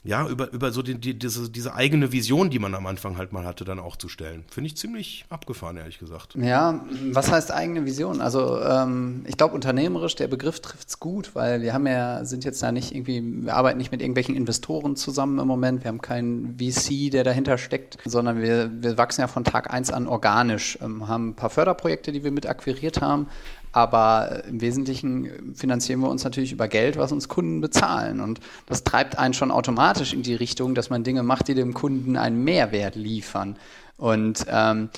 ja, 0.04 0.26
über, 0.28 0.52
über 0.52 0.70
so 0.70 0.82
die, 0.82 0.94
die, 0.94 1.18
diese, 1.18 1.50
diese 1.50 1.74
eigene 1.74 2.12
Vision, 2.12 2.50
die 2.50 2.58
man 2.58 2.74
am 2.74 2.86
Anfang 2.86 3.18
halt 3.18 3.32
mal 3.32 3.44
hatte, 3.44 3.64
dann 3.64 3.78
auch 3.78 3.96
zu 3.96 4.08
stellen. 4.08 4.44
Finde 4.48 4.68
ich 4.68 4.76
ziemlich 4.76 5.24
abgefahren, 5.28 5.76
ehrlich 5.76 5.98
gesagt. 5.98 6.34
Ja, 6.36 6.84
was 7.12 7.30
heißt 7.30 7.52
eigene 7.52 7.84
Vision? 7.84 8.20
Also 8.20 8.60
ähm, 8.60 9.24
ich 9.26 9.36
glaube, 9.36 9.54
unternehmerisch, 9.54 10.14
der 10.14 10.28
Begriff 10.28 10.60
trifft 10.60 10.88
es 10.88 11.00
gut, 11.00 11.34
weil 11.34 11.62
wir 11.62 11.74
haben 11.74 11.86
ja, 11.86 12.24
sind 12.24 12.44
jetzt 12.44 12.62
da 12.62 12.70
nicht 12.70 12.94
irgendwie, 12.94 13.44
wir 13.44 13.54
arbeiten 13.54 13.78
nicht 13.78 13.90
mit 13.90 14.00
irgendwelchen 14.00 14.36
Investoren 14.36 14.94
zusammen 14.96 15.38
im 15.38 15.48
Moment, 15.48 15.82
wir 15.82 15.88
haben 15.88 16.00
keinen 16.00 16.56
VC, 16.58 17.10
der 17.10 17.24
dahinter 17.24 17.58
steckt, 17.58 17.98
sondern 18.04 18.40
wir, 18.40 18.70
wir 18.80 18.96
wachsen 18.98 19.22
ja 19.22 19.26
von 19.26 19.44
Tag 19.44 19.72
eins 19.72 19.90
an 19.90 20.06
organisch, 20.06 20.78
ähm, 20.80 21.08
haben 21.08 21.30
ein 21.30 21.34
paar 21.34 21.50
Förderprojekte, 21.50 22.12
die 22.12 22.22
wir 22.22 22.30
mit 22.30 22.46
akquiriert 22.46 23.00
haben, 23.00 23.26
Aber 23.72 24.44
im 24.46 24.60
Wesentlichen 24.60 25.54
finanzieren 25.54 26.00
wir 26.00 26.08
uns 26.08 26.24
natürlich 26.24 26.52
über 26.52 26.68
Geld, 26.68 26.96
was 26.96 27.12
uns 27.12 27.28
Kunden 27.28 27.60
bezahlen. 27.60 28.20
Und 28.20 28.40
das 28.66 28.84
treibt 28.84 29.18
einen 29.18 29.34
schon 29.34 29.50
automatisch 29.50 30.12
in 30.12 30.22
die 30.22 30.34
Richtung, 30.34 30.74
dass 30.74 30.90
man 30.90 31.04
Dinge 31.04 31.22
macht, 31.22 31.48
die 31.48 31.54
dem 31.54 31.74
Kunden 31.74 32.16
einen 32.16 32.42
Mehrwert 32.44 32.94
liefern. 32.94 33.56
Und 33.98 34.46
ähm, 34.48 34.90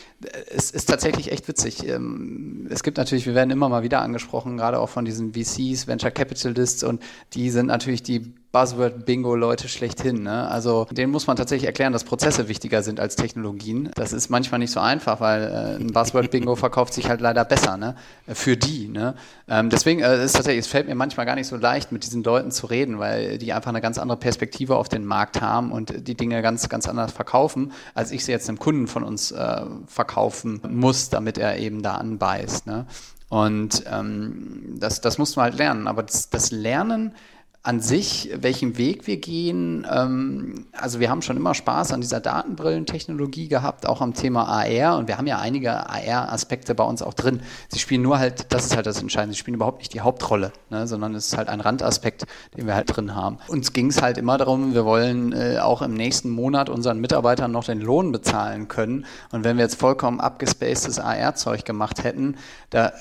es 0.55 0.71
ist 0.71 0.85
tatsächlich 0.85 1.33
echt 1.33 1.49
witzig. 1.49 1.89
Ähm, 1.89 2.67
es 2.71 2.83
gibt 2.83 2.99
natürlich, 2.99 3.25
wir 3.25 3.35
werden 3.35 3.51
immer 3.51 3.71
mal 3.71 3.83
wieder 3.83 4.03
angesprochen, 4.03 4.59
gerade 4.59 4.79
auch 4.79 4.91
von 4.91 5.07
diesen 5.07 5.33
VCs, 5.33 5.87
Venture 5.87 6.11
Capitalists, 6.11 6.85
und 6.85 7.03
die 7.33 7.49
sind 7.49 7.67
natürlich 7.67 8.03
die 8.03 8.35
Buzzword-Bingo-Leute 8.53 9.69
schlechthin. 9.69 10.25
Ne? 10.25 10.49
Also 10.49 10.87
denen 10.91 11.13
muss 11.13 11.27
man 11.27 11.37
tatsächlich 11.37 11.67
erklären, 11.67 11.93
dass 11.93 12.05
Prozesse 12.05 12.49
wichtiger 12.49 12.83
sind 12.83 12.99
als 12.99 13.15
Technologien. 13.15 13.91
Das 13.95 14.13
ist 14.13 14.29
manchmal 14.29 14.59
nicht 14.59 14.73
so 14.73 14.81
einfach, 14.81 15.21
weil 15.21 15.43
äh, 15.43 15.81
ein 15.81 15.93
Buzzword-Bingo 15.93 16.57
verkauft 16.57 16.95
sich 16.95 17.09
halt 17.09 17.21
leider 17.21 17.45
besser 17.45 17.77
ne? 17.77 17.95
für 18.27 18.57
die. 18.57 18.89
Ne? 18.89 19.15
Ähm, 19.49 19.71
deswegen 19.71 20.01
äh, 20.01 20.25
ist 20.25 20.33
tatsächlich, 20.33 20.65
es 20.65 20.71
fällt 20.71 20.89
mir 20.89 20.97
manchmal 20.97 21.27
gar 21.27 21.37
nicht 21.37 21.47
so 21.47 21.57
leicht, 21.57 21.93
mit 21.93 22.05
diesen 22.05 22.25
Leuten 22.25 22.51
zu 22.51 22.67
reden, 22.67 22.99
weil 22.99 23.39
die 23.39 23.53
einfach 23.53 23.71
eine 23.71 23.81
ganz 23.81 23.99
andere 23.99 24.19
Perspektive 24.19 24.77
auf 24.77 24.89
den 24.89 25.05
Markt 25.05 25.41
haben 25.41 25.71
und 25.71 26.09
die 26.09 26.17
Dinge 26.17 26.43
ganz, 26.43 26.69
ganz 26.69 26.89
anders 26.89 27.13
verkaufen, 27.13 27.73
als 27.95 28.11
ich 28.11 28.25
sie 28.25 28.33
jetzt 28.33 28.49
einem 28.49 28.59
Kunden 28.59 28.89
von 28.89 29.05
uns 29.05 29.31
äh, 29.31 29.63
verkaufen 29.87 30.61
muss, 30.69 31.09
damit 31.09 31.39
er 31.39 31.59
eben 31.59 31.83
da 31.83 31.95
anbeißt. 31.95 32.67
Ne? 32.67 32.87
Und 33.31 33.85
ähm, 33.91 34.77
das, 34.81 35.01
das 35.01 35.17
musst 35.19 35.37
du 35.37 35.41
halt 35.41 35.57
lernen. 35.57 35.87
Aber 35.87 36.03
das, 36.03 36.31
das 36.31 36.51
Lernen 36.51 37.15
an 37.63 37.81
sich, 37.81 38.31
welchen 38.35 38.79
Weg 38.79 39.07
wir 39.07 39.19
gehen. 39.19 39.87
Ähm, 39.91 40.67
also 40.73 40.99
wir 40.99 41.11
haben 41.11 41.21
schon 41.21 41.37
immer 41.37 41.55
Spaß 41.55 41.93
an 41.93 42.01
dieser 42.01 42.19
Datenbrillentechnologie 42.19 43.49
gehabt, 43.49 43.87
auch 43.87 44.01
am 44.01 44.15
Thema 44.15 44.45
AR. 44.47 44.97
Und 44.97 45.09
wir 45.09 45.19
haben 45.19 45.27
ja 45.27 45.39
einige 45.39 45.73
AR-Aspekte 45.73 46.75
bei 46.75 46.85
uns 46.85 47.03
auch 47.03 47.13
drin. 47.13 47.41
Sie 47.69 47.79
spielen 47.79 48.01
nur 48.01 48.19
halt, 48.19 48.51
das 48.55 48.65
ist 48.65 48.77
halt 48.77 48.87
das 48.87 49.03
Entscheidende, 49.03 49.35
sie 49.35 49.41
spielen 49.41 49.57
überhaupt 49.57 49.81
nicht 49.81 49.93
die 49.93 50.01
Hauptrolle, 50.01 50.53
ne, 50.71 50.87
sondern 50.87 51.15
es 51.15 51.27
ist 51.27 51.37
halt 51.37 51.51
ein 51.51 51.61
Randaspekt, 51.61 52.25
den 52.57 52.67
wir 52.67 52.75
halt 52.75 52.97
drin 52.97 53.15
haben. 53.15 53.37
Uns 53.49 53.75
ging 53.75 53.89
es 53.89 54.01
halt 54.01 54.17
immer 54.17 54.39
darum, 54.39 54.73
wir 54.73 54.87
wollen 54.87 55.33
äh, 55.33 55.59
auch 55.59 55.83
im 55.83 55.93
nächsten 55.93 56.31
Monat 56.31 56.71
unseren 56.71 56.99
Mitarbeitern 56.99 57.53
noch 57.53 57.65
den 57.65 57.83
Lohn 57.83 58.11
bezahlen 58.11 58.69
können. 58.69 59.05
Und 59.33 59.45
wenn 59.45 59.59
wir 59.59 59.65
jetzt 59.65 59.79
vollkommen 59.79 60.19
abgespacedes 60.19 60.99
AR-Zeug 60.99 61.67
gemacht 61.67 62.05
hätten, 62.05 62.37
da 62.71 62.87
äh, 62.87 62.93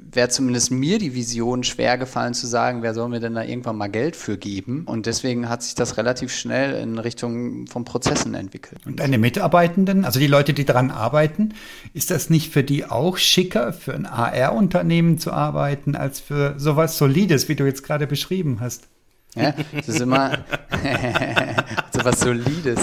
wäre 0.00 0.30
zumindest 0.30 0.72
mir 0.72 0.98
die 0.98 1.14
Vision 1.14 1.62
schwer 1.62 1.96
gefallen 1.96 2.34
zu 2.34 2.48
sagen, 2.48 2.82
wer 2.82 2.92
soll 2.92 3.08
mir 3.08 3.20
denn 3.20 3.36
da 3.36 3.44
irgendwann 3.44 3.76
mal 3.76 3.88
Geld 3.88 3.99
Geld 4.00 4.16
für 4.16 4.38
geben. 4.38 4.84
Und 4.86 5.04
deswegen 5.04 5.50
hat 5.50 5.62
sich 5.62 5.74
das 5.74 5.98
relativ 5.98 6.32
schnell 6.32 6.72
in 6.80 6.98
Richtung 6.98 7.66
von 7.66 7.84
Prozessen 7.84 8.32
entwickelt. 8.34 8.80
Und 8.86 8.98
deine 8.98 9.18
Mitarbeitenden, 9.18 10.06
also 10.06 10.18
die 10.18 10.26
Leute, 10.26 10.54
die 10.54 10.64
daran 10.64 10.90
arbeiten, 10.90 11.52
ist 11.92 12.10
das 12.10 12.30
nicht 12.30 12.50
für 12.50 12.64
die 12.64 12.86
auch 12.86 13.18
schicker, 13.18 13.74
für 13.74 13.92
ein 13.92 14.06
AR-Unternehmen 14.06 15.18
zu 15.18 15.32
arbeiten, 15.32 15.96
als 15.96 16.18
für 16.18 16.54
sowas 16.56 16.96
Solides, 16.96 17.50
wie 17.50 17.56
du 17.56 17.66
jetzt 17.66 17.82
gerade 17.82 18.06
beschrieben 18.06 18.60
hast? 18.60 18.88
Ja, 19.34 19.52
das 19.72 19.88
ist 19.88 20.00
immer 20.00 20.38
so 21.92 22.02
was 22.02 22.20
Solides. 22.20 22.80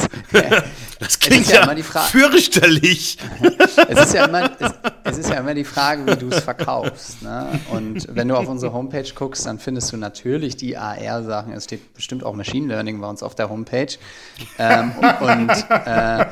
Das 0.99 1.17
klingt 1.17 1.47
ja, 1.47 1.73
ja 1.73 1.84
fürchterlich. 1.84 3.17
Es 3.89 4.06
ist 4.06 4.13
ja, 4.13 4.25
immer, 4.25 4.51
es, 4.60 4.71
es, 5.09 5.17
ist 5.17 5.29
ja 5.29 5.35
immer 5.35 5.53
die 5.53 5.63
Frage, 5.63 6.05
wie 6.05 6.15
du 6.15 6.27
es 6.29 6.43
verkaufst. 6.43 7.21
Ne? 7.21 7.47
Und 7.71 8.07
wenn 8.15 8.27
du 8.27 8.35
auf 8.35 8.47
unsere 8.47 8.73
Homepage 8.73 9.07
guckst, 9.15 9.45
dann 9.45 9.59
findest 9.59 9.91
du 9.91 9.97
natürlich 9.97 10.57
die 10.57 10.77
AR-Sachen. 10.77 11.53
Es 11.53 11.65
steht 11.65 11.93
bestimmt 11.93 12.23
auch 12.23 12.33
Machine 12.33 12.67
Learning 12.67 12.99
bei 12.99 13.07
uns 13.07 13.23
auf 13.23 13.35
der 13.35 13.49
Homepage. 13.49 13.87
Ähm, 14.59 14.91
und 15.19 15.49
äh, 15.49 16.25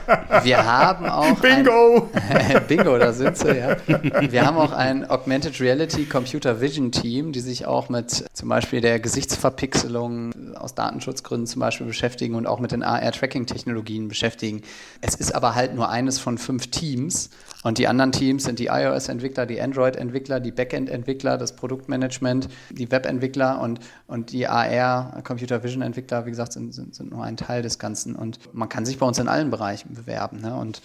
wir 0.43 0.65
haben 0.65 1.05
auch. 1.07 1.39
Bingo! 1.39 2.09
Ein, 2.13 2.61
Bingo, 2.67 2.97
da 2.97 3.13
sind 3.13 3.38
sie, 3.38 3.57
ja. 3.57 3.77
Wir 3.88 4.45
haben 4.45 4.57
auch 4.57 4.71
ein 4.71 5.09
Augmented 5.09 5.59
Reality 5.59 6.05
Computer 6.05 6.61
Vision 6.61 6.91
Team, 6.91 7.31
die 7.31 7.39
sich 7.39 7.65
auch 7.65 7.89
mit 7.89 8.25
zum 8.33 8.49
Beispiel 8.49 8.81
der 8.81 8.99
Gesichtsverpixelung 8.99 10.55
aus 10.55 10.75
Datenschutzgründen 10.75 11.47
zum 11.47 11.59
Beispiel 11.59 11.88
beschäftigen 11.88 12.35
und 12.35 12.47
auch 12.47 12.59
mit 12.59 12.71
den 12.71 12.83
AR-Tracking-Technologien 12.83 14.07
beschäftigen. 14.07 14.61
Es 15.01 15.15
ist 15.15 15.33
aber 15.33 15.55
halt 15.55 15.75
nur 15.75 15.89
eines 15.89 16.19
von 16.19 16.38
fünf 16.38 16.67
Teams 16.67 17.29
und 17.65 17.80
die 17.80 17.88
anderen 17.88 18.12
Teams 18.12 18.43
sind 18.43 18.60
die 18.60 18.67
iOS-Entwickler, 18.67 19.47
die 19.47 19.60
Android-Entwickler, 19.60 20.39
die 20.39 20.51
Backend-Entwickler, 20.51 21.39
das 21.39 21.56
Produktmanagement, 21.56 22.47
die 22.69 22.91
Web-Entwickler 22.91 23.60
und, 23.60 23.80
und 24.06 24.32
die 24.32 24.47
AR, 24.47 25.23
Computer 25.23 25.63
Vision-Entwickler, 25.63 26.28
wie 26.28 26.30
gesagt, 26.30 26.54
sind, 26.54 26.75
sind, 26.75 26.93
sind 26.93 27.10
nur 27.10 27.23
ein 27.23 27.38
Teil 27.38 27.63
des 27.63 27.80
Ganzen 27.80 28.15
und 28.15 28.38
man 28.54 28.69
kann 28.69 28.86
sich 28.86 28.99
bei 28.99 29.08
uns 29.08 29.17
in 29.17 29.28
allen 29.28 29.49
Bereichen 29.49 29.95
bewerben. 29.95 30.41
Ne? 30.41 30.56
Und 30.56 30.84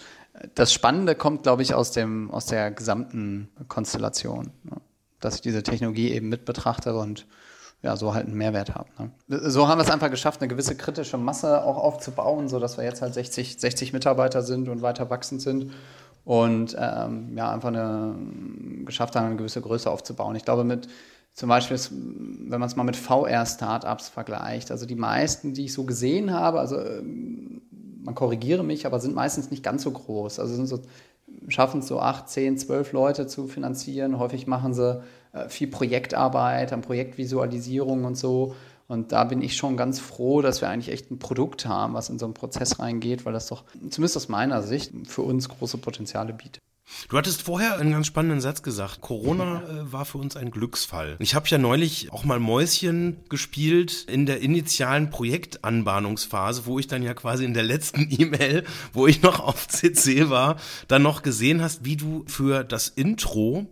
das 0.55 0.73
Spannende 0.73 1.13
kommt, 1.13 1.43
glaube 1.43 1.61
ich, 1.61 1.75
aus, 1.75 1.91
dem, 1.91 2.31
aus 2.31 2.47
der 2.47 2.71
gesamten 2.71 3.49
Konstellation, 3.67 4.49
ne? 4.63 4.77
dass 5.19 5.35
ich 5.35 5.41
diese 5.41 5.61
Technologie 5.61 6.09
eben 6.09 6.29
mit 6.29 6.45
betrachte 6.45 6.95
und 6.95 7.27
ja, 7.83 7.95
so 7.95 8.15
halt 8.15 8.25
einen 8.25 8.37
Mehrwert 8.37 8.73
haben. 8.73 8.89
Ne? 8.97 9.11
So 9.51 9.67
haben 9.67 9.77
wir 9.77 9.83
es 9.83 9.91
einfach 9.91 10.09
geschafft, 10.09 10.41
eine 10.41 10.47
gewisse 10.47 10.75
kritische 10.75 11.19
Masse 11.19 11.63
auch 11.63 11.77
aufzubauen, 11.77 12.49
sodass 12.49 12.77
wir 12.77 12.85
jetzt 12.85 13.03
halt 13.03 13.13
60, 13.13 13.59
60 13.59 13.93
Mitarbeiter 13.93 14.41
sind 14.41 14.67
und 14.67 14.81
weiter 14.81 15.11
wachsend 15.11 15.43
sind 15.43 15.71
und 16.23 16.75
ähm, 16.79 17.35
ja, 17.35 17.51
einfach 17.51 17.69
eine, 17.69 18.15
geschafft 18.85 19.15
haben, 19.15 19.27
eine 19.27 19.35
gewisse 19.35 19.61
Größe 19.61 19.89
aufzubauen. 19.89 20.35
Ich 20.35 20.45
glaube, 20.45 20.63
mit 20.63 20.87
zum 21.33 21.49
Beispiel, 21.49 21.79
wenn 21.89 22.59
man 22.59 22.67
es 22.67 22.75
mal 22.75 22.83
mit 22.83 22.97
VR-Startups 22.97 24.09
vergleicht, 24.09 24.69
also 24.69 24.85
die 24.85 24.95
meisten, 24.95 25.53
die 25.53 25.65
ich 25.65 25.73
so 25.73 25.85
gesehen 25.85 26.33
habe, 26.33 26.59
also 26.59 26.77
ähm, 26.77 27.61
man 28.03 28.15
korrigiere 28.15 28.63
mich, 28.63 28.85
aber 28.85 28.99
sind 28.99 29.15
meistens 29.15 29.51
nicht 29.51 29.63
ganz 29.63 29.83
so 29.83 29.91
groß. 29.91 30.39
Also 30.39 30.55
sind 30.55 30.67
so, 30.67 30.79
schaffen 31.47 31.79
es 31.79 31.87
so 31.87 31.99
acht, 31.99 32.29
zehn, 32.29 32.57
zwölf 32.57 32.91
Leute 32.91 33.27
zu 33.27 33.47
finanzieren. 33.47 34.19
Häufig 34.19 34.47
machen 34.47 34.73
sie 34.73 35.01
äh, 35.33 35.47
viel 35.47 35.67
Projektarbeit, 35.67 36.73
an 36.73 36.81
Projektvisualisierung 36.81 38.03
und 38.05 38.17
so. 38.17 38.55
Und 38.91 39.13
da 39.13 39.23
bin 39.23 39.41
ich 39.41 39.55
schon 39.55 39.77
ganz 39.77 40.01
froh, 40.01 40.41
dass 40.41 40.59
wir 40.59 40.67
eigentlich 40.67 40.93
echt 40.93 41.11
ein 41.11 41.17
Produkt 41.17 41.65
haben, 41.65 41.93
was 41.93 42.09
in 42.09 42.19
so 42.19 42.25
einen 42.25 42.33
Prozess 42.33 42.77
reingeht, 42.77 43.23
weil 43.23 43.31
das 43.31 43.47
doch, 43.47 43.63
zumindest 43.89 44.17
aus 44.17 44.27
meiner 44.27 44.63
Sicht, 44.63 44.91
für 45.07 45.21
uns 45.21 45.47
große 45.47 45.77
Potenziale 45.77 46.33
bietet. 46.33 46.59
Du 47.07 47.17
hattest 47.17 47.41
vorher 47.41 47.77
einen 47.77 47.93
ganz 47.93 48.07
spannenden 48.07 48.41
Satz 48.41 48.63
gesagt. 48.63 48.99
Corona 48.99 49.61
äh, 49.61 49.93
war 49.93 50.03
für 50.03 50.17
uns 50.17 50.35
ein 50.35 50.51
Glücksfall. 50.51 51.15
Ich 51.19 51.35
habe 51.35 51.47
ja 51.47 51.57
neulich 51.57 52.11
auch 52.11 52.25
mal 52.25 52.41
Mäuschen 52.41 53.15
gespielt 53.29 54.07
in 54.09 54.25
der 54.25 54.41
initialen 54.41 55.09
Projektanbahnungsphase, 55.09 56.65
wo 56.65 56.77
ich 56.77 56.87
dann 56.87 57.01
ja 57.01 57.13
quasi 57.13 57.45
in 57.45 57.53
der 57.53 57.63
letzten 57.63 58.09
E-Mail, 58.19 58.65
wo 58.91 59.07
ich 59.07 59.21
noch 59.21 59.39
auf 59.39 59.69
CC 59.69 60.29
war, 60.29 60.57
dann 60.89 61.01
noch 61.01 61.23
gesehen 61.23 61.61
hast, 61.61 61.85
wie 61.85 61.95
du 61.95 62.25
für 62.27 62.65
das 62.65 62.89
Intro 62.89 63.67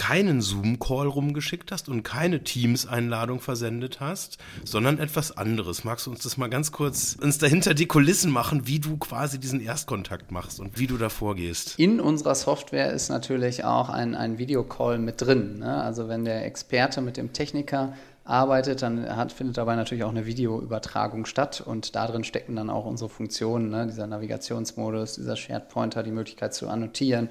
keinen 0.00 0.40
Zoom-Call 0.40 1.08
rumgeschickt 1.08 1.70
hast 1.70 1.90
und 1.90 2.02
keine 2.02 2.42
Teams-Einladung 2.42 3.38
versendet 3.38 4.00
hast, 4.00 4.38
sondern 4.64 4.98
etwas 4.98 5.36
anderes. 5.36 5.84
Magst 5.84 6.06
du 6.06 6.10
uns 6.10 6.22
das 6.22 6.38
mal 6.38 6.48
ganz 6.48 6.72
kurz 6.72 7.18
uns 7.20 7.36
dahinter 7.36 7.74
die 7.74 7.84
Kulissen 7.84 8.30
machen, 8.32 8.66
wie 8.66 8.78
du 8.78 8.96
quasi 8.96 9.38
diesen 9.38 9.60
Erstkontakt 9.60 10.32
machst 10.32 10.58
und 10.58 10.78
wie 10.78 10.86
du 10.86 10.96
da 10.96 11.10
vorgehst? 11.10 11.78
In 11.78 12.00
unserer 12.00 12.34
Software 12.34 12.90
ist 12.94 13.10
natürlich 13.10 13.64
auch 13.64 13.90
ein, 13.90 14.14
ein 14.14 14.38
Videocall 14.38 14.98
mit 14.98 15.20
drin. 15.20 15.58
Ne? 15.58 15.82
Also 15.82 16.08
wenn 16.08 16.24
der 16.24 16.46
Experte 16.46 17.02
mit 17.02 17.18
dem 17.18 17.34
Techniker 17.34 17.92
arbeitet, 18.24 18.80
dann 18.80 19.14
hat, 19.14 19.32
findet 19.32 19.58
dabei 19.58 19.76
natürlich 19.76 20.04
auch 20.04 20.10
eine 20.10 20.24
Videoübertragung 20.24 21.26
statt 21.26 21.60
und 21.60 21.94
darin 21.94 22.24
stecken 22.24 22.56
dann 22.56 22.70
auch 22.70 22.86
unsere 22.86 23.10
Funktionen, 23.10 23.68
ne? 23.68 23.86
dieser 23.86 24.06
Navigationsmodus, 24.06 25.16
dieser 25.16 25.36
Shared 25.36 25.68
Pointer, 25.68 26.02
die 26.02 26.10
Möglichkeit 26.10 26.54
zu 26.54 26.68
annotieren 26.70 27.28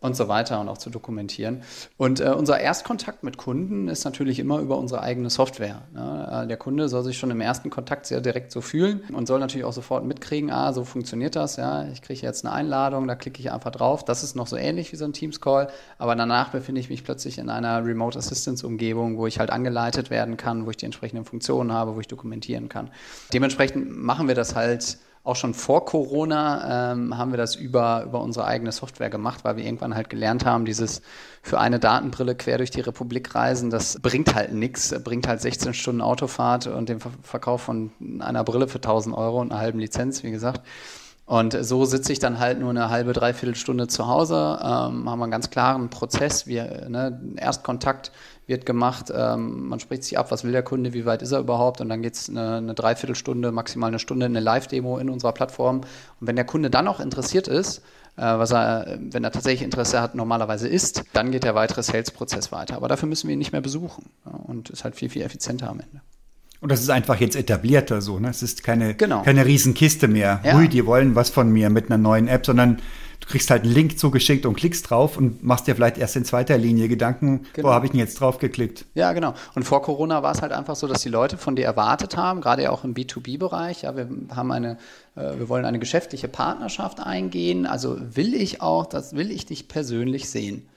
und 0.00 0.14
so 0.14 0.28
weiter 0.28 0.60
und 0.60 0.68
auch 0.68 0.78
zu 0.78 0.90
dokumentieren. 0.90 1.62
Und 1.96 2.20
äh, 2.20 2.30
unser 2.30 2.60
Erstkontakt 2.60 3.24
mit 3.24 3.36
Kunden 3.36 3.88
ist 3.88 4.04
natürlich 4.04 4.38
immer 4.38 4.60
über 4.60 4.78
unsere 4.78 5.02
eigene 5.02 5.28
Software. 5.28 5.82
Ne? 5.92 6.44
Äh, 6.44 6.46
der 6.46 6.56
Kunde 6.56 6.88
soll 6.88 7.02
sich 7.02 7.18
schon 7.18 7.32
im 7.32 7.40
ersten 7.40 7.68
Kontakt 7.68 8.06
sehr 8.06 8.20
direkt 8.20 8.52
so 8.52 8.60
fühlen 8.60 9.02
und 9.12 9.26
soll 9.26 9.40
natürlich 9.40 9.64
auch 9.64 9.72
sofort 9.72 10.04
mitkriegen, 10.04 10.52
ah, 10.52 10.72
so 10.72 10.84
funktioniert 10.84 11.34
das, 11.34 11.56
ja, 11.56 11.88
ich 11.88 12.00
kriege 12.00 12.20
jetzt 12.22 12.44
eine 12.44 12.54
Einladung, 12.54 13.08
da 13.08 13.16
klicke 13.16 13.40
ich 13.40 13.50
einfach 13.50 13.72
drauf. 13.72 14.04
Das 14.04 14.22
ist 14.22 14.36
noch 14.36 14.46
so 14.46 14.56
ähnlich 14.56 14.92
wie 14.92 14.96
so 14.96 15.04
ein 15.04 15.12
Teams-Call, 15.12 15.68
aber 15.98 16.14
danach 16.14 16.50
befinde 16.50 16.80
ich 16.80 16.90
mich 16.90 17.02
plötzlich 17.02 17.38
in 17.38 17.50
einer 17.50 17.84
Remote 17.84 18.18
Assistance-Umgebung, 18.18 19.18
wo 19.18 19.26
ich 19.26 19.40
halt 19.40 19.50
angeleitet 19.50 20.10
werden 20.10 20.36
kann, 20.36 20.64
wo 20.64 20.70
ich 20.70 20.76
die 20.76 20.84
entsprechenden 20.84 21.24
Funktionen 21.24 21.72
habe, 21.72 21.96
wo 21.96 22.00
ich 22.00 22.08
dokumentieren 22.08 22.68
kann. 22.68 22.90
Dementsprechend 23.32 23.90
machen 23.96 24.28
wir 24.28 24.36
das 24.36 24.54
halt 24.54 24.98
auch 25.24 25.36
schon 25.36 25.54
vor 25.54 25.84
Corona 25.84 26.92
ähm, 26.92 27.18
haben 27.18 27.32
wir 27.32 27.36
das 27.36 27.54
über, 27.54 28.04
über 28.04 28.20
unsere 28.20 28.46
eigene 28.46 28.72
Software 28.72 29.10
gemacht, 29.10 29.44
weil 29.44 29.56
wir 29.56 29.64
irgendwann 29.64 29.94
halt 29.94 30.08
gelernt 30.10 30.44
haben, 30.44 30.64
dieses 30.64 31.02
für 31.42 31.58
eine 31.58 31.78
Datenbrille 31.78 32.34
quer 32.34 32.58
durch 32.58 32.70
die 32.70 32.80
Republik 32.80 33.34
reisen, 33.34 33.70
das 33.70 33.98
bringt 34.00 34.34
halt 34.34 34.52
nichts, 34.52 34.94
bringt 35.02 35.28
halt 35.28 35.40
16 35.40 35.74
Stunden 35.74 36.00
Autofahrt 36.00 36.66
und 36.66 36.88
den 36.88 37.00
Verkauf 37.00 37.62
von 37.62 37.90
einer 38.20 38.44
Brille 38.44 38.68
für 38.68 38.78
1000 38.78 39.16
Euro 39.16 39.40
und 39.40 39.52
einer 39.52 39.60
halben 39.60 39.78
Lizenz, 39.78 40.22
wie 40.22 40.30
gesagt. 40.30 40.62
Und 41.28 41.54
so 41.60 41.84
sitze 41.84 42.10
ich 42.10 42.20
dann 42.20 42.38
halt 42.38 42.58
nur 42.58 42.70
eine 42.70 42.88
halbe, 42.88 43.12
dreiviertel 43.12 43.54
Stunde 43.54 43.86
zu 43.86 44.06
Hause, 44.06 44.58
ähm, 44.62 45.10
haben 45.10 45.22
einen 45.22 45.30
ganz 45.30 45.50
klaren 45.50 45.90
Prozess, 45.90 46.46
wir, 46.46 46.88
ne, 46.88 47.20
Erstkontakt 47.36 48.12
wird 48.48 48.66
gemacht, 48.66 49.12
ähm, 49.14 49.68
man 49.68 49.78
spricht 49.78 50.04
sich 50.04 50.18
ab, 50.18 50.30
was 50.30 50.42
will 50.42 50.52
der 50.52 50.62
Kunde, 50.62 50.94
wie 50.94 51.04
weit 51.04 51.22
ist 51.22 51.32
er 51.32 51.38
überhaupt 51.38 51.80
und 51.80 51.88
dann 51.90 52.02
geht 52.02 52.14
es 52.14 52.28
eine, 52.28 52.56
eine 52.56 52.74
Dreiviertelstunde, 52.74 53.52
maximal 53.52 53.88
eine 53.88 53.98
Stunde, 53.98 54.26
eine 54.26 54.40
Live-Demo 54.40 54.98
in 54.98 55.10
unserer 55.10 55.32
Plattform. 55.32 55.82
Und 56.20 56.26
wenn 56.26 56.36
der 56.36 56.46
Kunde 56.46 56.70
dann 56.70 56.88
auch 56.88 56.98
interessiert 56.98 57.46
ist, 57.46 57.82
äh, 58.16 58.22
was 58.22 58.50
er, 58.50 58.98
wenn 59.00 59.22
er 59.22 59.30
tatsächlich 59.30 59.62
Interesse 59.62 60.00
hat, 60.00 60.14
normalerweise 60.14 60.66
ist, 60.66 61.04
dann 61.12 61.30
geht 61.30 61.44
der 61.44 61.54
weitere 61.54 61.82
Sales-Prozess 61.82 62.50
weiter. 62.50 62.76
Aber 62.76 62.88
dafür 62.88 63.08
müssen 63.08 63.28
wir 63.28 63.34
ihn 63.34 63.38
nicht 63.38 63.52
mehr 63.52 63.60
besuchen 63.60 64.06
ja, 64.24 64.32
und 64.32 64.70
ist 64.70 64.82
halt 64.82 64.96
viel, 64.96 65.10
viel 65.10 65.22
effizienter 65.22 65.68
am 65.68 65.80
Ende. 65.80 66.00
Und 66.60 66.72
das 66.72 66.80
ist 66.80 66.90
einfach 66.90 67.20
jetzt 67.20 67.36
etablierter 67.36 68.00
so, 68.00 68.18
ne? 68.18 68.30
Es 68.30 68.42
ist 68.42 68.64
keine, 68.64 68.94
Genau. 68.94 69.22
keine 69.22 69.46
Riesenkiste 69.46 70.08
mehr. 70.08 70.40
Ja. 70.42 70.54
Hui, 70.54 70.68
die 70.68 70.84
wollen 70.86 71.14
was 71.14 71.30
von 71.30 71.50
mir 71.52 71.70
mit 71.70 71.86
einer 71.86 71.98
neuen 71.98 72.26
App, 72.26 72.44
sondern 72.44 72.80
du 73.20 73.26
kriegst 73.28 73.50
halt 73.50 73.64
einen 73.64 73.72
Link 73.72 73.98
zugeschickt 73.98 74.46
und 74.46 74.54
klickst 74.56 74.88
drauf 74.90 75.16
und 75.16 75.42
machst 75.42 75.66
dir 75.66 75.74
vielleicht 75.74 75.98
erst 75.98 76.16
in 76.16 76.24
zweiter 76.24 76.56
Linie 76.56 76.88
Gedanken, 76.88 77.46
Genau. 77.52 77.68
wo 77.68 77.72
habe 77.72 77.86
ich 77.86 77.90
denn 77.92 78.00
jetzt 78.00 78.20
drauf 78.20 78.38
geklickt? 78.38 78.84
Ja, 78.94 79.12
genau. 79.12 79.34
Und 79.54 79.64
vor 79.64 79.82
Corona 79.82 80.22
war 80.22 80.32
es 80.32 80.42
halt 80.42 80.52
einfach 80.52 80.76
so, 80.76 80.86
dass 80.86 81.02
die 81.02 81.08
Leute 81.08 81.36
von 81.36 81.56
dir 81.56 81.64
erwartet 81.66 82.16
haben, 82.16 82.40
gerade 82.40 82.62
ja 82.62 82.70
auch 82.70 82.84
im 82.84 82.94
B2B-Bereich, 82.94 83.82
ja, 83.82 83.96
wir 83.96 84.08
haben 84.34 84.52
eine, 84.52 84.78
äh, 85.16 85.38
wir 85.38 85.48
wollen 85.48 85.64
eine 85.64 85.78
geschäftliche 85.78 86.28
Partnerschaft 86.28 87.00
eingehen, 87.00 87.66
also 87.66 87.98
will 88.16 88.34
ich 88.34 88.62
auch, 88.62 88.86
das 88.86 89.14
will 89.14 89.30
ich 89.30 89.46
dich 89.46 89.68
persönlich 89.68 90.28
sehen. 90.30 90.68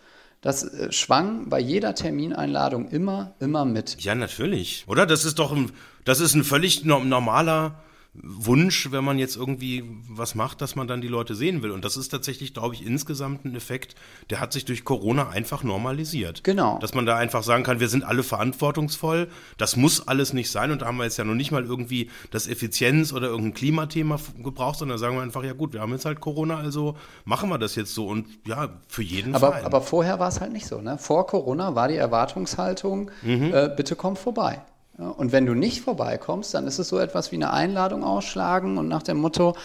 Das 0.41 0.63
äh, 0.63 0.91
schwang 0.91 1.49
bei 1.49 1.59
jeder 1.59 1.93
Termineinladung 1.93 2.88
immer, 2.89 3.34
immer 3.39 3.63
mit. 3.63 4.01
Ja, 4.01 4.15
natürlich. 4.15 4.86
Oder? 4.88 5.05
Das 5.05 5.24
ist 5.24 5.38
doch 5.38 5.51
ein, 5.51 5.72
das 6.03 6.20
ist 6.20 6.34
ein 6.34 6.43
völlig 6.43 6.84
no 6.84 6.99
normaler 7.03 7.76
Wunsch, 8.14 8.91
wenn 8.91 9.05
man 9.05 9.20
jetzt 9.20 9.38
irgendwie 9.38 9.86
was 10.09 10.36
macht, 10.36 10.59
dass 10.59 10.76
man 10.76 10.86
dann 10.86 10.99
die 10.99 11.07
Leute 11.07 11.34
sehen 11.34 11.64
will. 11.64 11.72
Und 11.72 11.86
das 11.86 11.95
ist 11.95 12.09
tatsächlich, 12.09 12.53
glaube 12.53 12.76
ich, 12.76 12.86
insgesamt 12.86 13.45
ein 13.45 13.55
Effekt, 13.55 13.95
der 14.30 14.41
hat 14.41 14.51
sich 14.51 14.66
durch 14.66 14.84
Corona 14.84 15.30
einfach 15.30 15.64
normalisiert. 15.64 16.43
Genau. 16.43 16.78
Dass 16.80 16.93
man 16.93 17.05
da 17.05 17.16
einfach 17.16 17.41
sagen 17.41 17.64
kann, 17.64 17.80
wir 17.80 17.88
sind 17.88 18.03
alle 18.03 18.24
verantwortungsvoll. 18.24 19.30
Das 19.57 19.78
muss 19.78 20.09
alles 20.09 20.34
nicht 20.34 20.51
sein. 20.51 20.72
Und 20.72 20.82
da 20.82 20.88
haben 20.88 20.97
wir 20.97 21.05
jetzt 21.05 21.18
ja 21.18 21.24
noch 21.24 21.36
nicht 21.36 21.51
mal 21.51 21.64
irgendwie 21.64 22.09
das 22.32 22.47
Effizienz- 22.47 23.14
oder 23.14 23.28
irgendein 23.28 23.53
Klimathema 23.53 24.20
gebraucht, 24.43 24.80
sondern 24.80 24.97
sagen 24.97 25.16
wir 25.16 25.22
einfach, 25.22 25.45
ja 25.45 25.53
gut, 25.53 25.72
wir 25.72 25.80
haben 25.80 25.93
jetzt 25.93 26.03
halt 26.03 26.20
Corona, 26.20 26.57
also 26.57 26.97
machen 27.24 27.47
wir 27.47 27.59
das 27.59 27.76
jetzt 27.76 27.93
so. 27.93 28.07
Und 28.07 28.28
ja, 28.45 28.82
für 28.89 29.03
jeden 29.03 29.36
Aber, 29.36 29.53
Fall. 29.53 29.64
aber 29.64 29.82
vorher 29.82 30.20
war 30.20 30.28
es 30.28 30.41
halt 30.41 30.51
nicht 30.51 30.68
so. 30.68 30.82
Ne? 30.82 30.97
Vor 30.97 31.28
Corona 31.28 31.76
war 31.76 31.88
die 31.88 31.95
Erwartungshaltung, 31.95 33.09
äh, 33.24 33.70
bitte 33.70 33.95
komm 33.95 34.18
vorbei. 34.18 34.62
Und 35.10 35.32
wenn 35.32 35.45
du 35.45 35.54
nicht 35.54 35.82
vorbeikommst, 35.82 36.54
dann 36.54 36.68
ist 36.68 36.80
es 36.80 36.89
so 36.89 36.99
etwas 36.99 37.32
wie 37.32 37.36
eine 37.36 37.52
Einladung 37.52 38.04
ausschlagen 38.04 38.78
und 38.78 38.88
nach 38.88 39.04
dem 39.04 39.18
Motto, 39.18 39.56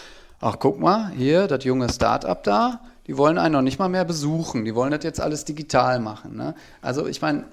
ach 0.41 0.57
guck 0.59 0.81
mal, 0.81 1.11
hier, 1.11 1.47
das 1.47 1.65
junge 1.65 1.89
Start-up 1.89 2.43
da, 2.45 2.81
die 3.07 3.17
wollen 3.17 3.39
einen 3.39 3.53
noch 3.53 3.63
nicht 3.63 3.79
mal 3.79 3.89
mehr 3.89 4.05
besuchen, 4.05 4.65
die 4.65 4.75
wollen 4.75 4.91
das 4.91 5.05
jetzt 5.05 5.21
alles 5.21 5.45
digital 5.45 6.01
machen. 6.01 6.37
Ne? 6.37 6.55
Also 6.83 7.07
ich 7.07 7.23
meine, 7.23 7.45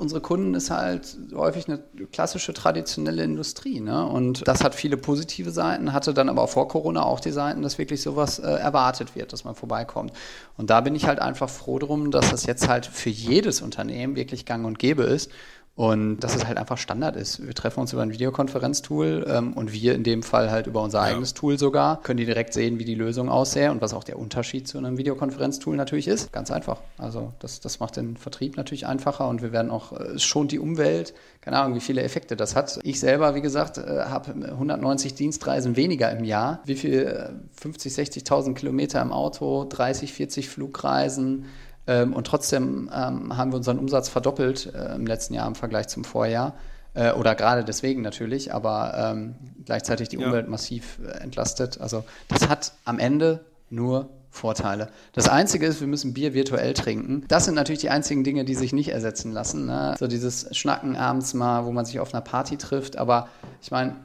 unsere 0.00 0.22
Kunden 0.22 0.54
ist 0.54 0.70
halt 0.70 1.16
häufig 1.34 1.68
eine 1.68 1.78
klassische 2.10 2.54
traditionelle 2.54 3.22
Industrie. 3.22 3.80
Ne? 3.80 4.06
Und 4.06 4.48
das 4.48 4.64
hat 4.64 4.74
viele 4.74 4.96
positive 4.96 5.50
Seiten, 5.50 5.92
hatte 5.92 6.14
dann 6.14 6.30
aber 6.30 6.42
auch 6.42 6.48
vor 6.48 6.68
Corona 6.68 7.02
auch 7.02 7.20
die 7.20 7.32
Seiten, 7.32 7.60
dass 7.60 7.76
wirklich 7.76 8.00
sowas 8.00 8.38
äh, 8.38 8.46
erwartet 8.50 9.14
wird, 9.14 9.32
dass 9.32 9.44
man 9.44 9.54
vorbeikommt. 9.54 10.12
Und 10.56 10.70
da 10.70 10.80
bin 10.80 10.94
ich 10.94 11.06
halt 11.06 11.18
einfach 11.18 11.50
froh 11.50 11.78
drum, 11.78 12.10
dass 12.10 12.30
das 12.30 12.46
jetzt 12.46 12.66
halt 12.66 12.86
für 12.86 13.10
jedes 13.10 13.60
Unternehmen 13.60 14.16
wirklich 14.16 14.46
gang 14.46 14.64
und 14.64 14.78
gäbe 14.78 15.02
ist. 15.02 15.30
Und 15.76 16.20
dass 16.20 16.36
es 16.36 16.46
halt 16.46 16.58
einfach 16.58 16.76
Standard 16.76 17.16
ist. 17.16 17.46
Wir 17.46 17.54
treffen 17.54 17.80
uns 17.80 17.92
über 17.92 18.02
ein 18.02 18.12
Videokonferenztool 18.12 19.24
ähm, 19.26 19.54
und 19.54 19.72
wir 19.72 19.94
in 19.94 20.02
dem 20.02 20.22
Fall 20.22 20.50
halt 20.50 20.66
über 20.66 20.82
unser 20.82 21.00
eigenes 21.00 21.32
Tool 21.32 21.58
sogar, 21.58 22.02
können 22.02 22.18
die 22.18 22.26
direkt 22.26 22.52
sehen, 22.52 22.78
wie 22.78 22.84
die 22.84 22.94
Lösung 22.94 23.30
aussähe 23.30 23.70
und 23.70 23.80
was 23.80 23.94
auch 23.94 24.04
der 24.04 24.18
Unterschied 24.18 24.68
zu 24.68 24.76
einem 24.76 24.98
Videokonferenztool 24.98 25.76
natürlich 25.76 26.06
ist. 26.06 26.32
Ganz 26.32 26.50
einfach. 26.50 26.80
Also 26.98 27.32
das, 27.38 27.60
das 27.60 27.80
macht 27.80 27.96
den 27.96 28.18
Vertrieb 28.18 28.58
natürlich 28.58 28.86
einfacher 28.86 29.26
und 29.28 29.40
wir 29.40 29.52
werden 29.52 29.70
auch, 29.70 29.92
äh, 29.92 30.16
es 30.16 30.22
schont 30.22 30.52
die 30.52 30.58
Umwelt. 30.58 31.14
Keine 31.40 31.58
Ahnung, 31.58 31.74
wie 31.74 31.80
viele 31.80 32.02
Effekte 32.02 32.36
das 32.36 32.56
hat. 32.56 32.78
Ich 32.82 33.00
selber, 33.00 33.34
wie 33.34 33.40
gesagt, 33.40 33.78
äh, 33.78 34.04
habe 34.04 34.34
190 34.34 35.14
Dienstreisen 35.14 35.76
weniger 35.76 36.10
im 36.12 36.24
Jahr. 36.24 36.60
Wie 36.66 36.74
viel? 36.74 37.04
Äh, 37.06 37.30
50, 37.58 37.92
60.000 37.92 38.54
Kilometer 38.54 39.00
im 39.00 39.12
Auto, 39.12 39.64
30, 39.64 40.12
40 40.12 40.48
Flugreisen. 40.48 41.46
Ähm, 41.90 42.12
und 42.12 42.24
trotzdem 42.24 42.88
ähm, 42.94 43.36
haben 43.36 43.50
wir 43.50 43.56
unseren 43.56 43.80
Umsatz 43.80 44.08
verdoppelt 44.08 44.72
äh, 44.72 44.94
im 44.94 45.06
letzten 45.06 45.34
Jahr 45.34 45.48
im 45.48 45.56
Vergleich 45.56 45.88
zum 45.88 46.04
Vorjahr. 46.04 46.54
Äh, 46.94 47.12
oder 47.12 47.34
gerade 47.34 47.64
deswegen 47.64 48.00
natürlich, 48.00 48.54
aber 48.54 48.94
ähm, 48.96 49.34
gleichzeitig 49.64 50.08
die 50.08 50.18
Ja. 50.18 50.28
Umwelt 50.28 50.48
massiv 50.48 51.00
äh, 51.04 51.18
entlastet. 51.18 51.80
Also 51.80 52.04
das 52.28 52.48
hat 52.48 52.74
am 52.84 53.00
Ende 53.00 53.44
nur 53.70 54.08
Vorteile. 54.30 54.88
Das 55.12 55.28
Einzige 55.28 55.66
ist, 55.66 55.80
wir 55.80 55.88
müssen 55.88 56.14
Bier 56.14 56.32
virtuell 56.32 56.74
trinken. 56.74 57.24
Das 57.26 57.46
sind 57.46 57.56
natürlich 57.56 57.80
die 57.80 57.90
einzigen 57.90 58.22
Dinge, 58.22 58.44
die 58.44 58.54
sich 58.54 58.72
nicht 58.72 58.90
ersetzen 58.90 59.32
lassen. 59.32 59.66
Ne? 59.66 59.96
So 59.98 60.06
dieses 60.06 60.56
Schnacken 60.56 60.94
abends 60.94 61.34
mal, 61.34 61.64
wo 61.64 61.72
man 61.72 61.84
sich 61.84 61.98
auf 61.98 62.14
einer 62.14 62.20
Party 62.20 62.56
trifft. 62.56 62.96
Aber 62.96 63.26
ich 63.60 63.72
meine, 63.72 63.96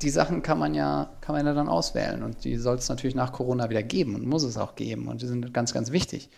die 0.00 0.08
Sachen 0.08 0.40
kann 0.42 0.58
man 0.58 0.72
ja, 0.72 1.10
kann 1.20 1.34
man 1.36 1.44
ja 1.44 1.52
dann 1.52 1.68
auswählen. 1.68 2.22
Und 2.22 2.44
die 2.44 2.56
soll 2.56 2.76
es 2.76 2.88
natürlich 2.88 3.14
nach 3.14 3.32
Corona 3.32 3.68
wieder 3.68 3.82
geben 3.82 4.14
und 4.14 4.24
muss 4.24 4.44
es 4.44 4.56
auch 4.56 4.74
geben. 4.74 5.08
Und 5.08 5.20
die 5.20 5.26
sind 5.26 5.52
ganz, 5.52 5.74
ganz 5.74 5.92
wichtig. 5.92 6.30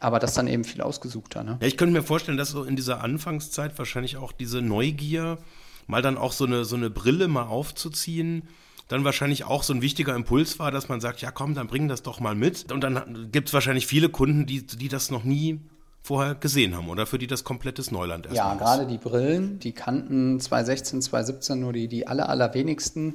Aber 0.00 0.18
das 0.18 0.34
dann 0.34 0.46
eben 0.46 0.64
viel 0.64 0.82
ausgesuchter. 0.82 1.42
Ne? 1.42 1.58
Ja, 1.60 1.66
ich 1.66 1.76
könnte 1.76 1.92
mir 1.92 2.02
vorstellen, 2.02 2.36
dass 2.36 2.50
so 2.50 2.64
in 2.64 2.76
dieser 2.76 3.02
Anfangszeit 3.02 3.78
wahrscheinlich 3.78 4.16
auch 4.18 4.32
diese 4.32 4.60
Neugier, 4.60 5.38
mal 5.86 6.02
dann 6.02 6.18
auch 6.18 6.32
so 6.32 6.44
eine, 6.44 6.64
so 6.64 6.76
eine 6.76 6.90
Brille 6.90 7.28
mal 7.28 7.44
aufzuziehen, 7.44 8.42
dann 8.88 9.04
wahrscheinlich 9.04 9.44
auch 9.44 9.62
so 9.62 9.72
ein 9.72 9.82
wichtiger 9.82 10.14
Impuls 10.14 10.58
war, 10.58 10.70
dass 10.70 10.88
man 10.88 11.00
sagt, 11.00 11.20
ja 11.20 11.30
komm, 11.30 11.54
dann 11.54 11.66
bring 11.66 11.88
das 11.88 12.02
doch 12.02 12.20
mal 12.20 12.34
mit. 12.34 12.70
Und 12.70 12.82
dann 12.82 13.28
gibt 13.32 13.48
es 13.48 13.54
wahrscheinlich 13.54 13.86
viele 13.86 14.08
Kunden, 14.08 14.46
die, 14.46 14.64
die 14.66 14.88
das 14.88 15.10
noch 15.10 15.24
nie 15.24 15.60
vorher 16.02 16.36
gesehen 16.36 16.76
haben 16.76 16.88
oder 16.88 17.04
für 17.04 17.18
die 17.18 17.26
das 17.26 17.42
komplettes 17.42 17.90
Neuland 17.90 18.26
Ja, 18.26 18.32
erstmal 18.32 18.54
ist. 18.54 18.62
gerade 18.62 18.86
die 18.86 18.98
Brillen, 18.98 19.58
die 19.58 19.72
kannten 19.72 20.38
2016, 20.38 21.02
2017 21.02 21.58
nur 21.58 21.72
die, 21.72 21.88
die 21.88 22.06
aller, 22.06 22.28
allerwenigsten. 22.28 23.14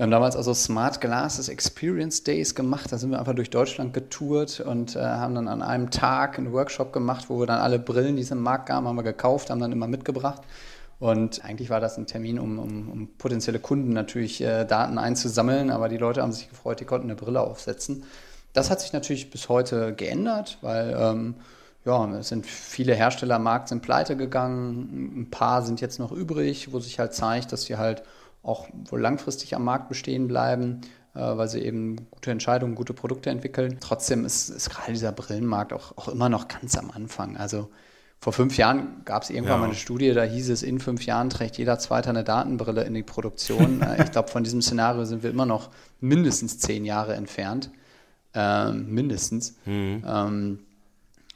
Wir 0.00 0.04
haben 0.04 0.12
damals 0.12 0.34
also 0.34 0.54
Smart 0.54 1.02
Glasses 1.02 1.50
Experience 1.50 2.24
Days 2.24 2.54
gemacht. 2.54 2.90
Da 2.90 2.96
sind 2.96 3.10
wir 3.10 3.18
einfach 3.18 3.34
durch 3.34 3.50
Deutschland 3.50 3.92
getourt 3.92 4.58
und 4.58 4.96
äh, 4.96 5.00
haben 5.00 5.34
dann 5.34 5.46
an 5.46 5.60
einem 5.60 5.90
Tag 5.90 6.38
einen 6.38 6.54
Workshop 6.54 6.90
gemacht, 6.94 7.26
wo 7.28 7.38
wir 7.38 7.46
dann 7.46 7.60
alle 7.60 7.78
Brillen, 7.78 8.16
die 8.16 8.22
es 8.22 8.30
im 8.30 8.40
Markt 8.40 8.64
gaben, 8.64 8.88
haben 8.88 8.96
wir 8.96 9.02
gekauft, 9.02 9.50
haben 9.50 9.60
dann 9.60 9.72
immer 9.72 9.88
mitgebracht. 9.88 10.40
Und 11.00 11.44
eigentlich 11.44 11.68
war 11.68 11.80
das 11.80 11.98
ein 11.98 12.06
Termin, 12.06 12.38
um, 12.38 12.58
um, 12.58 12.90
um 12.90 13.08
potenzielle 13.18 13.58
Kunden 13.58 13.92
natürlich 13.92 14.40
äh, 14.40 14.64
Daten 14.64 14.96
einzusammeln, 14.96 15.70
aber 15.70 15.90
die 15.90 15.98
Leute 15.98 16.22
haben 16.22 16.32
sich 16.32 16.48
gefreut, 16.48 16.80
die 16.80 16.86
konnten 16.86 17.08
eine 17.08 17.16
Brille 17.16 17.42
aufsetzen. 17.42 18.04
Das 18.54 18.70
hat 18.70 18.80
sich 18.80 18.94
natürlich 18.94 19.30
bis 19.30 19.50
heute 19.50 19.92
geändert, 19.92 20.56
weil 20.62 20.96
ähm, 20.98 21.34
ja, 21.84 22.10
es 22.16 22.28
sind 22.28 22.46
viele 22.46 22.94
Hersteller 22.94 23.34
am 23.34 23.42
Markt 23.42 23.68
sind 23.68 23.82
pleite 23.82 24.16
gegangen, 24.16 25.12
ein 25.14 25.30
paar 25.30 25.60
sind 25.60 25.82
jetzt 25.82 25.98
noch 25.98 26.10
übrig, 26.10 26.72
wo 26.72 26.80
sich 26.80 26.98
halt 26.98 27.12
zeigt, 27.12 27.52
dass 27.52 27.64
sie 27.64 27.76
halt 27.76 28.02
auch 28.42 28.68
wohl 28.88 29.00
langfristig 29.00 29.54
am 29.54 29.64
Markt 29.64 29.88
bestehen 29.88 30.28
bleiben, 30.28 30.80
äh, 31.14 31.18
weil 31.20 31.48
sie 31.48 31.60
eben 31.60 31.96
gute 32.10 32.30
Entscheidungen, 32.30 32.74
gute 32.74 32.94
Produkte 32.94 33.30
entwickeln. 33.30 33.78
Trotzdem 33.80 34.24
ist, 34.24 34.48
ist 34.48 34.70
gerade 34.70 34.92
dieser 34.92 35.12
Brillenmarkt 35.12 35.72
auch, 35.72 35.96
auch 35.96 36.08
immer 36.08 36.28
noch 36.28 36.48
ganz 36.48 36.76
am 36.78 36.90
Anfang. 36.90 37.36
Also 37.36 37.70
vor 38.22 38.32
fünf 38.34 38.56
Jahren 38.58 39.02
gab 39.06 39.22
es 39.22 39.30
irgendwann 39.30 39.52
Ja. 39.54 39.58
mal 39.58 39.64
eine 39.66 39.74
Studie, 39.74 40.12
da 40.12 40.22
hieß 40.22 40.50
es, 40.50 40.62
in 40.62 40.78
fünf 40.78 41.06
Jahren 41.06 41.30
trägt 41.30 41.56
jeder 41.56 41.78
Zweite 41.78 42.10
eine 42.10 42.22
Datenbrille 42.24 42.84
in 42.84 42.94
die 42.94 43.02
Produktion. 43.02 43.80
Äh, 43.82 44.04
ich 44.04 44.10
glaube, 44.12 44.28
von 44.28 44.44
diesem 44.44 44.62
Szenario 44.62 45.04
sind 45.04 45.22
wir 45.22 45.30
immer 45.30 45.46
noch 45.46 45.70
mindestens 46.00 46.58
zehn 46.58 46.84
Jahre 46.84 47.14
entfernt. 47.14 47.70
Ähm, 48.32 48.86
mindestens. 48.94 49.56
Ähm, 49.66 50.60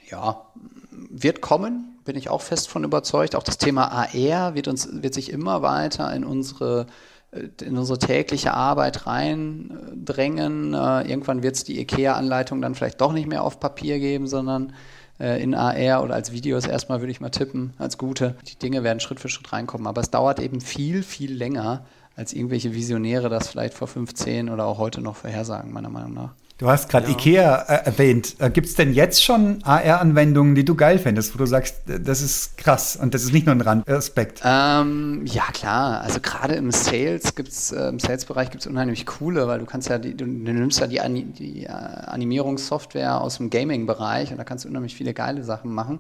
ja, 0.09 0.43
wird 0.91 1.41
kommen, 1.41 1.94
bin 2.05 2.17
ich 2.17 2.29
auch 2.29 2.43
fest 2.43 2.69
von 2.69 2.85
überzeugt. 2.85 3.35
Auch 3.35 3.43
das 3.43 3.59
Thema 3.59 3.91
AR 3.91 4.55
wird 4.55 4.69
uns, 4.69 4.89
wird 4.93 5.15
sich 5.15 5.31
immer 5.31 5.63
weiter 5.63 6.13
in 6.15 6.25
unsere, 6.25 6.87
äh, 7.31 7.49
in 7.65 7.77
unsere 7.77 7.99
tägliche 7.99 8.55
Arbeit 8.55 9.07
reindrängen. 9.07 10.75
Äh, 10.75 11.09
irgendwann 11.09 11.43
wird 11.43 11.57
es 11.57 11.65
die 11.65 11.81
IKEA-Anleitung 11.81 12.61
dann 12.61 12.75
vielleicht 12.75 13.01
doch 13.01 13.13
nicht 13.13 13.29
mehr 13.29 13.43
auf 13.43 13.61
Papier 13.61 13.99
geben, 13.99 14.27
sondern 14.27 14.73
äh, 15.19 15.43
in 15.43 15.55
AR 15.55 16.03
oder 16.03 16.15
als 16.15 16.33
Videos 16.33 16.67
erstmal 16.67 17.01
würde 17.01 17.13
ich 17.13 17.21
mal 17.21 17.31
tippen, 17.31 17.73
als 17.79 17.99
gute. 17.99 18.37
Die 18.49 18.59
Dinge 18.59 18.83
werden 18.83 19.01
Schritt 19.01 19.21
für 19.21 19.29
Schritt 19.29 19.53
reinkommen. 19.53 19.87
Aber 19.87 20.01
es 20.01 20.11
dauert 20.11 20.41
eben 20.41 20.61
viel, 20.61 21.03
viel 21.03 21.33
länger, 21.33 21.85
als 22.17 22.33
irgendwelche 22.33 22.75
Visionäre 22.75 23.29
das 23.29 23.49
vielleicht 23.49 23.75
vor 23.75 23.89
15 23.89 24.51
oder 24.51 24.67
auch 24.67 24.79
heute 24.79 25.01
noch 25.01 25.17
vorhersagen, 25.17 25.73
meiner 25.73 25.91
Meinung 25.91 26.15
nach. 26.15 26.35
Du 26.57 26.69
hast 26.69 26.89
gerade 26.89 27.11
IKEA 27.11 27.63
äh, 27.63 27.87
erwähnt. 27.87 28.37
Äh, 28.39 28.49
Gibt 28.49 28.69
es 28.69 28.77
denn 28.77 28.95
jetzt 28.95 29.25
schon 29.25 29.59
AR-Anwendungen, 29.65 30.55
die 30.55 30.65
du 30.65 30.77
geil 30.77 31.01
findest, 31.01 31.35
wo 31.35 31.39
du 31.39 31.47
sagst, 31.47 31.91
äh, 31.91 31.99
das 31.99 32.23
ist 32.23 32.57
krass 32.57 32.95
und 32.95 33.13
das 33.13 33.25
ist 33.25 33.33
nicht 33.33 33.47
nur 33.47 33.57
ein 33.57 33.61
Randaspekt? 33.61 34.41
Ähm, 34.45 35.23
ja, 35.27 35.43
klar. 35.53 36.03
Also 36.03 36.21
gerade 36.21 36.55
im 36.55 36.71
Sales 36.71 37.35
gibt's, 37.35 37.73
äh, 37.73 37.89
im 37.89 37.99
Sales-Bereich 37.99 38.51
gibt 38.51 38.63
es 38.63 38.69
unheimlich 38.69 39.05
coole, 39.05 39.49
weil 39.49 39.59
du 39.59 39.67
kannst 39.67 39.89
ja, 39.89 39.99
die, 39.99 40.17
du, 40.17 40.27
nimmst 40.27 40.79
ja 40.79 40.87
die, 40.87 41.01
Ani 41.01 41.25
die 41.25 41.69
Animierungssoftware 41.69 43.21
aus 43.21 43.39
dem 43.39 43.51
Gaming-Bereich 43.51 44.31
und 44.31 44.39
da 44.39 44.45
kannst 44.45 44.65
du 44.65 44.69
unheimlich 44.69 44.95
viele 44.95 45.13
geile 45.13 45.43
Sachen 45.43 45.73
machen. 45.73 45.99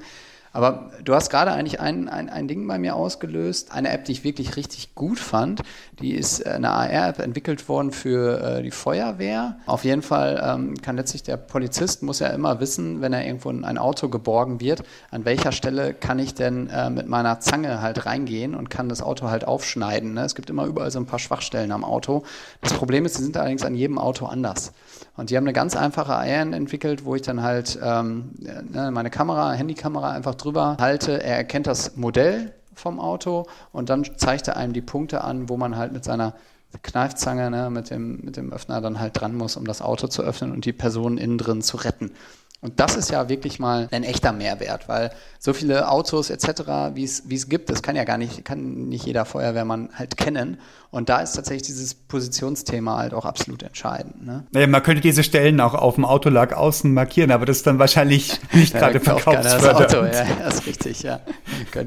Aber 0.55 0.92
du 1.02 1.16
hast 1.16 1.30
gerade 1.30 1.50
eigentlich 1.50 1.80
ein, 1.80 2.09
ein, 2.09 2.30
ein 2.30 2.46
Ding 2.46 2.66
bei 2.68 2.78
mir 2.78 2.94
ausgelöst. 2.94 3.72
Eine 3.72 3.90
App, 3.90 4.05
die 4.05 4.12
ich 4.12 4.22
wirklich 4.22 4.55
richtig 4.55 4.94
gut 4.94 5.18
fand. 5.18 5.62
Die 6.00 6.14
ist 6.14 6.46
äh, 6.46 6.50
eine 6.50 6.70
AR-App 6.70 7.18
entwickelt 7.18 7.68
worden 7.68 7.90
für 7.90 8.40
äh, 8.40 8.62
die 8.62 8.70
Feuerwehr. 8.70 9.57
Auf 9.66 9.84
jeden 9.84 10.02
Fall 10.02 10.40
ähm, 10.42 10.80
kann 10.80 10.96
letztlich 10.96 11.24
der 11.24 11.38
Polizist 11.38 12.05
muss 12.05 12.20
ja 12.20 12.28
immer 12.28 12.61
wissen, 12.61 13.00
wenn 13.00 13.12
er 13.12 13.26
irgendwo 13.26 13.50
in 13.50 13.64
ein 13.64 13.78
Auto 13.78 14.09
geborgen 14.09 14.61
wird, 14.61 14.84
an 15.11 15.24
welcher 15.24 15.50
Stelle 15.50 15.92
kann 15.92 16.20
ich 16.20 16.34
denn 16.34 16.70
äh, 16.70 16.88
mit 16.88 17.09
meiner 17.09 17.40
Zange 17.40 17.82
halt 17.82 18.07
reingehen 18.07 18.55
und 18.55 18.70
kann 18.70 18.88
das 18.88 19.02
Auto 19.02 19.28
halt 19.28 19.48
aufschneiden. 19.48 20.14
Ne? 20.14 20.24
Es 20.24 20.36
gibt 20.36 20.50
immer 20.50 20.66
überall 20.66 20.92
so 20.92 21.00
ein 21.00 21.07
paar 21.07 21.18
Schwachstellen 21.18 21.72
am 21.72 21.82
Auto. 21.82 22.22
Das 22.61 22.74
Problem 22.74 23.05
ist, 23.07 23.16
sie 23.16 23.24
sind 23.24 23.36
allerdings 23.36 23.64
an 23.64 23.74
jedem 23.74 23.98
Auto 23.98 24.26
anders. 24.26 24.72
Und 25.17 25.31
die 25.31 25.37
haben 25.37 25.45
eine 25.45 25.53
ganz 25.53 25.77
einfache 25.77 26.15
AR 26.15 26.27
entwickelt, 26.27 27.05
wo 27.05 27.15
ich 27.15 27.23
dann 27.23 27.43
halt 27.43 27.79
ähm, 27.83 28.31
ne, 28.39 28.91
meine 28.91 29.11
Kamera, 29.11 29.53
Handykamera 29.53 30.11
einfach 30.11 30.35
drüber 30.35 30.77
halte. 30.81 31.23
Er 31.23 31.37
erkennt 31.37 31.67
das 31.67 31.97
Modell 31.97 32.53
vom 32.75 32.99
Auto 32.99 33.47
und 33.73 33.91
dann 33.91 34.05
zeigt 34.17 34.49
er 34.49 34.57
einem 34.57 34.73
die 34.73 34.81
Punkte 34.81 35.23
an, 35.23 35.49
wo 35.49 35.57
man 35.57 35.77
halt 35.77 35.93
mit 35.93 36.05
seiner 36.05 36.35
Kneifzange, 36.83 37.51
ne, 37.51 37.71
mit, 37.71 37.91
dem, 37.91 38.21
mit 38.23 38.37
dem 38.37 38.53
Öffner 38.53 38.81
dann 38.81 38.99
halt 38.99 39.21
dran 39.21 39.37
muss, 39.37 39.57
um 39.57 39.65
das 39.65 39.81
Auto 39.81 40.09
zu 40.09 40.23
öffnen 40.23 40.51
und 40.51 40.65
die 40.65 40.73
Person 40.73 41.19
innen 41.19 41.39
drin 41.39 41.62
zu 41.62 41.77
retten. 41.77 42.11
Und 42.65 42.81
das 42.81 42.97
ist 42.97 43.11
ja 43.11 43.29
wirklich 43.29 43.59
mal 43.59 43.89
ein 43.91 44.05
echter 44.05 44.33
Mehrwert, 44.33 44.89
weil 44.89 45.11
so 45.39 45.53
viele 45.53 45.91
Autos 45.91 46.31
etc., 46.31 46.95
wie 46.95 47.05
es 47.05 47.25
wie 47.29 47.35
es 47.35 47.51
gibt, 47.51 47.69
das 47.69 47.83
kann 47.83 47.95
ja 47.95 48.05
gar 48.05 48.17
nicht, 48.17 48.43
kann 48.43 48.89
nicht 48.89 49.05
jeder 49.05 49.27
Feuerwehrmann 49.27 49.91
halt 49.93 50.17
kennen. 50.17 50.57
Und 50.91 51.09
da 51.09 51.19
ist 51.19 51.33
tatsächlich 51.33 51.65
dieses 51.65 51.93
Positionsthema 51.93 52.99
halt 52.99 53.15
auch 53.15 53.25
absolut 53.25 53.65
entscheidend. 53.65 54.25
Ne? 54.25 54.47
Naja, 54.53 54.69
man 54.69 54.81
könnte 54.83 55.03
diese 55.03 55.25
Stellen 55.25 55.61
auch 55.61 55.75
auf 55.75 55.97
dem 55.97 56.05
Autolack 56.05 56.53
außen 56.53 56.95
markieren, 56.95 57.33
aber 57.33 57.47
das 57.47 57.59
ist 57.59 57.67
dann 57.67 57.81
wahrscheinlich 57.81 58.41
nicht 58.53 58.73
gerade 58.73 59.01
verkaufsfördernd. 59.01 59.93
Auto, 59.93 60.05
ja, 60.07 60.25
das 60.45 60.55
ist 60.55 60.67
richtig, 60.67 61.03
ja. 61.03 61.21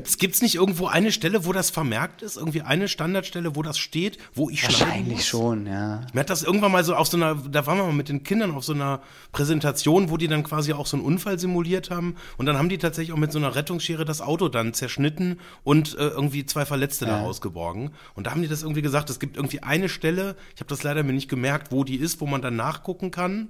Es 0.04 0.18
gibt 0.18 0.42
nicht 0.42 0.56
irgendwo 0.56 0.88
eine 0.88 1.14
Stelle, 1.14 1.46
wo 1.46 1.54
das 1.54 1.70
vermerkt 1.70 2.22
ist, 2.22 2.36
irgendwie 2.36 2.64
eine 2.64 2.90
Standardstelle, 2.90 3.56
wo 3.56 3.64
das 3.64 3.78
steht, 3.78 4.18
wo 4.36 4.50
ich 4.50 4.62
Wahrscheinlich 4.64 5.26
schon, 5.26 5.68
ja. 5.68 6.02
Mir 6.12 6.20
hat 6.20 6.30
das 6.30 6.44
irgendwann 6.44 6.74
mal 6.74 6.84
so 6.84 6.94
auf 6.94 7.08
so 7.08 7.16
einer, 7.16 7.36
da 7.36 7.66
waren 7.66 7.78
wir 7.78 7.86
mal 7.86 7.94
mit 7.94 8.10
den 8.10 8.24
Kindern 8.24 8.54
auf 8.54 8.66
so 8.66 8.74
einer 8.74 9.00
Präsentation, 9.32 10.10
wo 10.10 10.18
die 10.18 10.28
dann 10.28 10.44
quasi 10.44 10.67
auch 10.76 10.86
so 10.86 10.98
einen 10.98 11.06
Unfall 11.06 11.40
simuliert 11.40 11.90
haben 11.90 12.16
und 12.38 12.46
dann 12.46 12.58
haben 12.58 12.70
die 12.70 12.78
tatsächlich 12.78 13.14
auch 13.14 13.20
mit 13.20 13.32
so 13.32 13.40
einer 13.40 13.56
Rettungsschere 13.56 14.06
das 14.06 14.22
Auto 14.22 14.50
dann 14.50 14.74
zerschnitten 14.74 15.40
und 15.64 15.98
äh, 15.98 16.08
irgendwie 16.08 16.46
zwei 16.46 16.66
Verletzte 16.66 17.06
ja. 17.06 17.12
da 17.12 17.22
rausgeborgen. 17.22 17.92
Und 18.16 18.28
da 18.28 18.32
haben 18.32 18.42
die 18.42 18.48
das 18.48 18.64
irgendwie 18.64 18.82
gesagt, 18.82 19.10
es 19.10 19.20
gibt 19.20 19.38
irgendwie 19.38 19.64
eine 19.64 19.90
Stelle, 19.90 20.36
ich 20.56 20.62
habe 20.62 20.70
das 20.70 20.84
leider 20.84 21.04
mir 21.04 21.14
nicht 21.14 21.30
gemerkt, 21.30 21.72
wo 21.72 21.84
die 21.84 21.98
ist, 21.98 22.22
wo 22.22 22.26
man 22.26 22.42
dann 22.42 22.56
nachgucken 22.56 23.12
kann. 23.12 23.50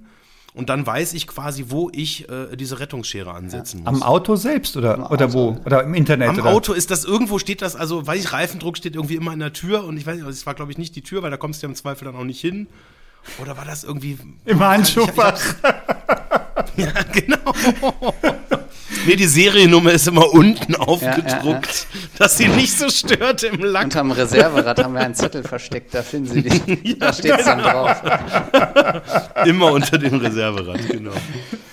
Und 0.54 0.70
dann 0.70 0.86
weiß 0.86 1.12
ich 1.12 1.26
quasi, 1.26 1.66
wo 1.68 1.90
ich 1.92 2.28
äh, 2.28 2.56
diese 2.56 2.80
Rettungsschere 2.80 3.32
ansetzen 3.32 3.80
muss. 3.80 3.88
Am 3.88 4.02
Auto 4.02 4.34
selbst 4.34 4.76
oder, 4.76 5.10
oder 5.12 5.32
wo? 5.32 5.56
Oder 5.64 5.84
im 5.84 5.94
Internet? 5.94 6.30
Am 6.30 6.38
oder? 6.38 6.50
Auto 6.50 6.72
ist 6.72 6.90
das 6.90 7.04
irgendwo, 7.04 7.38
steht 7.38 7.62
das, 7.62 7.76
also 7.76 8.06
weiß 8.06 8.24
ich, 8.24 8.32
Reifendruck 8.32 8.76
steht 8.76 8.96
irgendwie 8.96 9.16
immer 9.16 9.32
in 9.32 9.38
der 9.38 9.52
Tür 9.52 9.84
und 9.84 9.96
ich 9.98 10.06
weiß 10.06 10.16
nicht, 10.16 10.26
es 10.26 10.46
war 10.46 10.54
glaube 10.54 10.72
ich 10.72 10.78
nicht 10.78 10.96
die 10.96 11.02
Tür, 11.02 11.22
weil 11.22 11.30
da 11.30 11.36
kommst 11.36 11.62
du 11.62 11.66
ja 11.66 11.68
im 11.68 11.76
Zweifel 11.76 12.06
dann 12.06 12.16
auch 12.16 12.24
nicht 12.24 12.40
hin. 12.40 12.66
Oder 13.40 13.56
war 13.56 13.64
das 13.64 13.84
irgendwie. 13.84 14.18
Im 14.44 14.60
Handschuhfach. 14.60 15.40
Ja, 16.76 16.92
genau. 17.12 17.52
Nee, 19.08 19.16
die 19.16 19.24
Seriennummer 19.24 19.92
ist 19.92 20.06
immer 20.06 20.34
unten 20.34 20.74
aufgedruckt, 20.74 21.24
ja, 21.24 21.42
ja, 21.42 21.54
ja. 21.54 22.08
dass 22.18 22.36
sie 22.36 22.46
nicht 22.46 22.76
so 22.76 22.90
stört 22.90 23.42
im 23.42 23.64
Lack. 23.64 23.84
Unterm 23.84 24.10
Reserverad 24.10 24.84
haben 24.84 24.92
wir 24.92 25.00
einen 25.00 25.14
Zettel 25.14 25.42
versteckt, 25.42 25.94
da 25.94 26.02
finden 26.02 26.26
Sie 26.26 26.42
die. 26.42 26.98
da 26.98 27.10
steht 27.14 27.38
es 27.38 27.46
dann 27.46 27.56
genau. 27.56 27.86
drauf. 27.86 28.02
immer 29.46 29.72
unter 29.72 29.96
dem 29.96 30.16
Reserverad, 30.16 30.86
genau. 30.88 31.12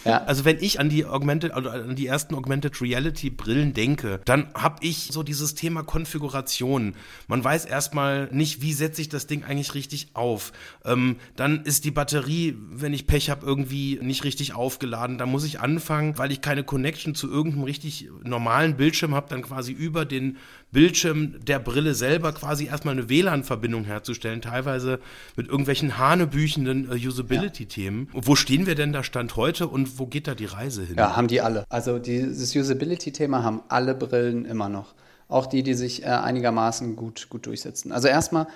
Also 0.06 0.46
wenn 0.46 0.58
ich 0.62 0.80
an 0.80 0.90
die 0.90 1.06
Augmented, 1.06 1.52
also 1.52 1.70
an 1.70 1.96
die 1.96 2.06
ersten 2.06 2.36
Augmented 2.36 2.80
Reality 2.80 3.32
Brillen 3.32 3.74
denke, 3.74 4.22
dann 4.26 4.48
habe 4.54 4.78
ich 4.82 5.10
so 5.12 5.24
dieses 5.24 5.56
Thema 5.56 5.84
Konfiguration. 5.84 6.96
Man 7.28 7.44
weiß 7.44 7.66
erstmal 7.66 8.30
nicht, 8.32 8.62
wie 8.62 8.74
setze 8.74 9.02
ich 9.02 9.10
das 9.10 9.26
Ding 9.26 9.44
eigentlich 9.44 9.74
richtig 9.74 10.10
auf. 10.14 10.54
Ähm, 10.86 11.18
dann 11.36 11.64
ist 11.64 11.86
die 11.86 11.92
Batterie, 11.92 12.56
wenn 12.72 12.94
ich 12.94 13.08
Pech 13.08 13.32
habe, 13.32 13.46
irgendwie 13.46 14.00
nicht 14.02 14.24
richtig 14.24 14.54
aufgeladen. 14.54 15.18
Da 15.18 15.26
muss 15.26 15.44
ich 15.44 15.60
anfangen, 15.60 16.18
weil 16.20 16.32
ich 16.32 16.42
keine 16.42 16.64
Connection 16.64 17.16
zu 17.16 17.25
irgendeinem 17.28 17.64
richtig 17.64 18.10
normalen 18.24 18.78
Bildschirm 18.78 19.14
habe, 19.14 19.28
dann 19.30 19.42
quasi 19.42 19.72
über 19.72 20.06
den 20.06 20.38
Bildschirm 20.72 21.36
der 21.46 21.60
Brille 21.60 21.94
selber 21.94 22.34
quasi 22.34 22.66
erstmal 22.66 22.94
eine 22.94 23.10
WLAN-Verbindung 23.10 23.86
herzustellen, 23.86 24.42
teilweise 24.42 25.00
mit 25.36 25.48
irgendwelchen 25.48 25.98
hanebüchenden 25.98 26.92
äh, 26.92 27.08
Usability-Themen. 27.08 28.10
Ja. 28.14 28.22
Wo 28.24 28.36
stehen 28.36 28.66
wir 28.66 28.76
denn 28.76 28.94
da 28.94 29.04
Stand 29.04 29.36
heute 29.36 29.68
und 29.68 30.00
wo 30.00 30.06
geht 30.06 30.28
da 30.28 30.36
die 30.36 30.46
Reise 30.46 30.84
hin? 30.84 30.96
Ja, 30.98 31.16
haben 31.16 31.28
die 31.28 31.42
alle. 31.42 31.66
Also 31.70 32.00
dieses 32.00 32.56
Usability-Thema 32.56 33.44
haben 33.44 33.62
alle 33.70 33.96
Brillen 33.96 34.46
immer 34.46 34.70
noch. 34.70 34.96
Auch 35.28 35.48
die, 35.48 35.64
die 35.64 35.74
sich 35.74 36.04
äh, 36.04 36.08
einigermaßen 36.08 36.96
gut, 36.96 37.30
gut 37.30 37.46
durchsetzen. 37.46 37.92
Also 37.92 38.08
erstmal, 38.08 38.48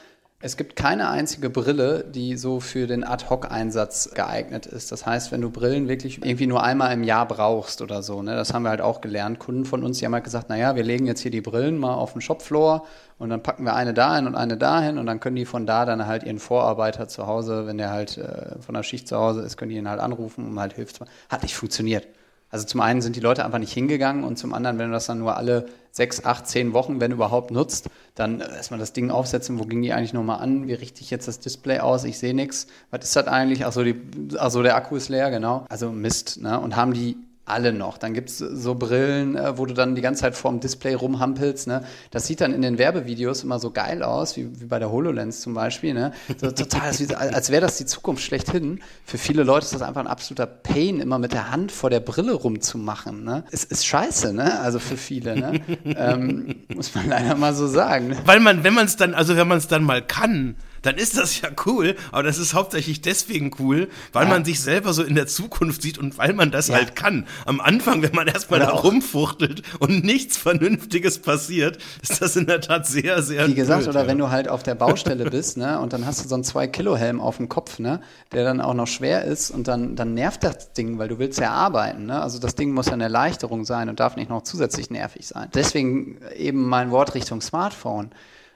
es 0.42 0.56
gibt 0.56 0.78
keine 0.78 1.10
einzige 1.10 1.50
Brille, 1.50 2.06
die 2.06 2.38
so 2.38 2.62
für 2.62 2.88
den 2.88 3.04
Ad-Hoc-Einsatz 3.04 4.12
geeignet 4.14 4.66
ist. 4.66 4.90
Das 4.90 5.06
heißt, 5.06 5.34
wenn 5.34 5.42
du 5.42 5.50
Brillen 5.50 5.90
wirklich 5.90 6.24
irgendwie 6.24 6.48
nur 6.48 6.64
einmal 6.64 6.94
im 6.94 7.04
Jahr 7.04 7.28
brauchst 7.28 7.82
oder 7.82 8.02
so, 8.02 8.22
ne, 8.22 8.36
das 8.36 8.54
haben 8.54 8.64
wir 8.64 8.70
halt 8.70 8.80
auch 8.80 9.02
gelernt. 9.02 9.40
Kunden 9.40 9.66
von 9.66 9.84
uns, 9.84 10.00
die 10.00 10.06
haben 10.06 10.14
halt 10.14 10.24
gesagt, 10.24 10.48
naja, 10.48 10.78
wir 10.78 10.84
legen 10.84 11.08
jetzt 11.08 11.20
hier 11.20 11.32
die 11.32 11.42
Brillen 11.42 11.78
mal 11.78 11.94
auf 11.94 12.14
den 12.14 12.22
Shopfloor 12.22 12.86
und 13.18 13.30
dann 13.30 13.44
packen 13.44 13.66
wir 13.66 13.76
eine 13.76 13.94
dahin 13.94 14.28
und 14.28 14.36
eine 14.36 14.56
dahin 14.56 14.98
und 14.98 15.08
dann 15.08 15.20
können 15.20 15.36
die 15.36 15.46
von 15.46 15.66
da 15.66 15.86
dann 15.86 16.08
halt 16.08 16.24
ihren 16.24 16.40
Vorarbeiter 16.40 17.10
zu 17.10 17.28
Hause, 17.28 17.68
wenn 17.68 17.78
der 17.78 17.90
halt 17.90 18.18
äh, 18.18 18.62
von 18.62 18.76
der 18.76 18.84
Schicht 18.84 19.10
zu 19.10 19.18
Hause 19.18 19.42
ist, 19.42 19.58
können 19.58 19.72
die 19.72 19.78
ihn 19.78 19.90
halt 19.90 20.00
anrufen, 20.00 20.48
um 20.48 20.58
halt 20.58 20.72
Hilfe 20.72 20.94
zu 20.94 21.04
machen. 21.04 21.12
Hat 21.28 21.44
nicht 21.44 21.56
funktioniert. 21.58 22.08
Also 22.50 22.66
zum 22.66 22.82
einen 22.82 23.02
sind 23.02 23.16
die 23.16 23.20
Leute 23.20 23.46
einfach 23.46 23.60
nicht 23.60 23.74
hingegangen 23.74 24.24
und 24.24 24.38
zum 24.38 24.54
anderen, 24.54 24.80
wenn 24.80 24.88
du 24.88 24.94
das 24.94 25.06
dann 25.06 25.20
nur 25.20 25.38
alle 25.38 25.68
sechs, 25.92 26.26
acht, 26.26 26.48
zehn 26.48 26.74
Wochen, 26.74 27.00
wenn 27.00 27.12
überhaupt 27.12 27.52
nutzt, 27.52 27.90
dann 28.16 28.40
erstmal 28.40 28.80
das 28.80 28.94
Ding 28.94 29.12
aufsetzen, 29.12 29.60
wo 29.60 29.66
ging 29.66 29.82
die 29.82 29.94
eigentlich 29.94 30.14
nochmal 30.14 30.40
an, 30.40 30.68
wie 30.68 30.74
richte 30.74 31.02
ich 31.02 31.12
jetzt 31.12 31.28
das 31.28 31.40
Display 31.40 31.80
aus, 31.80 32.04
ich 32.04 32.18
sehe 32.18 32.34
nichts, 32.34 32.68
was 32.92 33.04
ist 33.04 33.16
das 33.16 33.28
eigentlich, 33.28 33.66
achso, 33.66 33.84
die, 33.84 33.96
achso, 34.38 34.64
der 34.64 34.76
Akku 34.76 34.96
ist 34.96 35.10
leer, 35.10 35.30
genau. 35.30 35.66
Also 35.70 35.92
Mist, 35.92 36.42
ne? 36.42 36.60
Und 36.60 36.76
haben 36.76 36.94
die 36.94 37.18
alle 37.50 37.74
noch. 37.74 37.98
Dann 37.98 38.14
gibt 38.14 38.30
es 38.30 38.38
so 38.38 38.76
Brillen, 38.76 39.36
äh, 39.36 39.58
wo 39.58 39.66
du 39.66 39.74
dann 39.74 39.96
die 39.96 40.02
ganze 40.02 40.22
Zeit 40.22 40.36
vorm 40.36 40.60
Display 40.60 40.94
rumhampelst. 40.94 41.68
Ne? 41.68 41.84
Das 42.12 42.28
sieht 42.28 42.42
dann 42.42 42.54
in 42.54 42.62
den 42.62 42.78
Werbevideos 42.78 43.44
immer 43.44 43.60
so 43.60 43.72
geil 43.72 44.04
aus, 44.04 44.38
wie, 44.38 44.62
wie 44.62 44.66
bei 44.66 44.80
der 44.80 44.92
HoloLens 44.92 45.42
zum 45.42 45.54
Beispiel. 45.54 45.94
Ne? 45.94 46.12
So, 46.38 46.52
total, 46.52 46.90
als 46.90 47.50
wäre 47.50 47.62
das 47.62 47.78
die 47.78 47.86
Zukunft 47.86 48.24
schlechthin. 48.24 48.82
Für 49.06 49.18
viele 49.18 49.44
Leute 49.44 49.66
ist 49.66 49.74
das 49.74 49.82
einfach 49.82 50.02
ein 50.02 50.08
absoluter 50.08 50.48
Pain, 50.48 51.00
immer 51.00 51.20
mit 51.20 51.34
der 51.34 51.52
Hand 51.52 51.72
vor 51.72 51.90
der 51.90 52.00
Brille 52.00 52.34
rumzumachen. 52.34 53.24
Ne? 53.24 53.44
Es 53.52 53.64
ist 53.64 53.86
scheiße, 53.86 54.34
ne? 54.34 54.60
also 54.60 54.80
für 54.80 54.98
viele. 54.98 55.36
Ne? 55.36 55.62
ähm, 55.86 56.56
muss 56.74 56.94
man 56.96 57.10
leider 57.10 57.36
mal 57.36 57.54
so 57.54 57.68
sagen. 57.68 58.10
Ne? 58.10 58.18
Weil 58.26 58.40
man, 58.40 58.64
wenn 58.64 58.74
man 58.74 58.86
es 58.86 58.96
dann, 58.96 59.14
also 59.14 59.36
wenn 59.36 59.48
man 59.48 59.58
es 59.58 59.68
dann 59.68 59.84
mal 59.84 60.02
kann, 60.02 60.56
dann 60.82 60.96
ist 60.96 61.18
das 61.18 61.42
ja 61.42 61.50
cool, 61.66 61.96
aber 62.12 62.24
das 62.24 62.38
ist 62.38 62.54
hauptsächlich 62.54 63.02
deswegen 63.02 63.52
cool, 63.60 63.90
weil 64.14 64.26
ja. 64.26 64.30
man 64.30 64.46
sich 64.46 64.62
selber 64.62 64.94
so 64.94 65.04
in 65.04 65.16
der 65.16 65.28
Zukunft 65.28 65.82
sieht 65.82 65.98
und 65.98 66.18
weil 66.18 66.34
man 66.34 66.52
das 66.52 66.68
ja. 66.68 66.76
halt 66.76 66.96
kann. 66.96 67.28
Am 67.46 67.60
Anfang, 67.62 68.02
wenn 68.02 68.14
man 68.14 68.28
erstmal 68.28 68.60
da 68.60 68.70
rumfuchtelt 68.70 69.64
und 69.80 70.04
nichts 70.04 70.38
Vernünftiges 70.38 71.20
passiert, 71.20 71.78
ist 72.02 72.22
das 72.22 72.36
in 72.36 72.48
der 72.48 72.62
Tat 72.62 72.88
sehr, 72.88 73.22
sehr 73.22 73.48
Wie 73.48 73.54
gesagt, 73.54 73.84
blöd, 73.84 73.90
oder 73.90 74.04
ja. 74.04 74.08
wenn 74.08 74.18
du 74.18 74.30
halt 74.30 74.48
auf 74.48 74.64
der 74.64 74.76
Baustelle 74.76 75.30
bist, 75.30 75.58
ne, 75.58 75.80
und 75.80 75.94
dann 75.94 76.06
hast 76.06 76.24
du 76.24 76.28
so 76.28 76.36
einen 76.36 76.44
2-Kilo-Helm 76.44 77.22
auf 77.22 77.38
dem 77.38 77.50
Kopf, 77.50 77.80
ne, 77.80 78.02
der 78.32 78.44
dann 78.44 78.62
auch 78.62 78.74
noch 78.74 78.88
schwer 78.88 79.24
ist 79.26 79.52
und 79.52 79.68
dann, 79.68 79.96
dann 79.96 80.14
nervt 80.14 80.44
das 80.44 80.74
Ding, 80.74 80.98
weil 80.98 81.08
du 81.08 81.20
willst 81.20 81.40
ja 81.40 81.52
arbeiten, 81.52 82.06
ne, 82.06 82.22
also 82.22 82.40
das 82.40 82.56
Ding 82.56 82.72
muss 82.72 82.88
ja 82.88 82.94
eine 82.94 83.04
Erleichterung 83.04 83.66
sein 83.66 83.90
und 83.90 84.00
darf 84.00 84.16
nicht 84.16 84.30
noch 84.30 84.44
zusätzlich 84.44 84.90
nervig 84.90 85.28
sein. 85.28 85.50
Deswegen 85.54 86.20
eben 86.36 86.68
mein 86.68 86.92
Wort 86.92 87.16
Richtung 87.16 87.42
Smartphone 87.42 88.12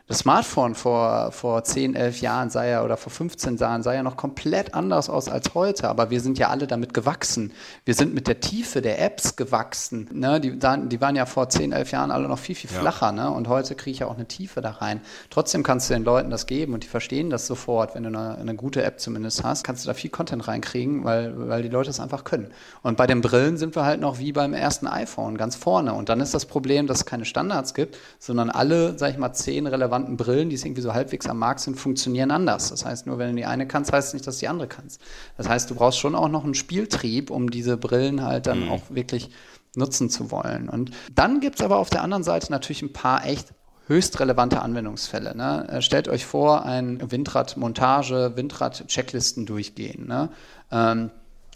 das 0.08 0.20
Smartphone 0.20 0.76
vor, 0.76 1.32
vor 1.32 1.64
10, 1.64 1.96
11 1.96 2.20
Jahren 2.20 2.50
sei 2.50 2.72
ja 2.72 2.84
oder 2.84 2.98
vor 2.98 3.10
15 3.10 3.56
Jahren 3.56 3.84
sah 3.84 3.94
ja 3.94 4.04
noch 4.04 4.18
komplett 4.18 4.74
anders 4.74 5.10
aus 5.10 5.30
als 5.30 5.54
heute, 5.54 5.88
aber 5.88 6.10
wir 6.10 6.20
sind 6.20 6.38
ja 6.38 6.50
alle 6.50 6.68
damit 6.68 6.94
gewachsen. 6.94 7.54
Wir 7.86 7.94
sind 7.94 8.14
mit 8.14 8.28
der 8.28 8.42
Tiefe 8.42 8.82
der 8.82 9.02
Apps 9.02 9.38
gewachsen. 9.38 10.10
Ne? 10.12 10.42
Die, 10.42 10.60
die 10.60 11.02
waren 11.02 11.16
ja 11.16 11.26
vor 11.26 11.48
10, 11.48 11.72
11 11.72 11.92
Jahren 11.92 12.12
alle 12.12 12.28
noch 12.28 12.38
viel, 12.38 12.54
viel 12.54 12.70
flacher 12.70 13.08
ja. 13.08 13.12
ne? 13.14 13.32
und 13.32 13.48
heute 13.48 13.76
kriege 13.76 13.92
ich 13.92 14.00
ja 14.00 14.08
auch 14.08 14.16
eine 14.16 14.28
Tiefe 14.28 14.60
da 14.60 14.72
rein. 14.72 15.00
Trotzdem 15.30 15.64
kannst 15.64 15.90
du 15.90 15.94
den 15.94 16.04
Leuten 16.04 16.30
das 16.30 16.48
geben 16.48 16.74
und 16.74 16.84
die 16.84 16.90
verstehen 16.90 17.30
das 17.30 17.48
sofort, 17.48 17.96
wenn 17.96 18.04
du 18.04 18.10
eine, 18.10 18.38
eine 18.38 18.56
gute 18.56 18.84
App 18.84 19.00
zumindest 19.00 19.46
hast, 19.46 19.64
kannst 19.64 19.86
du 19.86 19.88
da 19.88 19.94
viel 19.94 20.10
Content 20.10 20.50
reinkriegen, 20.50 21.06
weil, 21.06 21.48
weil 21.48 21.64
die 21.64 21.70
Leute 21.70 21.90
es 21.90 22.02
einfach 22.02 22.26
können. 22.26 22.52
Und 22.82 22.98
bei 22.98 23.08
den 23.08 23.22
Brillen 23.22 23.56
sind 23.56 23.74
wir 23.78 23.86
halt 23.86 24.02
noch 24.02 24.20
wie 24.20 24.34
beim 24.34 24.54
ersten 24.54 24.86
iPhone, 24.86 25.38
ganz 25.38 25.56
vorne. 25.56 25.94
Und 25.94 26.10
dann 26.10 26.20
ist 26.20 26.34
das 26.34 26.46
Problem, 26.46 26.88
dass 26.88 26.98
es 26.98 27.06
keine 27.06 27.24
Standards 27.24 27.74
gibt, 27.74 27.98
sondern 28.20 28.50
alle, 28.50 28.98
sag 29.00 29.12
ich 29.12 29.18
mal, 29.18 29.32
zehn 29.32 29.66
relevanten 29.66 29.93
relevanten 29.94 30.18
Brillen, 30.18 30.50
die 30.50 30.56
irgendwie 30.56 30.82
so 30.82 30.94
halbwegs 30.94 31.28
am 31.28 31.40
Markt 31.40 31.62
sind, 31.62 31.76
funktionieren 31.76 32.32
anders. 32.32 32.70
Das 32.70 32.86
heißt, 32.86 33.08
nur 33.08 33.18
wenn 33.18 33.30
du 33.30 33.36
die 33.36 33.46
eine 33.46 33.68
kannst, 33.68 33.92
heißt 33.92 34.10
es 34.10 34.14
nicht, 34.14 34.28
dass 34.28 34.38
du 34.38 34.42
die 34.42 34.48
andere 34.48 34.68
kannst. 34.68 35.02
Das 35.38 35.48
heißt, 35.48 35.70
du 35.70 35.76
brauchst 35.76 36.00
schon 36.00 36.16
auch 36.16 36.30
noch 36.30 36.44
einen 36.44 36.56
Spieltrieb, 36.56 37.30
um 37.30 37.50
diese 37.50 37.78
Brillen 37.78 38.24
halt 38.24 38.48
dann 38.48 38.66
mhm. 38.66 38.72
auch 38.72 38.82
wirklich 38.90 39.30
nutzen 39.76 40.10
zu 40.10 40.32
wollen. 40.32 40.70
Und 40.70 40.92
dann 41.14 41.40
gibt 41.40 41.60
es 41.60 41.66
aber 41.66 41.78
auf 41.78 41.90
der 41.90 42.04
anderen 42.04 42.24
Seite 42.24 42.52
natürlich 42.52 42.82
ein 42.82 42.94
paar 42.94 43.26
echt 43.26 43.54
höchst 43.88 44.20
relevante 44.20 44.62
Anwendungsfälle. 44.62 45.36
Ne? 45.36 45.68
Äh, 45.70 45.82
stellt 45.82 46.08
euch 46.08 46.26
vor, 46.26 46.66
ein 46.66 47.12
Windrad-Montage, 47.12 48.34
Windrad-Checklisten 48.36 49.46
durchgehen. 49.46 50.08
Ne? 50.08 50.30
Ähm, 50.72 51.12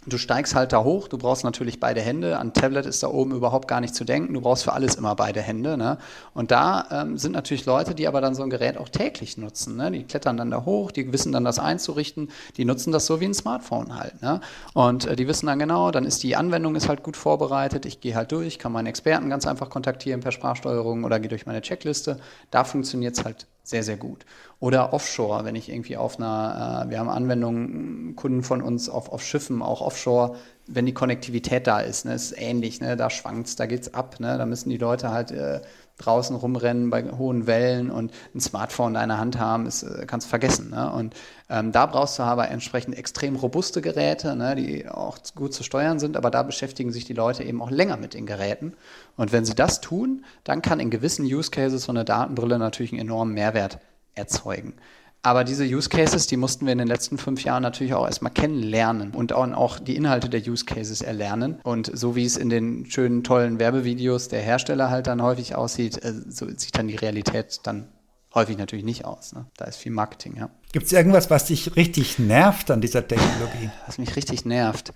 Du 0.06 0.16
steigst 0.16 0.54
halt 0.54 0.72
da 0.72 0.84
hoch, 0.84 1.08
du 1.08 1.18
brauchst 1.18 1.44
natürlich 1.44 1.80
beide 1.80 2.00
Hände. 2.00 2.38
An 2.38 2.52
Tablet 2.52 2.86
ist 2.86 3.02
da 3.02 3.08
oben 3.08 3.32
überhaupt 3.32 3.66
gar 3.66 3.80
nicht 3.80 3.94
zu 3.94 4.04
denken. 4.04 4.32
Du 4.32 4.40
brauchst 4.40 4.64
für 4.64 4.72
alles 4.72 4.94
immer 4.94 5.14
beide 5.16 5.42
Hände. 5.42 5.76
Ne? 5.76 5.98
Und 6.34 6.50
da 6.50 6.86
ähm, 6.90 7.18
sind 7.18 7.32
natürlich 7.32 7.66
Leute, 7.66 7.94
die 7.94 8.06
aber 8.06 8.20
dann 8.20 8.34
so 8.34 8.42
ein 8.42 8.50
Gerät 8.50 8.78
auch 8.78 8.88
täglich 8.88 9.36
nutzen. 9.36 9.76
Ne? 9.76 9.90
Die 9.90 10.04
klettern 10.04 10.36
dann 10.36 10.50
da 10.50 10.64
hoch, 10.64 10.92
die 10.92 11.12
wissen 11.12 11.32
dann 11.32 11.44
das 11.44 11.58
einzurichten, 11.58 12.30
die 12.56 12.64
nutzen 12.64 12.92
das 12.92 13.06
so 13.06 13.20
wie 13.20 13.26
ein 13.26 13.34
Smartphone 13.34 13.98
halt. 13.98 14.22
Ne? 14.22 14.40
Und 14.72 15.06
äh, 15.06 15.16
die 15.16 15.26
wissen 15.26 15.46
dann 15.46 15.58
genau, 15.58 15.90
dann 15.90 16.04
ist 16.04 16.22
die 16.22 16.36
Anwendung 16.36 16.76
ist 16.76 16.88
halt 16.88 17.02
gut 17.02 17.16
vorbereitet. 17.16 17.84
Ich 17.84 18.00
gehe 18.00 18.14
halt 18.14 18.30
durch, 18.30 18.58
kann 18.58 18.72
meinen 18.72 18.86
Experten 18.86 19.28
ganz 19.28 19.46
einfach 19.46 19.68
kontaktieren 19.68 20.20
per 20.20 20.32
Sprachsteuerung 20.32 21.04
oder 21.04 21.18
gehe 21.18 21.28
durch 21.28 21.44
meine 21.44 21.60
Checkliste. 21.60 22.18
Da 22.50 22.64
funktioniert 22.64 23.18
es 23.18 23.24
halt 23.24 23.46
sehr, 23.68 23.82
sehr 23.82 23.96
gut. 23.98 24.24
Oder 24.60 24.92
offshore, 24.94 25.44
wenn 25.44 25.54
ich 25.54 25.68
irgendwie 25.68 25.96
auf 25.96 26.18
einer, 26.18 26.86
äh, 26.86 26.90
wir 26.90 26.98
haben 26.98 27.10
Anwendungen, 27.10 28.16
Kunden 28.16 28.42
von 28.42 28.62
uns 28.62 28.88
auf, 28.88 29.10
auf 29.12 29.22
Schiffen, 29.22 29.60
auch 29.62 29.82
offshore, 29.82 30.36
wenn 30.66 30.86
die 30.86 30.94
Konnektivität 30.94 31.66
da 31.66 31.80
ist, 31.80 32.06
ne, 32.06 32.14
ist 32.14 32.34
ähnlich, 32.36 32.80
ne, 32.80 32.96
da 32.96 33.10
schwankt 33.10 33.60
da 33.60 33.66
geht's 33.66 33.92
ab, 33.92 34.20
ne, 34.20 34.38
da 34.38 34.46
müssen 34.46 34.70
die 34.70 34.78
Leute 34.78 35.10
halt 35.10 35.30
äh, 35.32 35.60
draußen 35.98 36.34
rumrennen 36.34 36.90
bei 36.90 37.04
hohen 37.04 37.46
Wellen 37.46 37.90
und 37.90 38.12
ein 38.34 38.40
Smartphone 38.40 38.88
in 38.88 38.94
deiner 38.94 39.18
Hand 39.18 39.38
haben, 39.38 39.66
ist, 39.66 39.82
äh, 39.82 40.06
kannst 40.06 40.28
vergessen. 40.28 40.70
Ne? 40.70 40.90
Und 40.92 41.14
ähm, 41.50 41.72
da 41.72 41.86
brauchst 41.86 42.18
du 42.18 42.22
aber 42.22 42.48
entsprechend 42.48 42.96
extrem 42.96 43.36
robuste 43.36 43.82
Geräte, 43.82 44.36
ne, 44.36 44.54
die 44.54 44.88
auch 44.88 45.18
gut 45.34 45.54
zu 45.54 45.62
steuern 45.62 45.98
sind, 45.98 46.16
aber 46.16 46.30
da 46.30 46.42
beschäftigen 46.42 46.92
sich 46.92 47.04
die 47.04 47.14
Leute 47.14 47.42
eben 47.42 47.62
auch 47.62 47.70
länger 47.70 47.96
mit 47.96 48.14
den 48.14 48.26
Geräten. 48.26 48.74
Und 49.16 49.32
wenn 49.32 49.44
sie 49.44 49.54
das 49.54 49.80
tun, 49.80 50.24
dann 50.44 50.62
kann 50.62 50.80
in 50.80 50.90
gewissen 50.90 51.24
Use 51.24 51.50
Cases 51.50 51.82
so 51.82 51.92
eine 51.92 52.04
Datenbrille 52.04 52.58
natürlich 52.58 52.92
einen 52.92 53.00
enormen 53.00 53.34
Mehrwert 53.34 53.78
erzeugen. 54.14 54.74
Aber 55.22 55.44
diese 55.44 55.64
Use 55.64 55.88
Cases, 55.88 56.26
die 56.26 56.36
mussten 56.36 56.66
wir 56.66 56.72
in 56.72 56.78
den 56.78 56.88
letzten 56.88 57.18
fünf 57.18 57.42
Jahren 57.42 57.62
natürlich 57.62 57.94
auch 57.94 58.06
erstmal 58.06 58.32
kennenlernen 58.32 59.10
und 59.12 59.32
auch 59.32 59.78
die 59.78 59.96
Inhalte 59.96 60.28
der 60.28 60.40
Use 60.40 60.64
Cases 60.64 61.02
erlernen. 61.02 61.60
Und 61.64 61.90
so 61.92 62.14
wie 62.14 62.24
es 62.24 62.36
in 62.36 62.48
den 62.48 62.86
schönen, 62.86 63.24
tollen 63.24 63.58
Werbevideos 63.58 64.28
der 64.28 64.40
Hersteller 64.40 64.90
halt 64.90 65.08
dann 65.08 65.22
häufig 65.22 65.56
aussieht, 65.56 66.02
äh, 66.04 66.14
so 66.28 66.46
sieht 66.48 66.78
dann 66.78 66.88
die 66.88 66.96
Realität 66.96 67.60
dann 67.64 67.88
häufig 68.34 68.58
natürlich 68.58 68.84
nicht 68.84 69.04
aus. 69.04 69.32
Ne? 69.32 69.46
Da 69.56 69.64
ist 69.64 69.76
viel 69.76 69.92
Marketing, 69.92 70.36
ja. 70.36 70.50
Gibt 70.72 70.86
es 70.86 70.92
irgendwas, 70.92 71.30
was 71.30 71.46
dich 71.46 71.76
richtig 71.76 72.18
nervt 72.18 72.70
an 72.70 72.80
dieser 72.80 73.06
Technologie? 73.06 73.70
Was 73.86 73.98
mich 73.98 74.14
richtig 74.16 74.44
nervt. 74.44 74.92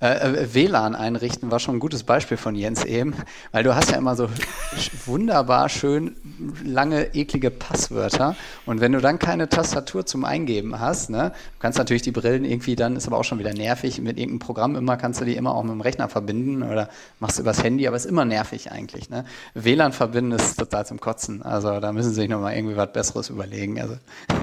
Äh, 0.00 0.08
äh 0.08 0.54
WLAN 0.54 0.94
einrichten 0.94 1.50
war 1.50 1.58
schon 1.58 1.76
ein 1.76 1.80
gutes 1.80 2.02
Beispiel 2.02 2.36
von 2.36 2.54
Jens 2.54 2.84
eben, 2.84 3.14
weil 3.52 3.62
du 3.62 3.74
hast 3.74 3.90
ja 3.90 3.98
immer 3.98 4.16
so 4.16 4.28
wunderbar 5.06 5.68
schön 5.68 6.16
lange, 6.64 7.14
eklige 7.14 7.50
Passwörter 7.50 8.36
und 8.66 8.80
wenn 8.80 8.92
du 8.92 9.00
dann 9.00 9.18
keine 9.18 9.48
Tastatur 9.48 10.06
zum 10.06 10.24
Eingeben 10.24 10.80
hast, 10.80 11.10
ne, 11.10 11.30
du 11.30 11.58
kannst 11.60 11.78
natürlich 11.78 12.02
die 12.02 12.10
Brillen 12.10 12.44
irgendwie 12.44 12.76
dann, 12.76 12.96
ist 12.96 13.06
aber 13.06 13.18
auch 13.18 13.24
schon 13.24 13.38
wieder 13.38 13.54
nervig, 13.54 14.00
mit 14.00 14.18
irgendeinem 14.18 14.38
Programm 14.40 14.76
immer 14.76 14.96
kannst 14.96 15.20
du 15.20 15.24
die 15.24 15.36
immer 15.36 15.54
auch 15.54 15.62
mit 15.62 15.72
dem 15.72 15.80
Rechner 15.80 16.08
verbinden 16.08 16.62
oder 16.62 16.88
machst 17.20 17.38
übers 17.38 17.62
Handy, 17.62 17.86
aber 17.86 17.96
ist 17.96 18.06
immer 18.06 18.24
nervig 18.24 18.72
eigentlich. 18.72 19.10
Ne? 19.10 19.24
WLAN 19.54 19.92
verbinden 19.92 20.32
ist 20.32 20.58
total 20.58 20.86
zum 20.86 21.00
Kotzen, 21.00 21.42
also 21.42 21.80
da 21.80 21.92
müssen 21.92 22.10
sie 22.10 22.22
sich 22.22 22.28
nochmal 22.28 22.56
irgendwie 22.56 22.76
was 22.76 22.92
Besseres 22.92 23.30
überlegen. 23.30 23.80
Also. 23.80 23.96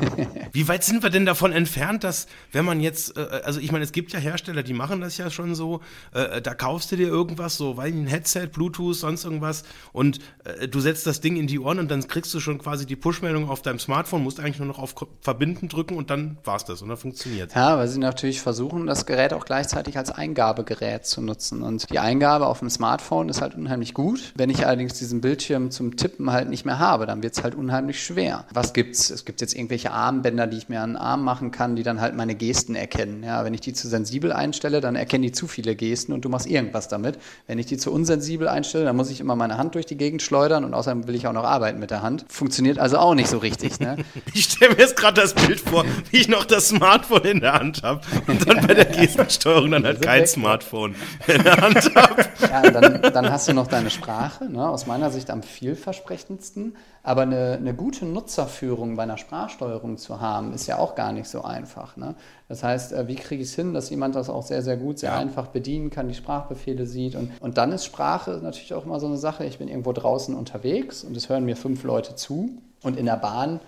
Wie 0.52 0.68
weit 0.68 0.84
sind 0.84 1.04
wir 1.04 1.10
denn 1.10 1.26
davon 1.26 1.52
entfernt, 1.52 2.04
dass 2.04 2.28
wenn 2.52 2.66
man 2.66 2.80
jetzt, 2.80 3.18
äh, 3.18 3.42
also 3.44 3.60
ich 3.60 3.72
meine, 3.72 3.84
es 3.84 3.92
gibt 3.92 4.14
ja 4.14 4.20
Hersteller, 4.20 4.64
die 4.64 4.74
machen 4.74 5.02
das 5.02 5.18
ja 5.18 5.30
schon 5.30 5.41
schon 5.42 5.56
so, 5.56 5.82
äh, 6.14 6.42
da 6.42 6.54
kaufst 6.54 6.92
du 6.92 6.96
dir 6.96 7.08
irgendwas, 7.08 7.58
so, 7.58 7.78
weil 7.78 7.92
ein 7.92 8.08
Headset, 8.08 8.48
Bluetooth, 8.48 8.96
sonst 8.96 9.26
irgendwas 9.26 9.64
und 9.94 10.20
äh, 10.44 10.68
du 10.68 10.80
setzt 10.80 11.08
das 11.08 11.22
Ding 11.22 11.36
in 11.38 11.48
die 11.48 11.60
Ohren 11.60 11.80
und 11.80 11.90
dann 11.90 12.08
kriegst 12.08 12.34
du 12.34 12.40
schon 12.40 12.60
quasi 12.60 12.86
die 12.86 12.96
Push-Meldung 12.96 13.50
auf 13.50 13.62
deinem 13.62 13.80
Smartphone, 13.80 14.24
musst 14.24 14.40
eigentlich 14.40 14.60
nur 14.60 14.68
noch 14.68 14.80
auf 14.80 14.96
Verbinden 15.22 15.68
drücken 15.68 15.96
und 15.96 16.10
dann 16.10 16.38
war's 16.44 16.66
das 16.66 16.82
und 16.82 16.90
dann 16.90 16.98
funktioniert. 16.98 17.56
Ja, 17.56 17.78
weil 17.78 17.88
sie 17.88 18.00
natürlich 18.00 18.42
versuchen, 18.42 18.88
das 18.88 19.06
Gerät 19.06 19.34
auch 19.34 19.46
gleichzeitig 19.46 19.98
als 19.98 20.12
Eingabegerät 20.12 21.06
zu 21.06 21.22
nutzen 21.22 21.64
und 21.64 21.90
die 21.92 22.00
Eingabe 22.00 22.48
auf 22.48 22.60
dem 22.60 22.70
Smartphone 22.70 23.30
ist 23.30 23.42
halt 23.42 23.56
unheimlich 23.56 23.94
gut. 23.94 24.34
Wenn 24.36 24.50
ich 24.50 24.66
allerdings 24.66 24.94
diesen 24.94 25.22
Bildschirm 25.22 25.72
zum 25.72 25.96
Tippen 25.96 26.32
halt 26.32 26.50
nicht 26.50 26.66
mehr 26.66 26.80
habe, 26.80 27.06
dann 27.06 27.24
wird 27.24 27.38
es 27.38 27.44
halt 27.44 27.56
unheimlich 27.56 28.04
schwer. 28.04 28.46
Was 28.54 28.74
gibt's? 28.74 29.10
Es 29.10 29.26
gibt 29.26 29.42
jetzt 29.42 29.56
irgendwelche 29.56 29.92
Armbänder, 29.92 30.48
die 30.48 30.58
ich 30.58 30.70
mir 30.70 30.82
an 30.82 30.92
den 30.92 30.98
Arm 30.98 31.24
machen 31.24 31.52
kann, 31.52 31.76
die 31.76 31.84
dann 31.84 32.02
halt 32.02 32.16
meine 32.16 32.36
Gesten 32.36 32.76
erkennen. 32.76 33.24
Ja, 33.24 33.44
wenn 33.44 33.54
ich 33.54 33.62
die 33.62 33.74
zu 33.74 33.88
sensibel 33.88 34.32
einstelle, 34.32 34.82
dann 34.82 34.96
erkennen 34.96 35.24
die 35.24 35.31
die 35.32 35.34
zu 35.34 35.48
viele 35.48 35.76
Gesten 35.76 36.14
und 36.14 36.26
du 36.26 36.30
machst 36.30 36.48
irgendwas 36.48 36.88
damit. 36.88 37.18
Wenn 37.48 37.58
ich 37.58 37.66
die 37.66 37.78
zu 37.78 37.92
unsensibel 37.92 38.48
einstelle, 38.48 38.86
dann 38.86 38.96
muss 38.96 39.10
ich 39.10 39.20
immer 39.20 39.36
meine 39.36 39.58
Hand 39.58 39.76
durch 39.76 39.86
die 39.86 39.96
Gegend 39.96 40.22
schleudern 40.22 40.66
und 40.66 40.74
außerdem 40.74 41.08
will 41.08 41.16
ich 41.16 41.28
auch 41.28 41.34
noch 41.34 41.46
arbeiten 41.46 41.80
mit 41.80 41.90
der 41.90 42.02
Hand. 42.02 42.26
Funktioniert 42.28 42.80
also 42.80 42.98
auch 42.98 43.16
nicht 43.16 43.30
so 43.30 43.38
richtig. 43.38 43.80
Ne? 43.80 43.98
Ich 44.34 44.46
stelle 44.46 44.76
mir 44.76 44.82
jetzt 44.82 44.96
gerade 44.96 45.20
das 45.20 45.34
Bild 45.34 45.60
vor, 45.60 45.86
wie 46.10 46.18
ich 46.18 46.28
noch 46.28 46.46
das 46.46 46.70
Smartphone 46.70 47.24
in 47.24 47.40
der 47.42 47.54
Hand 47.54 47.84
habe 47.84 48.02
und 48.28 48.48
dann 48.48 48.66
bei 48.66 48.74
der 48.74 48.86
Gestensteuerung 48.86 49.72
dann 49.72 49.86
halt 49.86 50.02
kein 50.02 50.22
weg. 50.22 50.28
Smartphone 50.28 50.96
in 51.28 51.44
der 51.44 51.58
Hand 51.58 51.96
habe. 51.96 52.26
Ja, 52.42 52.70
dann, 52.70 53.02
dann, 53.02 53.32
hast 53.32 53.48
du 53.48 53.54
noch 53.54 53.68
deine 53.68 53.90
Sprache, 53.90 54.46
ne? 54.46 54.68
aus 54.68 54.86
meiner 54.86 55.12
Sicht 55.12 55.30
am 55.30 55.44
vielversprechendsten. 55.44 56.76
Aber 57.04 57.24
eine, 57.24 57.54
eine 57.54 57.74
gute 57.74 58.06
Nutzerführung 58.06 58.96
bei 58.96 59.04
einer 59.04 59.18
Sprachsteuerung 59.18 59.98
zu 59.98 60.22
haben, 60.22 60.54
ist 60.54 60.68
ja 60.68 60.78
auch 60.78 60.96
gar 60.96 61.12
nicht 61.12 61.28
so 61.28 61.44
einfach. 61.44 61.98
Ne? 61.98 62.16
Das 62.48 62.64
heißt, 62.64 62.94
äh, 62.94 63.08
wie 63.08 63.16
kriege 63.16 63.42
ich 63.42 63.50
es 63.50 63.56
hin, 63.56 63.74
dass 63.74 63.90
jemand 63.90 64.16
das 64.16 64.30
auch 64.30 64.44
sehr, 64.44 64.62
sehr 64.62 64.78
gut, 64.78 65.00
sehr 65.00 65.12
ja. 65.12 65.18
einfach 65.18 65.48
bedienen 65.48 65.90
kann, 65.90 66.08
die 66.08 66.14
Sprachbefehle 66.14 66.86
sieht. 66.86 67.16
Und, 67.16 67.32
und 67.40 67.58
dann 67.58 67.72
ist 67.72 67.86
Sprache 67.86 68.40
natürlich 68.44 68.74
auch 68.74 68.86
immer 68.86 69.00
so 69.00 69.08
eine 69.08 69.18
Sache. 69.18 69.46
Ich 69.46 69.58
bin 69.58 69.68
irgendwo 69.68 69.94
draußen 69.94 70.36
unterwegs 70.36 71.04
und 71.04 71.18
es 71.18 71.30
hören 71.30 71.46
mir 71.46 71.56
fünf 71.56 71.84
Leute 71.84 72.16
zu. 72.16 72.50
Und 72.84 72.98
in 72.98 73.06
der 73.06 73.18
Bahn 73.18 73.60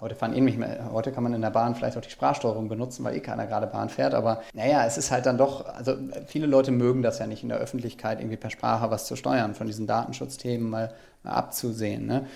Heute 0.00 0.16
fahren 0.16 0.34
eh 0.34 0.40
nicht 0.42 0.58
mehr, 0.58 0.90
heute 0.92 1.12
kann 1.12 1.22
man 1.22 1.32
in 1.32 1.40
der 1.40 1.48
Bahn 1.48 1.74
vielleicht 1.74 1.96
auch 1.96 2.02
die 2.02 2.10
Sprachsteuerung 2.10 2.68
benutzen, 2.68 3.04
weil 3.04 3.16
eh 3.16 3.20
keiner 3.20 3.46
gerade 3.46 3.66
Bahn 3.66 3.88
fährt. 3.88 4.12
Aber 4.12 4.42
naja, 4.52 4.84
es 4.84 4.98
ist 4.98 5.10
halt 5.10 5.24
dann 5.24 5.38
doch, 5.38 5.64
also 5.66 5.94
viele 6.26 6.46
Leute 6.46 6.72
mögen 6.72 7.00
das 7.00 7.20
ja 7.20 7.26
nicht 7.26 7.42
in 7.42 7.48
der 7.48 7.56
Öffentlichkeit, 7.56 8.20
irgendwie 8.20 8.36
per 8.36 8.50
Sprache 8.50 8.90
was 8.90 9.06
zu 9.06 9.16
steuern, 9.16 9.54
von 9.54 9.66
diesen 9.66 9.86
Datenschutzthemen 9.86 10.68
mal, 10.68 10.92
mal 11.22 11.32
abzusehen. 11.32 12.06
Ne? 12.06 12.26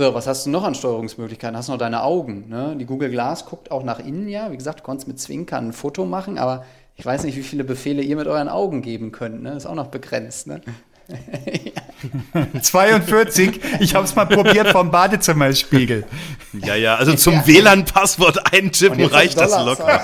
So, 0.00 0.14
was 0.14 0.28
hast 0.28 0.46
du 0.46 0.50
noch 0.50 0.62
an 0.62 0.76
Steuerungsmöglichkeiten? 0.76 1.56
Hast 1.56 1.66
du 1.66 1.72
noch 1.72 1.78
deine 1.78 2.04
Augen? 2.04 2.48
Ne? 2.48 2.76
Die 2.78 2.86
Google 2.86 3.10
Glass 3.10 3.46
guckt 3.46 3.72
auch 3.72 3.82
nach 3.82 3.98
innen, 3.98 4.28
ja. 4.28 4.52
Wie 4.52 4.56
gesagt, 4.56 4.78
du 4.78 4.84
konntest 4.84 5.08
mit 5.08 5.18
Zwinkern 5.18 5.70
ein 5.70 5.72
Foto 5.72 6.06
machen, 6.06 6.38
aber 6.38 6.64
ich 6.94 7.04
weiß 7.04 7.24
nicht, 7.24 7.36
wie 7.36 7.42
viele 7.42 7.64
Befehle 7.64 8.00
ihr 8.00 8.14
mit 8.14 8.28
euren 8.28 8.48
Augen 8.48 8.80
geben 8.80 9.10
könnt. 9.10 9.42
Ne? 9.42 9.54
Ist 9.54 9.66
auch 9.66 9.74
noch 9.74 9.88
begrenzt. 9.88 10.46
Ne? 10.46 10.60
42. 12.62 13.60
Ich 13.80 13.96
habe 13.96 14.04
es 14.04 14.14
mal 14.14 14.26
probiert 14.26 14.68
vom 14.68 14.92
Badezimmerspiegel. 14.92 16.04
Ja, 16.52 16.76
ja, 16.76 16.94
also 16.94 17.14
zum 17.14 17.34
ja. 17.34 17.46
WLAN-Passwort 17.48 18.52
eintippen 18.52 19.04
reicht 19.04 19.36
das 19.36 19.50
locker. 19.50 20.00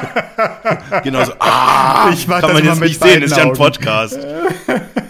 genau 1.04 1.24
so. 1.24 1.34
Ah, 1.39 2.10
ich 2.14 2.28
mach 2.28 2.41
kann 2.41 2.54
man 2.54 2.64
jetzt 2.64 2.80
nicht 2.80 3.02
sehen, 3.02 3.24
ist 3.24 3.36
ja 3.36 3.44
ein 3.44 3.54
Podcast. 3.54 4.18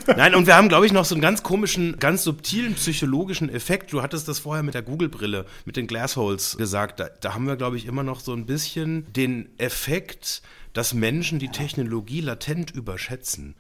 Nein, 0.08 0.36
und 0.36 0.48
wir 0.48 0.56
haben, 0.56 0.70
glaube 0.70 0.86
ich, 0.86 0.92
noch 0.92 1.06
so 1.06 1.16
einen 1.16 1.22
ganz 1.22 1.44
komischen, 1.44 1.98
ganz 2.00 2.24
subtilen 2.24 2.76
psychologischen 2.76 3.50
Effekt. 3.50 3.94
Du 3.94 4.02
hattest 4.02 4.28
das 4.28 4.40
vorher 4.40 4.64
mit 4.64 4.74
der 4.74 4.82
Google-Brille, 4.82 5.46
mit 5.66 5.78
den 5.78 5.88
Glassholes 5.88 6.58
gesagt. 6.58 7.00
Da, 7.00 7.10
da 7.22 7.34
haben 7.34 7.48
wir, 7.48 7.56
glaube 7.56 7.78
ich, 7.78 7.86
immer 7.86 8.04
noch 8.04 8.20
so 8.20 8.34
ein 8.34 8.46
bisschen 8.46 9.12
den 9.14 9.50
Effekt, 9.58 10.42
dass 10.74 10.94
Menschen 10.94 11.40
die 11.40 11.50
Technologie 11.50 12.22
latent 12.22 12.72
überschätzen. 12.72 13.56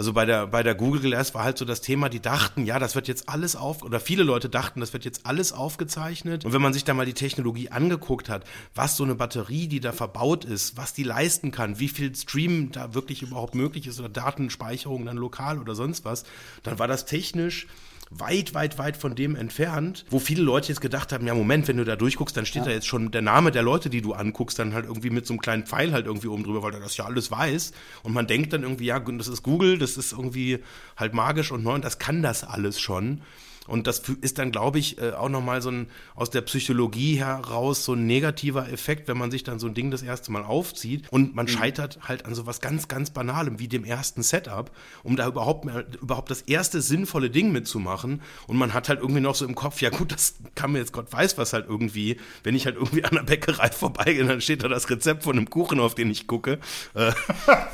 Also 0.00 0.14
bei 0.14 0.24
der, 0.24 0.46
bei 0.46 0.62
der 0.62 0.74
Google 0.74 1.02
Glass 1.02 1.34
war 1.34 1.44
halt 1.44 1.58
so 1.58 1.66
das 1.66 1.82
Thema, 1.82 2.08
die 2.08 2.20
dachten, 2.20 2.64
ja, 2.64 2.78
das 2.78 2.94
wird 2.94 3.06
jetzt 3.06 3.28
alles 3.28 3.54
auf, 3.54 3.82
oder 3.82 4.00
viele 4.00 4.22
Leute 4.22 4.48
dachten, 4.48 4.80
das 4.80 4.94
wird 4.94 5.04
jetzt 5.04 5.26
alles 5.26 5.52
aufgezeichnet. 5.52 6.46
Und 6.46 6.54
wenn 6.54 6.62
man 6.62 6.72
sich 6.72 6.84
da 6.84 6.94
mal 6.94 7.04
die 7.04 7.12
Technologie 7.12 7.68
angeguckt 7.68 8.30
hat, 8.30 8.44
was 8.74 8.96
so 8.96 9.04
eine 9.04 9.14
Batterie, 9.14 9.68
die 9.68 9.78
da 9.78 9.92
verbaut 9.92 10.46
ist, 10.46 10.78
was 10.78 10.94
die 10.94 11.02
leisten 11.02 11.50
kann, 11.50 11.80
wie 11.80 11.88
viel 11.88 12.16
Stream 12.16 12.72
da 12.72 12.94
wirklich 12.94 13.20
überhaupt 13.20 13.54
möglich 13.54 13.86
ist 13.86 14.00
oder 14.00 14.08
Datenspeicherung 14.08 15.04
dann 15.04 15.18
lokal 15.18 15.58
oder 15.58 15.74
sonst 15.74 16.06
was, 16.06 16.24
dann 16.62 16.78
war 16.78 16.88
das 16.88 17.04
technisch 17.04 17.66
weit, 18.10 18.54
weit, 18.54 18.76
weit 18.78 18.96
von 18.96 19.14
dem 19.14 19.36
entfernt, 19.36 20.04
wo 20.10 20.18
viele 20.18 20.42
Leute 20.42 20.68
jetzt 20.68 20.80
gedacht 20.80 21.12
haben, 21.12 21.26
ja 21.26 21.34
Moment, 21.34 21.68
wenn 21.68 21.76
du 21.76 21.84
da 21.84 21.94
durchguckst, 21.94 22.36
dann 22.36 22.44
steht 22.44 22.62
ja. 22.62 22.68
da 22.68 22.74
jetzt 22.74 22.86
schon 22.86 23.12
der 23.12 23.22
Name 23.22 23.52
der 23.52 23.62
Leute, 23.62 23.88
die 23.88 24.02
du 24.02 24.12
anguckst, 24.12 24.58
dann 24.58 24.74
halt 24.74 24.86
irgendwie 24.86 25.10
mit 25.10 25.26
so 25.26 25.32
einem 25.32 25.40
kleinen 25.40 25.64
Pfeil 25.64 25.92
halt 25.92 26.06
irgendwie 26.06 26.26
oben 26.26 26.42
drüber, 26.42 26.62
weil 26.62 26.74
er 26.74 26.80
das 26.80 26.96
ja 26.96 27.04
alles 27.04 27.30
weiß. 27.30 27.72
Und 28.02 28.12
man 28.12 28.26
denkt 28.26 28.52
dann 28.52 28.64
irgendwie, 28.64 28.86
ja, 28.86 28.98
das 28.98 29.28
ist 29.28 29.44
Google, 29.44 29.78
das 29.78 29.96
ist 29.96 30.12
irgendwie 30.12 30.58
halt 30.96 31.14
magisch 31.14 31.52
und 31.52 31.62
neu 31.62 31.74
und 31.74 31.84
das 31.84 31.98
kann 31.98 32.22
das 32.22 32.42
alles 32.42 32.80
schon. 32.80 33.22
Und 33.66 33.86
das 33.86 34.00
ist 34.20 34.38
dann, 34.38 34.52
glaube 34.52 34.78
ich, 34.78 35.00
äh, 35.00 35.12
auch 35.12 35.28
nochmal 35.28 35.62
so 35.62 35.70
ein 35.70 35.88
aus 36.14 36.30
der 36.30 36.40
Psychologie 36.40 37.16
heraus 37.16 37.84
so 37.84 37.92
ein 37.92 38.06
negativer 38.06 38.68
Effekt, 38.72 39.06
wenn 39.06 39.18
man 39.18 39.30
sich 39.30 39.44
dann 39.44 39.58
so 39.58 39.68
ein 39.68 39.74
Ding 39.74 39.90
das 39.90 40.02
erste 40.02 40.32
Mal 40.32 40.44
aufzieht 40.44 41.04
und 41.10 41.34
man 41.34 41.46
mhm. 41.46 41.50
scheitert 41.50 41.98
halt 42.08 42.26
an 42.26 42.34
so 42.34 42.46
was 42.46 42.60
ganz, 42.60 42.88
ganz 42.88 43.10
Banalem 43.10 43.58
wie 43.58 43.68
dem 43.68 43.84
ersten 43.84 44.22
Setup, 44.22 44.70
um 45.02 45.16
da 45.16 45.28
überhaupt, 45.28 45.66
überhaupt 46.00 46.30
das 46.30 46.42
erste 46.42 46.80
sinnvolle 46.80 47.30
Ding 47.30 47.52
mitzumachen. 47.52 48.22
Und 48.46 48.56
man 48.56 48.74
hat 48.74 48.88
halt 48.88 49.00
irgendwie 49.00 49.20
noch 49.20 49.34
so 49.34 49.44
im 49.44 49.54
Kopf, 49.54 49.80
ja 49.80 49.90
gut, 49.90 50.10
das 50.12 50.34
kann 50.54 50.72
mir 50.72 50.78
jetzt 50.78 50.92
Gott 50.92 51.12
weiß 51.12 51.38
was 51.38 51.52
halt 51.52 51.66
irgendwie, 51.68 52.16
wenn 52.42 52.56
ich 52.56 52.66
halt 52.66 52.76
irgendwie 52.76 53.04
an 53.04 53.14
der 53.14 53.22
Bäckerei 53.22 53.68
vorbeigehe, 53.70 54.24
dann 54.24 54.40
steht 54.40 54.64
da 54.64 54.68
das 54.68 54.90
Rezept 54.90 55.22
von 55.22 55.36
einem 55.36 55.48
Kuchen, 55.48 55.80
auf 55.80 55.94
den 55.94 56.10
ich 56.10 56.26
gucke. 56.26 56.58
Äh, 56.94 57.12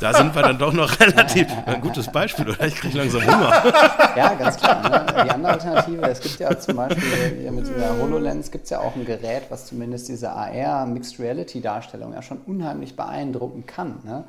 da 0.00 0.12
sind 0.12 0.34
wir 0.34 0.42
dann 0.42 0.58
doch 0.58 0.72
noch 0.72 1.00
relativ, 1.00 1.46
ein 1.64 1.80
gutes 1.80 2.10
Beispiel, 2.12 2.48
oder? 2.48 2.66
Ich 2.66 2.74
kriege 2.74 2.98
langsam 2.98 3.22
Hunger. 3.22 3.46
Ja, 4.16 4.34
ganz 4.34 4.56
klar. 4.56 4.88
Ne? 4.88 5.24
Die 5.24 5.30
andere 5.30 5.52
Alternative 5.52 5.85
Alternative. 5.86 6.10
es 6.10 6.20
gibt 6.20 6.38
ja 6.40 6.58
zum 6.58 6.76
Beispiel 6.76 7.38
hier 7.40 7.52
mit 7.52 7.66
dieser 7.66 8.00
HoloLens 8.00 8.50
gibt 8.50 8.64
es 8.64 8.70
ja 8.70 8.80
auch 8.80 8.94
ein 8.96 9.04
Gerät, 9.04 9.44
was 9.50 9.66
zumindest 9.66 10.08
diese 10.08 10.30
AR 10.30 10.86
Mixed 10.86 11.18
Reality 11.18 11.60
Darstellung 11.60 12.12
ja 12.12 12.22
schon 12.22 12.38
unheimlich 12.46 12.96
beeindrucken 12.96 13.66
kann. 13.66 14.00
Ne? 14.04 14.24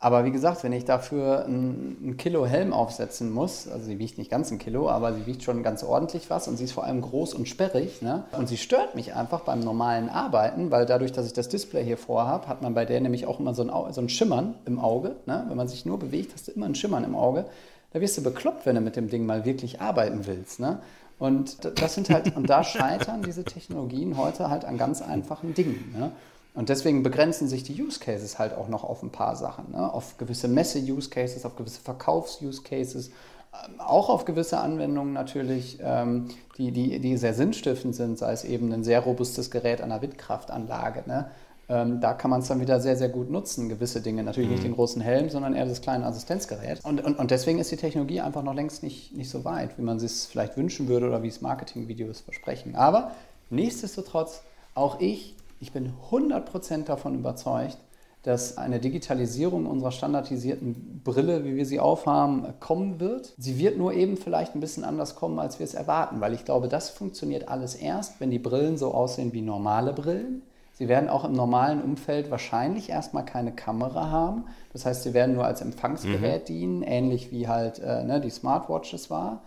Aber 0.00 0.24
wie 0.24 0.30
gesagt, 0.30 0.62
wenn 0.62 0.72
ich 0.72 0.84
dafür 0.84 1.44
ein, 1.46 2.14
Kilo 2.18 2.46
Helm 2.46 2.72
aufsetzen 2.72 3.32
muss, 3.32 3.66
also 3.66 3.84
sie 3.86 3.98
wiegt 3.98 4.16
nicht 4.16 4.30
ganz 4.30 4.50
ein 4.52 4.58
Kilo, 4.58 4.88
aber 4.88 5.12
sie 5.12 5.26
wiegt 5.26 5.42
schon 5.42 5.64
ganz 5.64 5.82
ordentlich 5.82 6.30
was 6.30 6.46
und 6.46 6.56
sie 6.56 6.64
ist 6.64 6.72
vor 6.72 6.84
allem 6.84 7.00
groß 7.00 7.34
und 7.34 7.48
sperrig. 7.48 8.00
Ne? 8.00 8.24
Und 8.30 8.48
sie 8.48 8.56
stört 8.56 8.94
mich 8.94 9.14
einfach 9.16 9.40
beim 9.40 9.58
normalen 9.58 10.08
Arbeiten, 10.08 10.70
weil 10.70 10.86
dadurch, 10.86 11.10
dass 11.10 11.26
ich 11.26 11.32
das 11.32 11.48
Display 11.48 11.84
hier 11.84 11.98
vorhabe, 11.98 12.46
hat 12.46 12.62
man 12.62 12.74
bei 12.74 12.84
der 12.84 13.00
nämlich 13.00 13.26
auch 13.26 13.40
immer 13.40 13.54
so 13.54 13.62
ein, 13.62 13.92
so 13.92 14.00
ein 14.00 14.08
Schimmern 14.08 14.54
im 14.66 14.78
Auge. 14.78 15.16
Ne? 15.26 15.44
Wenn 15.48 15.56
man 15.56 15.66
sich 15.66 15.84
nur 15.84 15.98
bewegt, 15.98 16.32
hast 16.32 16.46
du 16.46 16.52
immer 16.52 16.66
ein 16.66 16.76
Schimmern 16.76 17.02
im 17.02 17.16
Auge. 17.16 17.46
Da 17.92 18.00
wirst 18.00 18.18
du 18.18 18.22
bekloppt, 18.22 18.66
wenn 18.66 18.74
du 18.74 18.80
mit 18.80 18.96
dem 18.96 19.08
Ding 19.08 19.24
mal 19.24 19.44
wirklich 19.44 19.80
arbeiten 19.80 20.26
willst. 20.26 20.60
Ne? 20.60 20.80
Und 21.18 21.80
das 21.80 21.94
sind 21.94 22.10
halt, 22.10 22.36
und 22.36 22.48
da 22.48 22.62
scheitern 22.62 23.22
diese 23.22 23.44
Technologien 23.44 24.16
heute 24.16 24.50
halt 24.50 24.64
an 24.64 24.78
ganz 24.78 25.02
einfachen 25.02 25.54
Dingen. 25.54 25.94
Ne? 25.96 26.12
Und 26.54 26.68
deswegen 26.68 27.02
begrenzen 27.02 27.48
sich 27.48 27.62
die 27.62 27.80
Use 27.80 27.98
Cases 28.00 28.38
halt 28.38 28.52
auch 28.52 28.68
noch 28.68 28.84
auf 28.84 29.02
ein 29.02 29.10
paar 29.10 29.36
Sachen. 29.36 29.72
Ne? 29.72 29.92
Auf 29.92 30.18
gewisse 30.18 30.48
Messe-Use 30.48 31.08
Cases, 31.08 31.44
auf 31.44 31.56
gewisse 31.56 31.80
Verkaufs-Use 31.80 32.62
Cases, 32.62 33.08
ähm, 33.08 33.80
auch 33.80 34.10
auf 34.10 34.24
gewisse 34.24 34.58
Anwendungen 34.58 35.12
natürlich, 35.12 35.78
ähm, 35.82 36.28
die, 36.58 36.72
die, 36.72 36.98
die 37.00 37.16
sehr 37.16 37.34
sinnstiftend 37.34 37.94
sind, 37.94 38.18
sei 38.18 38.32
es 38.32 38.44
eben 38.44 38.72
ein 38.72 38.84
sehr 38.84 39.00
robustes 39.00 39.50
Gerät 39.50 39.80
an 39.80 39.90
einer 39.90 40.02
Windkraftanlage. 40.02 41.04
Ne? 41.06 41.30
Ähm, 41.68 42.00
da 42.00 42.14
kann 42.14 42.30
man 42.30 42.40
es 42.40 42.48
dann 42.48 42.60
wieder 42.60 42.80
sehr, 42.80 42.96
sehr 42.96 43.08
gut 43.08 43.30
nutzen, 43.30 43.68
gewisse 43.68 44.00
Dinge. 44.00 44.22
Natürlich 44.22 44.48
mhm. 44.48 44.54
nicht 44.54 44.64
den 44.64 44.74
großen 44.74 45.02
Helm, 45.02 45.28
sondern 45.28 45.54
eher 45.54 45.66
das 45.66 45.80
kleine 45.80 46.06
Assistenzgerät. 46.06 46.84
Und, 46.84 47.04
und, 47.04 47.18
und 47.18 47.30
deswegen 47.30 47.58
ist 47.58 47.70
die 47.70 47.76
Technologie 47.76 48.20
einfach 48.20 48.42
noch 48.42 48.54
längst 48.54 48.82
nicht, 48.82 49.14
nicht 49.16 49.30
so 49.30 49.44
weit, 49.44 49.76
wie 49.78 49.82
man 49.82 49.98
es 49.98 50.26
vielleicht 50.26 50.56
wünschen 50.56 50.88
würde 50.88 51.08
oder 51.08 51.22
wie 51.22 51.28
es 51.28 51.40
Marketingvideos 51.40 52.20
versprechen. 52.20 52.74
Aber 52.74 53.12
nichtsdestotrotz, 53.50 54.42
auch 54.74 55.00
ich 55.00 55.34
ich 55.60 55.72
bin 55.72 55.92
100% 56.10 56.84
davon 56.84 57.14
überzeugt, 57.14 57.78
dass 58.22 58.58
eine 58.58 58.80
Digitalisierung 58.80 59.66
unserer 59.66 59.92
standardisierten 59.92 61.00
Brille, 61.04 61.44
wie 61.44 61.56
wir 61.56 61.66
sie 61.66 61.80
aufhaben, 61.80 62.46
kommen 62.60 63.00
wird. 63.00 63.32
Sie 63.38 63.58
wird 63.58 63.78
nur 63.78 63.92
eben 63.94 64.16
vielleicht 64.16 64.54
ein 64.54 64.60
bisschen 64.60 64.84
anders 64.84 65.14
kommen, 65.14 65.38
als 65.38 65.58
wir 65.58 65.64
es 65.64 65.74
erwarten, 65.74 66.20
weil 66.20 66.34
ich 66.34 66.44
glaube, 66.44 66.68
das 66.68 66.90
funktioniert 66.90 67.48
alles 67.48 67.74
erst, 67.74 68.20
wenn 68.20 68.30
die 68.30 68.38
Brillen 68.38 68.76
so 68.76 68.92
aussehen 68.92 69.32
wie 69.32 69.40
normale 69.40 69.92
Brillen. 69.92 70.42
Sie 70.78 70.86
werden 70.86 71.08
auch 71.08 71.24
im 71.24 71.32
normalen 71.32 71.82
Umfeld 71.82 72.30
wahrscheinlich 72.30 72.88
erstmal 72.88 73.24
keine 73.24 73.50
Kamera 73.50 74.12
haben. 74.12 74.44
Das 74.72 74.86
heißt, 74.86 75.02
sie 75.02 75.12
werden 75.12 75.34
nur 75.34 75.44
als 75.44 75.60
Empfangsgerät 75.60 76.42
mhm. 76.42 76.46
dienen, 76.46 76.82
ähnlich 76.84 77.32
wie 77.32 77.48
halt 77.48 77.80
äh, 77.80 78.04
ne, 78.04 78.20
die 78.20 78.30
Smartwatches 78.30 79.10
war. 79.10 79.42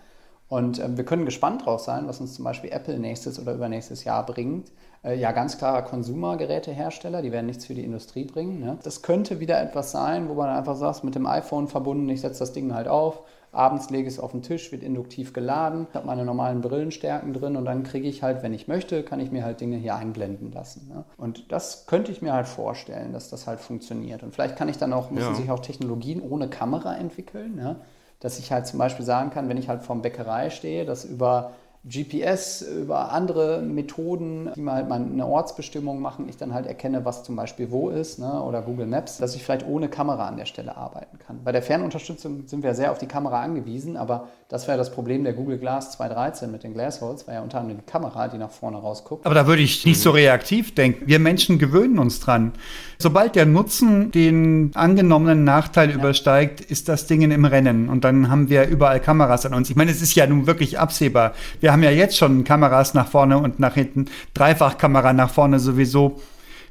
Und 0.49 0.79
äh, 0.79 0.97
wir 0.97 1.05
können 1.05 1.23
gespannt 1.23 1.65
drauf 1.65 1.79
sein, 1.79 2.05
was 2.05 2.19
uns 2.19 2.33
zum 2.33 2.43
Beispiel 2.43 2.69
Apple 2.73 2.99
nächstes 2.99 3.39
oder 3.39 3.53
übernächstes 3.53 4.03
Jahr 4.03 4.25
bringt, 4.25 4.73
äh, 5.05 5.17
ja 5.17 5.31
ganz 5.31 5.57
klarer 5.57 5.83
Konsumergerätehersteller, 5.83 7.21
die 7.21 7.31
werden 7.31 7.45
nichts 7.45 7.65
für 7.65 7.75
die 7.75 7.85
Industrie 7.85 8.25
bringen. 8.25 8.59
Ne? 8.59 8.77
Das 8.83 9.01
könnte 9.01 9.39
wieder 9.39 9.61
etwas 9.61 9.93
sein, 9.93 10.27
wo 10.27 10.33
man 10.33 10.49
einfach 10.49 10.75
sagt, 10.75 11.05
mit 11.05 11.15
dem 11.15 11.27
iPhone 11.27 11.69
verbunden, 11.69 12.09
ich 12.09 12.19
setze 12.19 12.39
das 12.39 12.51
Ding 12.51 12.73
halt 12.73 12.89
auf, 12.89 13.21
abends 13.51 13.89
lege 13.89 14.07
ich 14.07 14.15
es 14.15 14.19
auf 14.19 14.31
den 14.31 14.41
Tisch, 14.41 14.71
wird 14.71 14.83
induktiv 14.83 15.33
geladen, 15.33 15.87
habe 15.93 16.07
meine 16.07 16.23
normalen 16.23 16.61
Brillenstärken 16.61 17.33
drin 17.33 17.55
und 17.55 17.65
dann 17.65 17.83
kriege 17.83 18.07
ich 18.07 18.23
halt, 18.23 18.43
wenn 18.43 18.53
ich 18.53 18.67
möchte, 18.67 19.03
kann 19.03 19.19
ich 19.19 19.31
mir 19.31 19.43
halt 19.43 19.59
Dinge 19.59 19.77
hier 19.77 19.95
einblenden 19.95 20.51
lassen. 20.51 20.87
Ne? 20.87 21.03
Und 21.17 21.51
das 21.51 21.85
könnte 21.85 22.11
ich 22.11 22.21
mir 22.21 22.33
halt 22.33 22.47
vorstellen, 22.47 23.11
dass 23.11 23.29
das 23.29 23.47
halt 23.47 23.59
funktioniert. 23.59 24.23
Und 24.23 24.33
vielleicht 24.33 24.55
kann 24.55 24.69
ich 24.69 24.77
dann 24.77 24.93
auch, 24.93 25.11
müssen 25.11 25.31
ja. 25.31 25.35
sich 25.35 25.51
auch 25.51 25.59
Technologien 25.59 26.21
ohne 26.21 26.49
Kamera 26.49 26.95
entwickeln, 26.95 27.55
ne? 27.55 27.77
dass 28.19 28.39
ich 28.39 28.51
halt 28.51 28.67
zum 28.67 28.79
Beispiel 28.79 29.05
sagen 29.05 29.31
kann, 29.31 29.49
wenn 29.49 29.57
ich 29.57 29.67
halt 29.67 29.83
vorm 29.83 30.01
Bäckerei 30.01 30.49
stehe, 30.49 30.85
dass 30.85 31.03
über 31.03 31.51
GPS, 31.83 32.61
über 32.61 33.11
andere 33.11 33.63
Methoden, 33.63 34.51
die 34.55 34.61
mal 34.61 34.75
halt 34.75 34.89
mal 34.89 35.01
eine 35.01 35.25
Ortsbestimmung 35.25 35.99
machen, 35.99 36.29
ich 36.29 36.37
dann 36.37 36.53
halt 36.53 36.67
erkenne, 36.67 37.05
was 37.05 37.23
zum 37.23 37.35
Beispiel 37.35 37.71
wo 37.71 37.89
ist, 37.89 38.19
ne, 38.19 38.43
oder 38.43 38.61
Google 38.61 38.85
Maps, 38.85 39.17
dass 39.17 39.35
ich 39.35 39.43
vielleicht 39.43 39.65
ohne 39.65 39.89
Kamera 39.89 40.27
an 40.27 40.37
der 40.37 40.45
Stelle 40.45 40.77
arbeiten 40.77 41.17
kann. 41.17 41.39
Bei 41.43 41.51
der 41.51 41.63
Fernunterstützung 41.63 42.43
sind 42.45 42.61
wir 42.61 42.75
sehr 42.75 42.91
auf 42.91 42.99
die 42.99 43.07
Kamera 43.07 43.41
angewiesen, 43.41 43.97
aber 43.97 44.27
das 44.47 44.67
wäre 44.67 44.77
das 44.77 44.91
Problem 44.91 45.23
der 45.23 45.33
Google 45.33 45.57
Glass 45.57 45.93
213 45.93 46.51
mit 46.51 46.63
den 46.63 46.73
Glassholes, 46.73 47.25
war 47.25 47.33
ja 47.33 47.41
unter 47.41 47.59
anderem 47.59 47.79
die 47.79 47.91
Kamera, 47.91 48.27
die 48.27 48.37
nach 48.37 48.51
vorne 48.51 48.77
rausguckt. 48.77 49.25
Aber 49.25 49.33
da 49.33 49.47
würde 49.47 49.63
ich 49.63 49.83
nicht 49.83 50.01
so 50.01 50.11
reaktiv 50.11 50.75
denken. 50.75 51.07
Wir 51.07 51.17
Menschen 51.17 51.57
gewöhnen 51.57 51.97
uns 51.97 52.19
dran. 52.19 52.51
Sobald 52.99 53.35
der 53.35 53.47
Nutzen 53.47 54.11
den 54.11 54.71
angenommenen 54.75 55.43
Nachteil 55.45 55.89
ja. 55.89 55.95
übersteigt, 55.95 56.61
ist 56.61 56.89
das 56.89 57.07
Ding 57.07 57.21
im 57.21 57.45
Rennen 57.45 57.89
und 57.89 58.03
dann 58.03 58.29
haben 58.29 58.49
wir 58.49 58.67
überall 58.67 58.99
Kameras 58.99 59.45
an 59.47 59.55
uns. 59.55 59.69
Ich 59.69 59.75
meine, 59.75 59.89
es 59.89 60.01
ist 60.01 60.13
ja 60.13 60.27
nun 60.27 60.45
wirklich 60.45 60.77
absehbar. 60.77 61.33
Wir 61.59 61.70
wir 61.71 61.73
haben 61.73 61.83
ja 61.83 61.91
jetzt 61.91 62.17
schon 62.17 62.43
Kameras 62.43 62.93
nach 62.93 63.07
vorne 63.07 63.37
und 63.37 63.61
nach 63.61 63.75
hinten, 63.75 64.07
Dreifachkamera 64.33 65.13
nach 65.13 65.29
vorne 65.29 65.57
sowieso. 65.57 66.19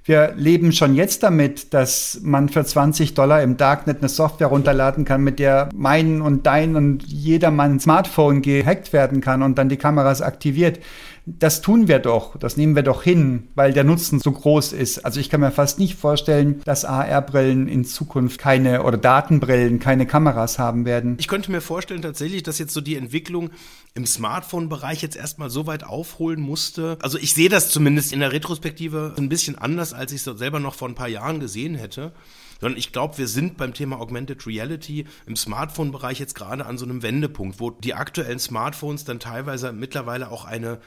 Wir 0.05 0.35
leben 0.37 0.73
schon 0.73 0.95
jetzt 0.95 1.23
damit, 1.23 1.73
dass 1.73 2.21
man 2.23 2.51
für 2.51 2.63
20 2.63 3.15
Dollar 3.15 3.43
im 3.43 3.57
Darknet 3.57 4.01
eine 4.01 4.11
Software 4.11 4.49
runterladen 4.49 5.07
kann, 5.07 5.23
mit 5.23 5.39
der 5.39 5.71
mein 5.75 6.21
und 6.21 6.45
dein 6.45 6.77
und 6.77 7.03
jedermann 7.05 7.81
Smartphone 7.81 8.43
gehackt 8.43 8.93
werden 8.93 9.23
kann 9.23 9.43
und 9.43 9.57
dann 9.57 9.71
die 9.71 9.79
Kameras 9.79 10.21
aktiviert 10.21 10.81
das 11.27 11.61
tun 11.61 11.89
wir 11.89 11.99
doch, 11.99 12.39
das 12.39 12.57
nehmen 12.57 12.75
wir 12.75 12.83
doch 12.83 13.03
hin, 13.03 13.49
weil 13.55 13.73
der 13.73 13.85
Nutzen 13.85 14.21
so 14.21 14.33
groß 14.33 14.73
ist. 14.73 15.05
Also 15.05 15.21
ich 15.21 15.29
kann 15.31 15.41
mir 15.41 15.51
fast 15.51 15.79
nicht 15.79 15.97
vorstellen, 15.97 16.63
dass 16.65 16.85
AR-Brillen 16.85 17.69
in 17.69 17.85
Zukunft 17.85 18.39
keine 18.39 18.83
oder 18.83 18.97
Datenbrillen 18.97 19.79
keine 19.79 20.07
Kameras 20.07 20.59
haben 20.59 20.85
werden. 20.85 21.17
Ich 21.19 21.29
könnte 21.29 21.51
mir 21.51 21.61
vorstellen 21.61 22.03
tatsächlich, 22.03 22.43
dass 22.43 22.59
jetzt 22.59 22.73
so 22.73 22.81
die 22.81 22.97
Entwicklung 22.97 23.51
im 23.95 24.07
Smartphone-Bereich 24.07 25.03
jetzt 25.03 25.17
erstmal 25.17 25.51
so 25.51 25.67
weit 25.67 25.85
aufholen 25.85 26.41
musste. 26.41 26.97
Also 27.03 27.19
ich 27.19 27.35
sehe 27.35 27.49
das 27.49 27.71
zumindest 27.71 28.13
in 28.13 28.21
der 28.21 28.33
Retrospektive 28.33 29.15
ein 29.19 29.29
bisschen 29.29 29.59
anders, 29.59 29.93
als 29.93 30.13
ich 30.13 30.27
es 30.27 30.39
selber 30.39 30.61
noch 30.61 30.75
vor 30.75 30.89
ein 30.89 30.95
paar 30.95 31.09
Jahren 31.09 31.41
gesehen 31.41 31.75
hätte 31.75 32.13
sondern 32.61 32.79
ich 32.79 32.93
glaube, 32.93 33.19
wir 33.19 33.27
sind 33.27 33.57
beim 33.57 33.75
Thema 33.75 33.99
Augmented 34.01 34.47
Reality 34.47 35.07
im 35.27 35.35
Smartphone-Bereich 35.35 36.21
jetzt 36.21 36.35
gerade 36.35 36.67
an 36.67 36.79
so 36.79 36.85
einem 36.85 37.03
Wendepunkt, 37.03 37.59
wo 37.59 37.71
die 37.71 37.95
aktuellen 37.95 38.39
Smartphones 38.39 39.05
dann 39.05 39.19
teilweise 39.19 39.73
mittlerweile 39.73 40.31
auch 40.31 40.45
eine 40.45 40.79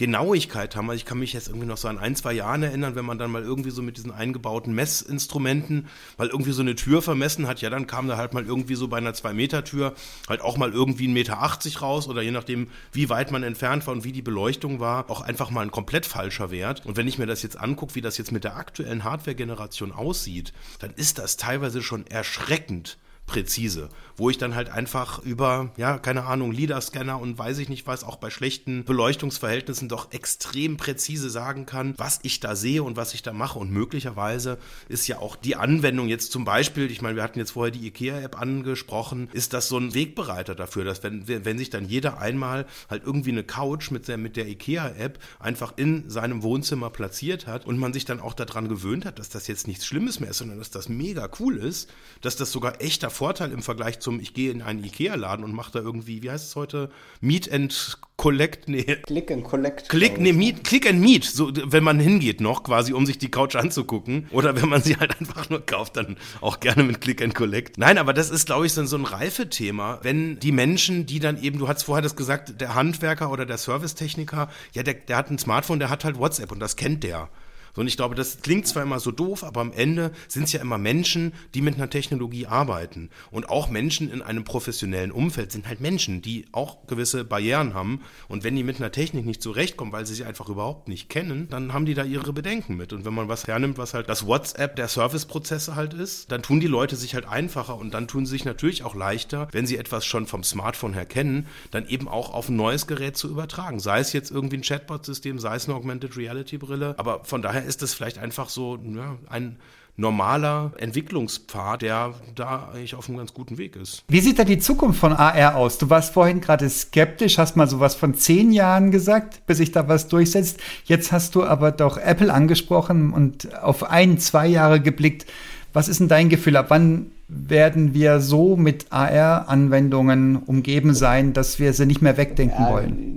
Genauigkeit 0.00 0.76
haben. 0.76 0.88
Also 0.88 0.96
ich 0.96 1.04
kann 1.04 1.18
mich 1.18 1.34
jetzt 1.34 1.48
irgendwie 1.48 1.66
noch 1.66 1.76
so 1.76 1.86
an 1.86 1.98
ein, 1.98 2.16
zwei 2.16 2.32
Jahren 2.32 2.62
erinnern, 2.62 2.94
wenn 2.94 3.04
man 3.04 3.18
dann 3.18 3.30
mal 3.30 3.42
irgendwie 3.42 3.70
so 3.70 3.82
mit 3.82 3.98
diesen 3.98 4.10
eingebauten 4.10 4.74
Messinstrumenten 4.74 5.88
weil 6.16 6.28
irgendwie 6.28 6.52
so 6.52 6.62
eine 6.62 6.74
Tür 6.74 7.02
vermessen 7.02 7.46
hat, 7.46 7.60
ja, 7.60 7.68
dann 7.68 7.86
kam 7.86 8.08
da 8.08 8.16
halt 8.16 8.32
mal 8.32 8.44
irgendwie 8.44 8.76
so 8.76 8.88
bei 8.88 8.96
einer 8.96 9.12
2-Meter-Tür 9.12 9.94
halt 10.26 10.40
auch 10.40 10.56
mal 10.56 10.72
irgendwie 10.72 11.06
ein 11.06 11.12
Meter 11.12 11.42
80 11.42 11.82
raus 11.82 12.08
oder 12.08 12.22
je 12.22 12.30
nachdem, 12.30 12.68
wie 12.92 13.10
weit 13.10 13.30
man 13.30 13.42
entfernt 13.42 13.86
war 13.86 13.92
und 13.92 14.04
wie 14.04 14.12
die 14.12 14.22
Beleuchtung 14.22 14.80
war, 14.80 15.10
auch 15.10 15.20
einfach 15.20 15.50
mal 15.50 15.60
ein 15.60 15.70
komplett 15.70 16.06
falscher 16.06 16.50
Wert. 16.50 16.86
Und 16.86 16.96
wenn 16.96 17.06
ich 17.06 17.18
mir 17.18 17.26
das 17.26 17.42
jetzt 17.42 17.58
angucke, 17.58 17.94
wie 17.94 18.00
das 18.00 18.16
jetzt 18.16 18.32
mit 18.32 18.44
der 18.44 18.56
aktuellen 18.56 19.04
Hardware-Generation 19.04 19.92
aussieht, 19.92 20.54
dann 20.78 20.94
ist 20.94 21.18
das 21.18 21.36
teilweise 21.36 21.82
schon 21.82 22.06
erschreckend 22.06 22.96
präzise, 23.30 23.88
wo 24.16 24.28
ich 24.28 24.38
dann 24.38 24.54
halt 24.54 24.70
einfach 24.70 25.20
über, 25.20 25.70
ja, 25.76 25.98
keine 25.98 26.24
Ahnung, 26.24 26.52
LIDAR-Scanner 26.52 27.20
und 27.20 27.38
weiß 27.38 27.58
ich 27.58 27.68
nicht 27.68 27.86
was, 27.86 28.02
auch 28.02 28.16
bei 28.16 28.28
schlechten 28.28 28.84
Beleuchtungsverhältnissen 28.84 29.88
doch 29.88 30.12
extrem 30.12 30.76
präzise 30.76 31.30
sagen 31.30 31.64
kann, 31.64 31.94
was 31.96 32.18
ich 32.22 32.40
da 32.40 32.56
sehe 32.56 32.82
und 32.82 32.96
was 32.96 33.14
ich 33.14 33.22
da 33.22 33.32
mache. 33.32 33.58
Und 33.58 33.70
möglicherweise 33.70 34.58
ist 34.88 35.06
ja 35.06 35.18
auch 35.18 35.36
die 35.36 35.56
Anwendung 35.56 36.08
jetzt 36.08 36.32
zum 36.32 36.44
Beispiel, 36.44 36.90
ich 36.90 37.02
meine, 37.02 37.16
wir 37.16 37.22
hatten 37.22 37.38
jetzt 37.38 37.52
vorher 37.52 37.70
die 37.70 37.86
IKEA-App 37.86 38.40
angesprochen, 38.40 39.28
ist 39.32 39.52
das 39.52 39.68
so 39.68 39.78
ein 39.78 39.94
Wegbereiter 39.94 40.56
dafür, 40.56 40.84
dass 40.84 41.02
wenn, 41.04 41.28
wenn 41.28 41.56
sich 41.56 41.70
dann 41.70 41.86
jeder 41.86 42.18
einmal 42.18 42.66
halt 42.88 43.04
irgendwie 43.04 43.30
eine 43.30 43.44
Couch 43.44 43.92
mit 43.92 44.08
der, 44.08 44.18
mit 44.18 44.36
der 44.36 44.48
IKEA-App 44.48 45.18
einfach 45.38 45.74
in 45.76 46.10
seinem 46.10 46.42
Wohnzimmer 46.42 46.90
platziert 46.90 47.46
hat 47.46 47.64
und 47.64 47.78
man 47.78 47.92
sich 47.92 48.04
dann 48.04 48.20
auch 48.20 48.34
daran 48.34 48.68
gewöhnt 48.68 49.04
hat, 49.04 49.20
dass 49.20 49.28
das 49.28 49.46
jetzt 49.46 49.68
nichts 49.68 49.86
Schlimmes 49.86 50.18
mehr 50.18 50.30
ist, 50.30 50.38
sondern 50.38 50.58
dass 50.58 50.70
das 50.70 50.88
mega 50.88 51.28
cool 51.38 51.56
ist, 51.56 51.88
dass 52.22 52.36
das 52.36 52.50
sogar 52.50 52.82
echter 52.82 53.10
Vorteil 53.20 53.52
im 53.52 53.60
Vergleich 53.60 54.00
zum, 54.00 54.18
ich 54.18 54.32
gehe 54.32 54.50
in 54.50 54.62
einen 54.62 54.82
Ikea-Laden 54.82 55.44
und 55.44 55.52
mache 55.52 55.72
da 55.72 55.80
irgendwie, 55.80 56.22
wie 56.22 56.30
heißt 56.30 56.48
es 56.48 56.56
heute? 56.56 56.90
Meet 57.20 57.52
and 57.52 57.98
Collect, 58.16 58.66
nee. 58.66 58.82
Click 58.82 59.30
and 59.30 59.44
Collect. 59.44 59.90
Click, 59.90 60.18
nee, 60.18 60.32
meet, 60.32 60.64
Click 60.64 60.88
and 60.88 61.02
Meet, 61.02 61.24
so, 61.24 61.52
wenn 61.54 61.84
man 61.84 62.00
hingeht 62.00 62.40
noch 62.40 62.62
quasi, 62.62 62.94
um 62.94 63.04
sich 63.04 63.18
die 63.18 63.30
Couch 63.30 63.56
anzugucken. 63.56 64.26
Oder 64.30 64.56
wenn 64.56 64.70
man 64.70 64.80
sie 64.80 64.96
halt 64.96 65.20
einfach 65.20 65.50
nur 65.50 65.60
kauft, 65.66 65.98
dann 65.98 66.16
auch 66.40 66.60
gerne 66.60 66.82
mit 66.82 67.02
Click 67.02 67.20
and 67.20 67.34
Collect. 67.34 67.76
Nein, 67.76 67.98
aber 67.98 68.14
das 68.14 68.30
ist, 68.30 68.46
glaube 68.46 68.64
ich, 68.64 68.72
so, 68.72 68.86
so 68.86 68.96
ein 68.96 69.04
Reifethema, 69.04 69.98
wenn 70.00 70.40
die 70.40 70.52
Menschen, 70.52 71.04
die 71.04 71.20
dann 71.20 71.42
eben, 71.42 71.58
du 71.58 71.68
hast 71.68 71.82
vorher 71.82 72.00
das 72.00 72.16
gesagt, 72.16 72.58
der 72.58 72.74
Handwerker 72.74 73.30
oder 73.30 73.44
der 73.44 73.58
Servicetechniker, 73.58 74.48
ja, 74.72 74.82
der, 74.82 74.94
der 74.94 75.18
hat 75.18 75.30
ein 75.30 75.36
Smartphone, 75.36 75.78
der 75.78 75.90
hat 75.90 76.06
halt 76.06 76.18
WhatsApp 76.18 76.52
und 76.52 76.60
das 76.60 76.76
kennt 76.76 77.04
der. 77.04 77.28
Und 77.76 77.86
ich 77.86 77.96
glaube, 77.96 78.14
das 78.14 78.42
klingt 78.42 78.66
zwar 78.66 78.82
immer 78.82 79.00
so 79.00 79.10
doof, 79.10 79.44
aber 79.44 79.60
am 79.60 79.72
Ende 79.72 80.12
sind 80.28 80.44
es 80.44 80.52
ja 80.52 80.60
immer 80.60 80.78
Menschen, 80.78 81.32
die 81.54 81.62
mit 81.62 81.76
einer 81.76 81.90
Technologie 81.90 82.46
arbeiten. 82.46 83.10
Und 83.30 83.48
auch 83.48 83.68
Menschen 83.68 84.10
in 84.10 84.22
einem 84.22 84.44
professionellen 84.44 85.12
Umfeld 85.12 85.52
sind 85.52 85.68
halt 85.68 85.80
Menschen, 85.80 86.22
die 86.22 86.46
auch 86.52 86.86
gewisse 86.86 87.24
Barrieren 87.24 87.74
haben. 87.74 88.00
Und 88.28 88.44
wenn 88.44 88.56
die 88.56 88.64
mit 88.64 88.76
einer 88.76 88.92
Technik 88.92 89.26
nicht 89.26 89.42
zurechtkommen, 89.42 89.92
weil 89.92 90.06
sie 90.06 90.14
sie 90.14 90.24
einfach 90.24 90.48
überhaupt 90.48 90.88
nicht 90.88 91.08
kennen, 91.08 91.48
dann 91.48 91.72
haben 91.72 91.86
die 91.86 91.94
da 91.94 92.04
ihre 92.04 92.32
Bedenken 92.32 92.76
mit. 92.76 92.92
Und 92.92 93.04
wenn 93.04 93.14
man 93.14 93.28
was 93.28 93.46
hernimmt, 93.46 93.78
was 93.78 93.94
halt 93.94 94.08
das 94.08 94.26
WhatsApp 94.26 94.76
der 94.76 94.88
Serviceprozesse 94.88 95.76
halt 95.76 95.94
ist, 95.94 96.30
dann 96.30 96.42
tun 96.42 96.60
die 96.60 96.66
Leute 96.66 96.96
sich 96.96 97.14
halt 97.14 97.26
einfacher 97.26 97.76
und 97.76 97.94
dann 97.94 98.08
tun 98.08 98.26
sie 98.26 98.32
sich 98.32 98.44
natürlich 98.44 98.84
auch 98.84 98.94
leichter, 98.94 99.48
wenn 99.52 99.66
sie 99.66 99.76
etwas 99.76 100.04
schon 100.04 100.26
vom 100.26 100.44
Smartphone 100.44 100.94
her 100.94 101.06
kennen, 101.06 101.46
dann 101.70 101.86
eben 101.88 102.08
auch 102.08 102.32
auf 102.32 102.48
ein 102.48 102.56
neues 102.56 102.86
Gerät 102.86 103.16
zu 103.16 103.28
übertragen. 103.28 103.80
Sei 103.80 104.00
es 104.00 104.12
jetzt 104.12 104.30
irgendwie 104.30 104.56
ein 104.56 104.62
Chatbot-System, 104.62 105.38
sei 105.38 105.56
es 105.56 105.68
eine 105.68 105.76
Augmented 105.76 106.16
Reality-Brille. 106.16 106.94
Aber 106.98 107.24
von 107.24 107.42
daher 107.42 107.59
ist 107.64 107.82
es 107.82 107.94
vielleicht 107.94 108.18
einfach 108.18 108.48
so 108.48 108.78
ja, 108.82 109.16
ein 109.28 109.58
normaler 109.96 110.72
Entwicklungspfad, 110.78 111.82
der 111.82 112.14
da 112.34 112.70
eigentlich 112.72 112.94
auf 112.94 113.08
einem 113.08 113.18
ganz 113.18 113.34
guten 113.34 113.58
Weg 113.58 113.76
ist. 113.76 114.02
Wie 114.08 114.20
sieht 114.20 114.38
da 114.38 114.44
die 114.44 114.58
Zukunft 114.58 114.98
von 114.98 115.12
AR 115.12 115.56
aus? 115.56 115.78
Du 115.78 115.90
warst 115.90 116.14
vorhin 116.14 116.40
gerade 116.40 116.68
skeptisch, 116.68 117.38
hast 117.38 117.56
mal 117.56 117.68
sowas 117.68 117.94
von 117.94 118.14
zehn 118.14 118.50
Jahren 118.50 118.90
gesagt, 118.90 119.46
bis 119.46 119.58
sich 119.58 119.72
da 119.72 119.88
was 119.88 120.08
durchsetzt. 120.08 120.58
Jetzt 120.84 121.12
hast 121.12 121.34
du 121.34 121.44
aber 121.44 121.70
doch 121.70 121.98
Apple 121.98 122.32
angesprochen 122.32 123.12
und 123.12 123.54
auf 123.62 123.84
ein, 123.84 124.18
zwei 124.18 124.46
Jahre 124.46 124.80
geblickt. 124.80 125.26
Was 125.72 125.88
ist 125.88 126.00
denn 126.00 126.08
dein 126.08 126.28
Gefühl? 126.28 126.56
Ab 126.56 126.66
wann 126.68 127.12
werden 127.28 127.94
wir 127.94 128.20
so 128.20 128.56
mit 128.56 128.86
AR-Anwendungen 128.90 130.36
umgeben 130.36 130.94
sein, 130.94 131.32
dass 131.32 131.60
wir 131.60 131.72
sie 131.74 131.86
nicht 131.86 132.02
mehr 132.02 132.16
wegdenken 132.16 132.64
ja, 132.64 132.72
wollen? 132.72 133.09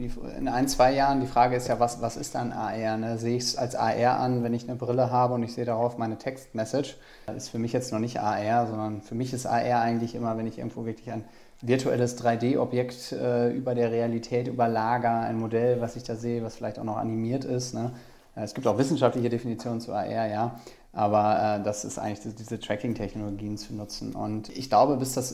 In 0.43 0.49
ein, 0.49 0.67
zwei 0.67 0.91
Jahren, 0.91 1.21
die 1.21 1.25
Frage 1.25 1.55
ist 1.55 1.69
ja, 1.69 1.79
was, 1.79 2.01
was 2.01 2.17
ist 2.17 2.35
dann 2.35 2.51
AR? 2.51 2.97
Ne? 2.97 3.17
Sehe 3.17 3.37
ich 3.37 3.43
es 3.43 3.55
als 3.55 3.75
AR 3.75 4.19
an, 4.19 4.43
wenn 4.43 4.53
ich 4.53 4.67
eine 4.67 4.75
Brille 4.75 5.09
habe 5.09 5.35
und 5.35 5.43
ich 5.43 5.53
sehe 5.53 5.63
darauf 5.63 5.97
meine 5.97 6.17
Textmessage? 6.17 6.95
Das 7.27 7.37
ist 7.37 7.47
für 7.47 7.59
mich 7.59 7.71
jetzt 7.71 7.93
noch 7.93 7.99
nicht 7.99 8.19
AR, 8.19 8.67
sondern 8.67 9.01
für 9.01 9.15
mich 9.15 9.31
ist 9.31 9.45
AR 9.45 9.79
eigentlich 9.79 10.15
immer, 10.15 10.37
wenn 10.37 10.45
ich 10.45 10.57
irgendwo 10.57 10.85
wirklich 10.85 11.09
ein 11.13 11.23
virtuelles 11.61 12.21
3D-Objekt 12.21 13.13
äh, 13.13 13.51
über 13.51 13.73
der 13.73 13.91
Realität 13.91 14.49
überlager, 14.49 15.21
ein 15.21 15.39
Modell, 15.39 15.79
was 15.79 15.95
ich 15.95 16.03
da 16.03 16.17
sehe, 16.17 16.43
was 16.43 16.57
vielleicht 16.57 16.77
auch 16.77 16.83
noch 16.83 16.97
animiert 16.97 17.45
ist. 17.45 17.73
Ne? 17.73 17.93
Es 18.35 18.53
gibt 18.53 18.67
auch 18.67 18.77
wissenschaftliche 18.77 19.29
Definitionen 19.29 19.79
zu 19.79 19.93
AR, 19.93 20.27
ja. 20.27 20.59
Aber 20.95 21.57
äh, 21.57 21.63
das 21.63 21.85
ist 21.85 21.97
eigentlich 21.97 22.35
diese 22.35 22.59
Tracking-Technologien 22.59 23.57
zu 23.57 23.73
nutzen. 23.73 24.13
Und 24.13 24.49
ich 24.49 24.69
glaube, 24.69 24.95
bis 24.97 25.13
das 25.13 25.31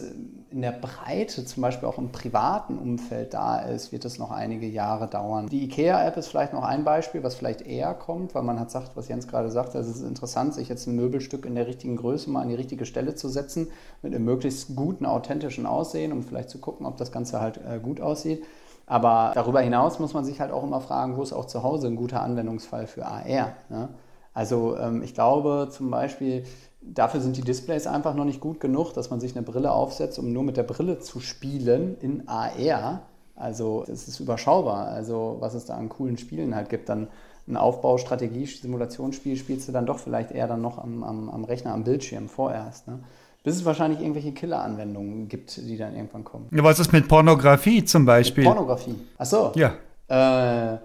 in 0.52 0.62
der 0.62 0.72
Breite, 0.72 1.44
zum 1.44 1.62
Beispiel 1.62 1.90
auch 1.90 1.98
im 1.98 2.14
privaten 2.14 2.78
Umfeld 2.78 3.34
da 3.34 3.60
ist, 3.60 3.92
wird 3.92 4.06
es 4.06 4.20
noch 4.20 4.32
einige 4.32 4.68
Jahre 4.68 5.08
dauern. 5.08 5.48
Die 5.48 5.66
IKEA-App 5.66 6.16
ist 6.16 6.30
vielleicht 6.30 6.54
noch 6.54 6.64
ein 6.64 6.86
Beispiel, 6.86 7.24
was 7.24 7.36
vielleicht 7.36 7.62
eher 7.62 7.94
kommt, 7.94 8.36
weil 8.36 8.44
man 8.44 8.58
hat 8.58 8.72
sagt, 8.72 8.96
was 8.96 9.10
Jens 9.10 9.28
gerade 9.28 9.52
sagte, 9.52 9.78
es 9.80 9.90
ist 9.90 10.02
interessant, 10.02 10.54
sich 10.54 10.70
jetzt 10.70 10.88
ein 10.88 10.96
Möbelstück 10.96 11.46
in 11.46 11.56
der 11.56 11.68
richtigen 11.68 11.98
Größe 11.98 12.30
mal 12.30 12.42
an 12.42 12.48
die 12.48 12.56
richtige 12.56 12.86
Stelle 12.86 13.16
zu 13.16 13.28
setzen, 13.28 13.68
mit 14.02 14.16
einem 14.16 14.24
möglichst 14.24 14.78
guten, 14.78 15.06
authentischen 15.06 15.66
Aussehen, 15.66 16.14
um 16.14 16.24
vielleicht 16.24 16.52
zu 16.52 16.60
gucken, 16.60 16.86
ob 16.86 16.96
das 16.96 17.12
Ganze 17.12 17.42
halt 17.42 17.58
äh, 17.58 17.80
gut 17.80 18.00
aussieht. 18.00 18.46
Aber 18.86 19.34
darüber 19.36 19.60
hinaus 19.60 20.00
muss 20.00 20.14
man 20.14 20.24
sich 20.24 20.40
halt 20.40 20.54
auch 20.54 20.64
immer 20.64 20.80
fragen, 20.80 21.18
wo 21.18 21.22
ist 21.22 21.34
auch 21.34 21.46
zu 21.46 21.64
Hause 21.64 21.88
ein 21.88 21.98
guter 21.98 22.22
Anwendungsfall 22.22 22.88
für 22.88 23.06
AR. 23.06 23.52
Ne? 23.70 23.90
Also 24.40 24.78
ähm, 24.78 25.04
ich 25.04 25.14
glaube 25.14 25.68
zum 25.70 25.92
Beispiel, 25.92 26.46
dafür 26.82 27.20
sind 27.20 27.36
die 27.36 27.42
Displays 27.42 27.88
einfach 27.88 28.14
noch 28.16 28.24
nicht 28.24 28.40
gut 28.40 28.62
genug, 28.62 28.94
dass 28.94 29.10
man 29.10 29.20
sich 29.20 29.36
eine 29.36 29.46
Brille 29.46 29.70
aufsetzt, 29.70 30.18
um 30.18 30.32
nur 30.32 30.44
mit 30.44 30.56
der 30.56 30.64
Brille 30.64 31.00
zu 31.00 31.20
spielen 31.20 31.98
in 32.00 32.26
AR. 32.30 33.02
Also 33.36 33.84
das 33.86 34.08
ist 34.08 34.22
überschaubar. 34.22 34.88
Also 34.88 35.36
was 35.42 35.56
es 35.56 35.66
da 35.66 35.76
an 35.76 35.90
coolen 35.90 36.18
Spielen 36.18 36.56
halt 36.56 36.70
gibt, 36.70 36.88
dann 36.88 37.10
ein 37.50 37.58
Aufbau, 37.58 37.98
Strategie, 37.98 38.46
Simulationsspiel 38.46 39.36
spielst 39.36 39.68
du 39.68 39.74
dann 39.74 39.86
doch 39.86 40.00
vielleicht 40.00 40.32
eher 40.32 40.48
dann 40.48 40.62
noch 40.62 40.78
am, 40.78 41.04
am, 41.04 41.30
am 41.30 41.44
Rechner, 41.44 41.74
am 41.74 41.84
Bildschirm 41.84 42.30
vorerst. 42.30 42.88
Ne? 42.88 43.00
Bis 43.44 43.58
es 43.58 43.66
wahrscheinlich 43.66 44.00
irgendwelche 44.00 44.32
Killer-Anwendungen 44.32 45.28
gibt, 45.28 45.58
die 45.58 45.76
dann 45.76 45.98
irgendwann 45.98 46.24
kommen. 46.24 46.48
Ja, 46.52 46.64
was 46.64 46.80
ist 46.80 46.94
mit 46.94 47.10
Pornografie 47.10 47.84
zum 47.84 48.06
Beispiel? 48.06 48.46
Mit 48.46 48.54
Pornografie. 48.54 48.96
Ach 49.18 49.26
so. 49.26 49.52
Ja. 49.56 49.74
Äh, 50.08 50.78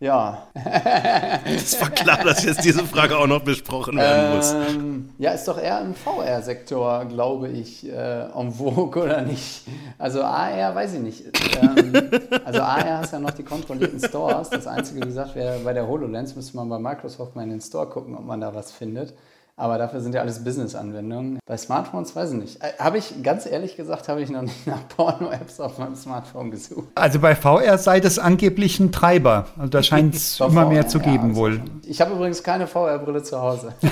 ja. 0.00 0.46
Es 1.44 1.80
war 1.80 1.90
klar, 1.90 2.24
dass 2.24 2.44
jetzt 2.44 2.64
diese 2.64 2.84
Frage 2.84 3.16
auch 3.16 3.26
noch 3.26 3.42
besprochen 3.42 3.96
werden 3.96 4.36
muss. 4.36 4.52
Ähm, 4.52 5.10
ja, 5.18 5.32
ist 5.32 5.46
doch 5.46 5.60
eher 5.60 5.80
im 5.80 5.94
VR-Sektor, 5.94 7.04
glaube 7.04 7.48
ich, 7.48 7.86
äh, 7.86 8.22
en 8.30 8.52
vogue 8.52 9.02
oder 9.02 9.22
nicht. 9.22 9.62
Also 9.98 10.22
AR, 10.22 10.74
weiß 10.74 10.94
ich 10.94 11.00
nicht. 11.00 11.24
Ähm, 11.60 12.10
also 12.44 12.62
AR 12.62 12.98
hast 12.98 13.12
ja 13.12 13.20
noch 13.20 13.32
die 13.32 13.42
kontrollierten 13.42 14.00
Stores. 14.00 14.50
Das 14.50 14.66
Einzige, 14.66 15.02
wie 15.02 15.06
gesagt, 15.06 15.34
wäre 15.34 15.58
bei 15.60 15.72
der 15.72 15.86
HoloLens, 15.86 16.34
müsste 16.34 16.56
man 16.56 16.68
bei 16.68 16.78
Microsoft 16.78 17.36
mal 17.36 17.42
in 17.42 17.50
den 17.50 17.60
Store 17.60 17.86
gucken, 17.86 18.16
ob 18.16 18.24
man 18.24 18.40
da 18.40 18.54
was 18.54 18.72
findet. 18.72 19.14
Aber 19.60 19.76
dafür 19.76 20.00
sind 20.00 20.14
ja 20.14 20.22
alles 20.22 20.42
Business-Anwendungen. 20.42 21.38
Bei 21.44 21.54
Smartphones 21.54 22.16
weiß 22.16 22.30
ich 22.32 22.38
nicht. 22.38 22.62
Äh, 22.62 22.72
habe 22.78 22.96
ich, 22.96 23.22
ganz 23.22 23.44
ehrlich 23.44 23.76
gesagt, 23.76 24.08
habe 24.08 24.22
ich 24.22 24.30
noch 24.30 24.40
nicht 24.40 24.66
nach 24.66 24.88
Porno-Apps 24.96 25.60
auf 25.60 25.76
meinem 25.76 25.96
Smartphone 25.96 26.50
gesucht. 26.50 26.88
Also 26.94 27.18
bei 27.18 27.36
VR 27.36 27.76
sei 27.76 28.00
das 28.00 28.18
angeblich 28.18 28.80
ein 28.80 28.90
Treiber. 28.90 29.48
Also 29.58 29.68
da 29.68 29.82
scheint 29.82 30.14
es 30.14 30.40
immer 30.40 30.62
VR, 30.62 30.68
mehr 30.70 30.88
zu 30.88 30.98
geben 30.98 31.32
ja, 31.32 31.36
wohl. 31.36 31.60
Ich 31.86 32.00
habe 32.00 32.14
übrigens 32.14 32.42
keine 32.42 32.66
VR-Brille 32.66 33.22
zu 33.22 33.38
Hause. 33.38 33.74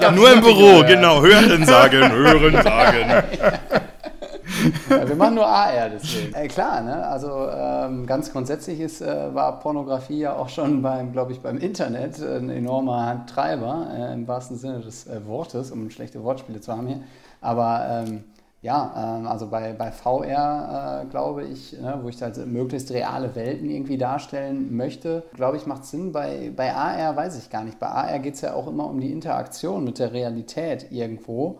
ja, 0.00 0.12
nur 0.12 0.32
im 0.32 0.40
Büro, 0.40 0.84
genau. 0.86 1.20
Hören 1.24 1.66
sagen, 1.66 2.12
hören 2.12 2.62
sagen. 2.62 3.24
Ja, 4.90 5.08
wir 5.08 5.16
machen 5.16 5.34
nur 5.36 5.46
AR 5.46 5.90
deswegen. 5.90 6.34
Äh, 6.34 6.48
klar, 6.48 6.80
ne? 6.82 7.06
also 7.06 7.48
ähm, 7.50 8.06
ganz 8.06 8.32
grundsätzlich 8.32 8.80
ist, 8.80 9.00
äh, 9.00 9.34
war 9.34 9.58
Pornografie 9.60 10.20
ja 10.20 10.36
auch 10.36 10.48
schon 10.48 10.82
beim, 10.82 11.12
glaube 11.12 11.32
ich, 11.32 11.40
beim 11.40 11.58
Internet 11.58 12.20
ein 12.20 12.50
enormer 12.50 13.06
Handtreiber, 13.06 13.88
äh, 13.96 14.12
im 14.12 14.28
wahrsten 14.28 14.56
Sinne 14.56 14.80
des 14.80 15.06
äh, 15.06 15.26
Wortes, 15.26 15.70
um 15.70 15.90
schlechte 15.90 16.22
Wortspiele 16.22 16.60
zu 16.60 16.72
haben 16.72 16.86
hier. 16.86 17.00
Aber 17.40 18.04
ähm, 18.06 18.24
ja, 18.62 19.16
ähm, 19.18 19.26
also 19.26 19.46
bei, 19.46 19.72
bei 19.72 19.90
VR, 19.90 21.02
äh, 21.02 21.06
glaube 21.10 21.44
ich, 21.44 21.72
ne, 21.80 21.98
wo 22.02 22.08
ich 22.08 22.20
halt 22.20 22.36
möglichst 22.46 22.90
reale 22.90 23.34
Welten 23.34 23.70
irgendwie 23.70 23.96
darstellen 23.96 24.76
möchte, 24.76 25.22
glaube 25.34 25.56
ich, 25.56 25.66
macht 25.66 25.86
Sinn. 25.86 26.12
Bei, 26.12 26.52
bei 26.54 26.74
AR 26.74 27.16
weiß 27.16 27.38
ich 27.38 27.48
gar 27.48 27.64
nicht. 27.64 27.78
Bei 27.78 27.86
AR 27.86 28.18
geht 28.18 28.34
es 28.34 28.42
ja 28.42 28.52
auch 28.52 28.66
immer 28.66 28.86
um 28.86 29.00
die 29.00 29.12
Interaktion 29.12 29.84
mit 29.84 29.98
der 29.98 30.12
Realität 30.12 30.92
irgendwo. 30.92 31.58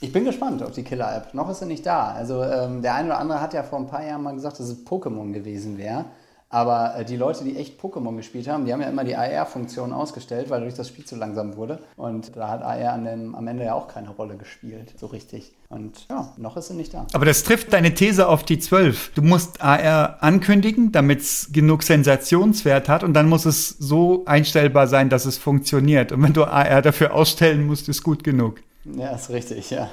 Ich 0.00 0.12
bin 0.12 0.24
gespannt 0.24 0.62
auf 0.62 0.70
die 0.72 0.84
Killer-App. 0.84 1.34
Noch 1.34 1.50
ist 1.50 1.58
sie 1.58 1.66
nicht 1.66 1.84
da. 1.84 2.12
Also 2.12 2.42
ähm, 2.42 2.82
der 2.82 2.94
eine 2.94 3.08
oder 3.08 3.18
andere 3.18 3.40
hat 3.40 3.52
ja 3.52 3.64
vor 3.64 3.80
ein 3.80 3.88
paar 3.88 4.04
Jahren 4.04 4.22
mal 4.22 4.34
gesagt, 4.34 4.60
dass 4.60 4.68
es 4.68 4.86
Pokémon 4.86 5.32
gewesen 5.32 5.76
wäre. 5.76 6.04
Aber 6.50 6.94
äh, 6.96 7.04
die 7.04 7.16
Leute, 7.16 7.44
die 7.44 7.56
echt 7.56 7.80
Pokémon 7.80 8.16
gespielt 8.16 8.48
haben, 8.48 8.64
die 8.64 8.72
haben 8.72 8.80
ja 8.80 8.88
immer 8.88 9.04
die 9.04 9.16
AR-Funktion 9.16 9.92
ausgestellt, 9.92 10.48
weil 10.48 10.60
dadurch 10.60 10.76
das 10.76 10.88
Spiel 10.88 11.04
zu 11.04 11.16
langsam 11.16 11.56
wurde. 11.56 11.80
Und 11.96 12.36
da 12.36 12.48
hat 12.48 12.62
AR 12.62 12.92
an 12.92 13.04
dem, 13.04 13.34
am 13.34 13.46
Ende 13.48 13.64
ja 13.64 13.74
auch 13.74 13.88
keine 13.88 14.10
Rolle 14.10 14.36
gespielt, 14.36 14.94
so 14.96 15.06
richtig. 15.06 15.52
Und 15.68 16.06
ja, 16.08 16.32
noch 16.38 16.56
ist 16.56 16.68
sie 16.68 16.74
nicht 16.74 16.94
da. 16.94 17.06
Aber 17.12 17.26
das 17.26 17.42
trifft 17.42 17.72
deine 17.72 17.92
These 17.92 18.28
auf 18.28 18.44
die 18.44 18.58
12. 18.58 19.12
Du 19.14 19.22
musst 19.22 19.60
AR 19.60 20.22
ankündigen, 20.22 20.90
damit 20.92 21.20
es 21.20 21.50
genug 21.52 21.82
Sensationswert 21.82 22.88
hat 22.88 23.04
und 23.04 23.12
dann 23.12 23.28
muss 23.28 23.44
es 23.44 23.68
so 23.68 24.24
einstellbar 24.24 24.86
sein, 24.86 25.10
dass 25.10 25.26
es 25.26 25.36
funktioniert. 25.36 26.12
Und 26.12 26.22
wenn 26.22 26.32
du 26.32 26.44
AR 26.44 26.80
dafür 26.80 27.12
ausstellen 27.12 27.66
musst, 27.66 27.88
ist 27.88 28.02
gut 28.02 28.24
genug. 28.24 28.60
Ja, 28.96 29.10
ist 29.10 29.30
richtig, 29.30 29.70
ja. 29.70 29.90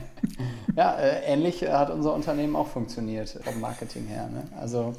ja, 0.76 0.94
äh, 0.94 1.32
ähnlich 1.32 1.62
hat 1.68 1.90
unser 1.90 2.14
Unternehmen 2.14 2.56
auch 2.56 2.66
funktioniert 2.66 3.38
vom 3.42 3.60
Marketing 3.60 4.06
her. 4.06 4.28
Ne? 4.32 4.42
Also 4.60 4.94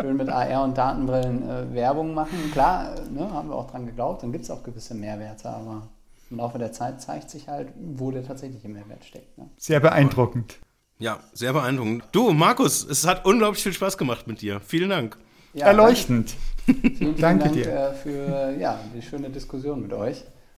schön 0.00 0.16
mit 0.16 0.28
AR 0.28 0.64
und 0.64 0.76
Datenbrillen 0.76 1.48
äh, 1.48 1.74
Werbung 1.74 2.14
machen. 2.14 2.50
Klar, 2.52 2.94
ne, 3.10 3.32
haben 3.32 3.48
wir 3.48 3.56
auch 3.56 3.70
dran 3.70 3.86
geglaubt, 3.86 4.22
dann 4.22 4.32
gibt 4.32 4.44
es 4.44 4.50
auch 4.50 4.62
gewisse 4.62 4.94
Mehrwerte, 4.94 5.48
aber 5.48 5.88
im 6.30 6.36
Laufe 6.36 6.58
der 6.58 6.72
Zeit 6.72 7.00
zeigt 7.00 7.30
sich 7.30 7.48
halt, 7.48 7.68
wo 7.76 8.10
der 8.10 8.24
tatsächliche 8.24 8.68
Mehrwert 8.68 9.04
steckt. 9.04 9.38
Ne? 9.38 9.48
Sehr 9.56 9.80
beeindruckend. 9.80 10.58
Ja, 10.98 11.20
sehr 11.32 11.52
beeindruckend. 11.52 12.04
Du, 12.12 12.32
Markus, 12.32 12.84
es 12.84 13.06
hat 13.06 13.24
unglaublich 13.24 13.62
viel 13.62 13.72
Spaß 13.72 13.96
gemacht 13.96 14.26
mit 14.26 14.42
dir. 14.42 14.60
Vielen 14.60 14.90
Dank. 14.90 15.16
Ja, 15.54 15.66
Erleuchtend. 15.66 16.34
Vielen, 16.66 16.96
vielen 16.96 17.16
Danke 17.16 17.44
Dank 17.44 17.54
dir. 17.54 17.66
Äh, 17.66 17.94
für 17.94 18.56
ja, 18.58 18.78
die 18.94 19.00
schöne 19.00 19.30
Diskussion 19.30 19.80
mit 19.80 19.92
euch. 19.92 20.24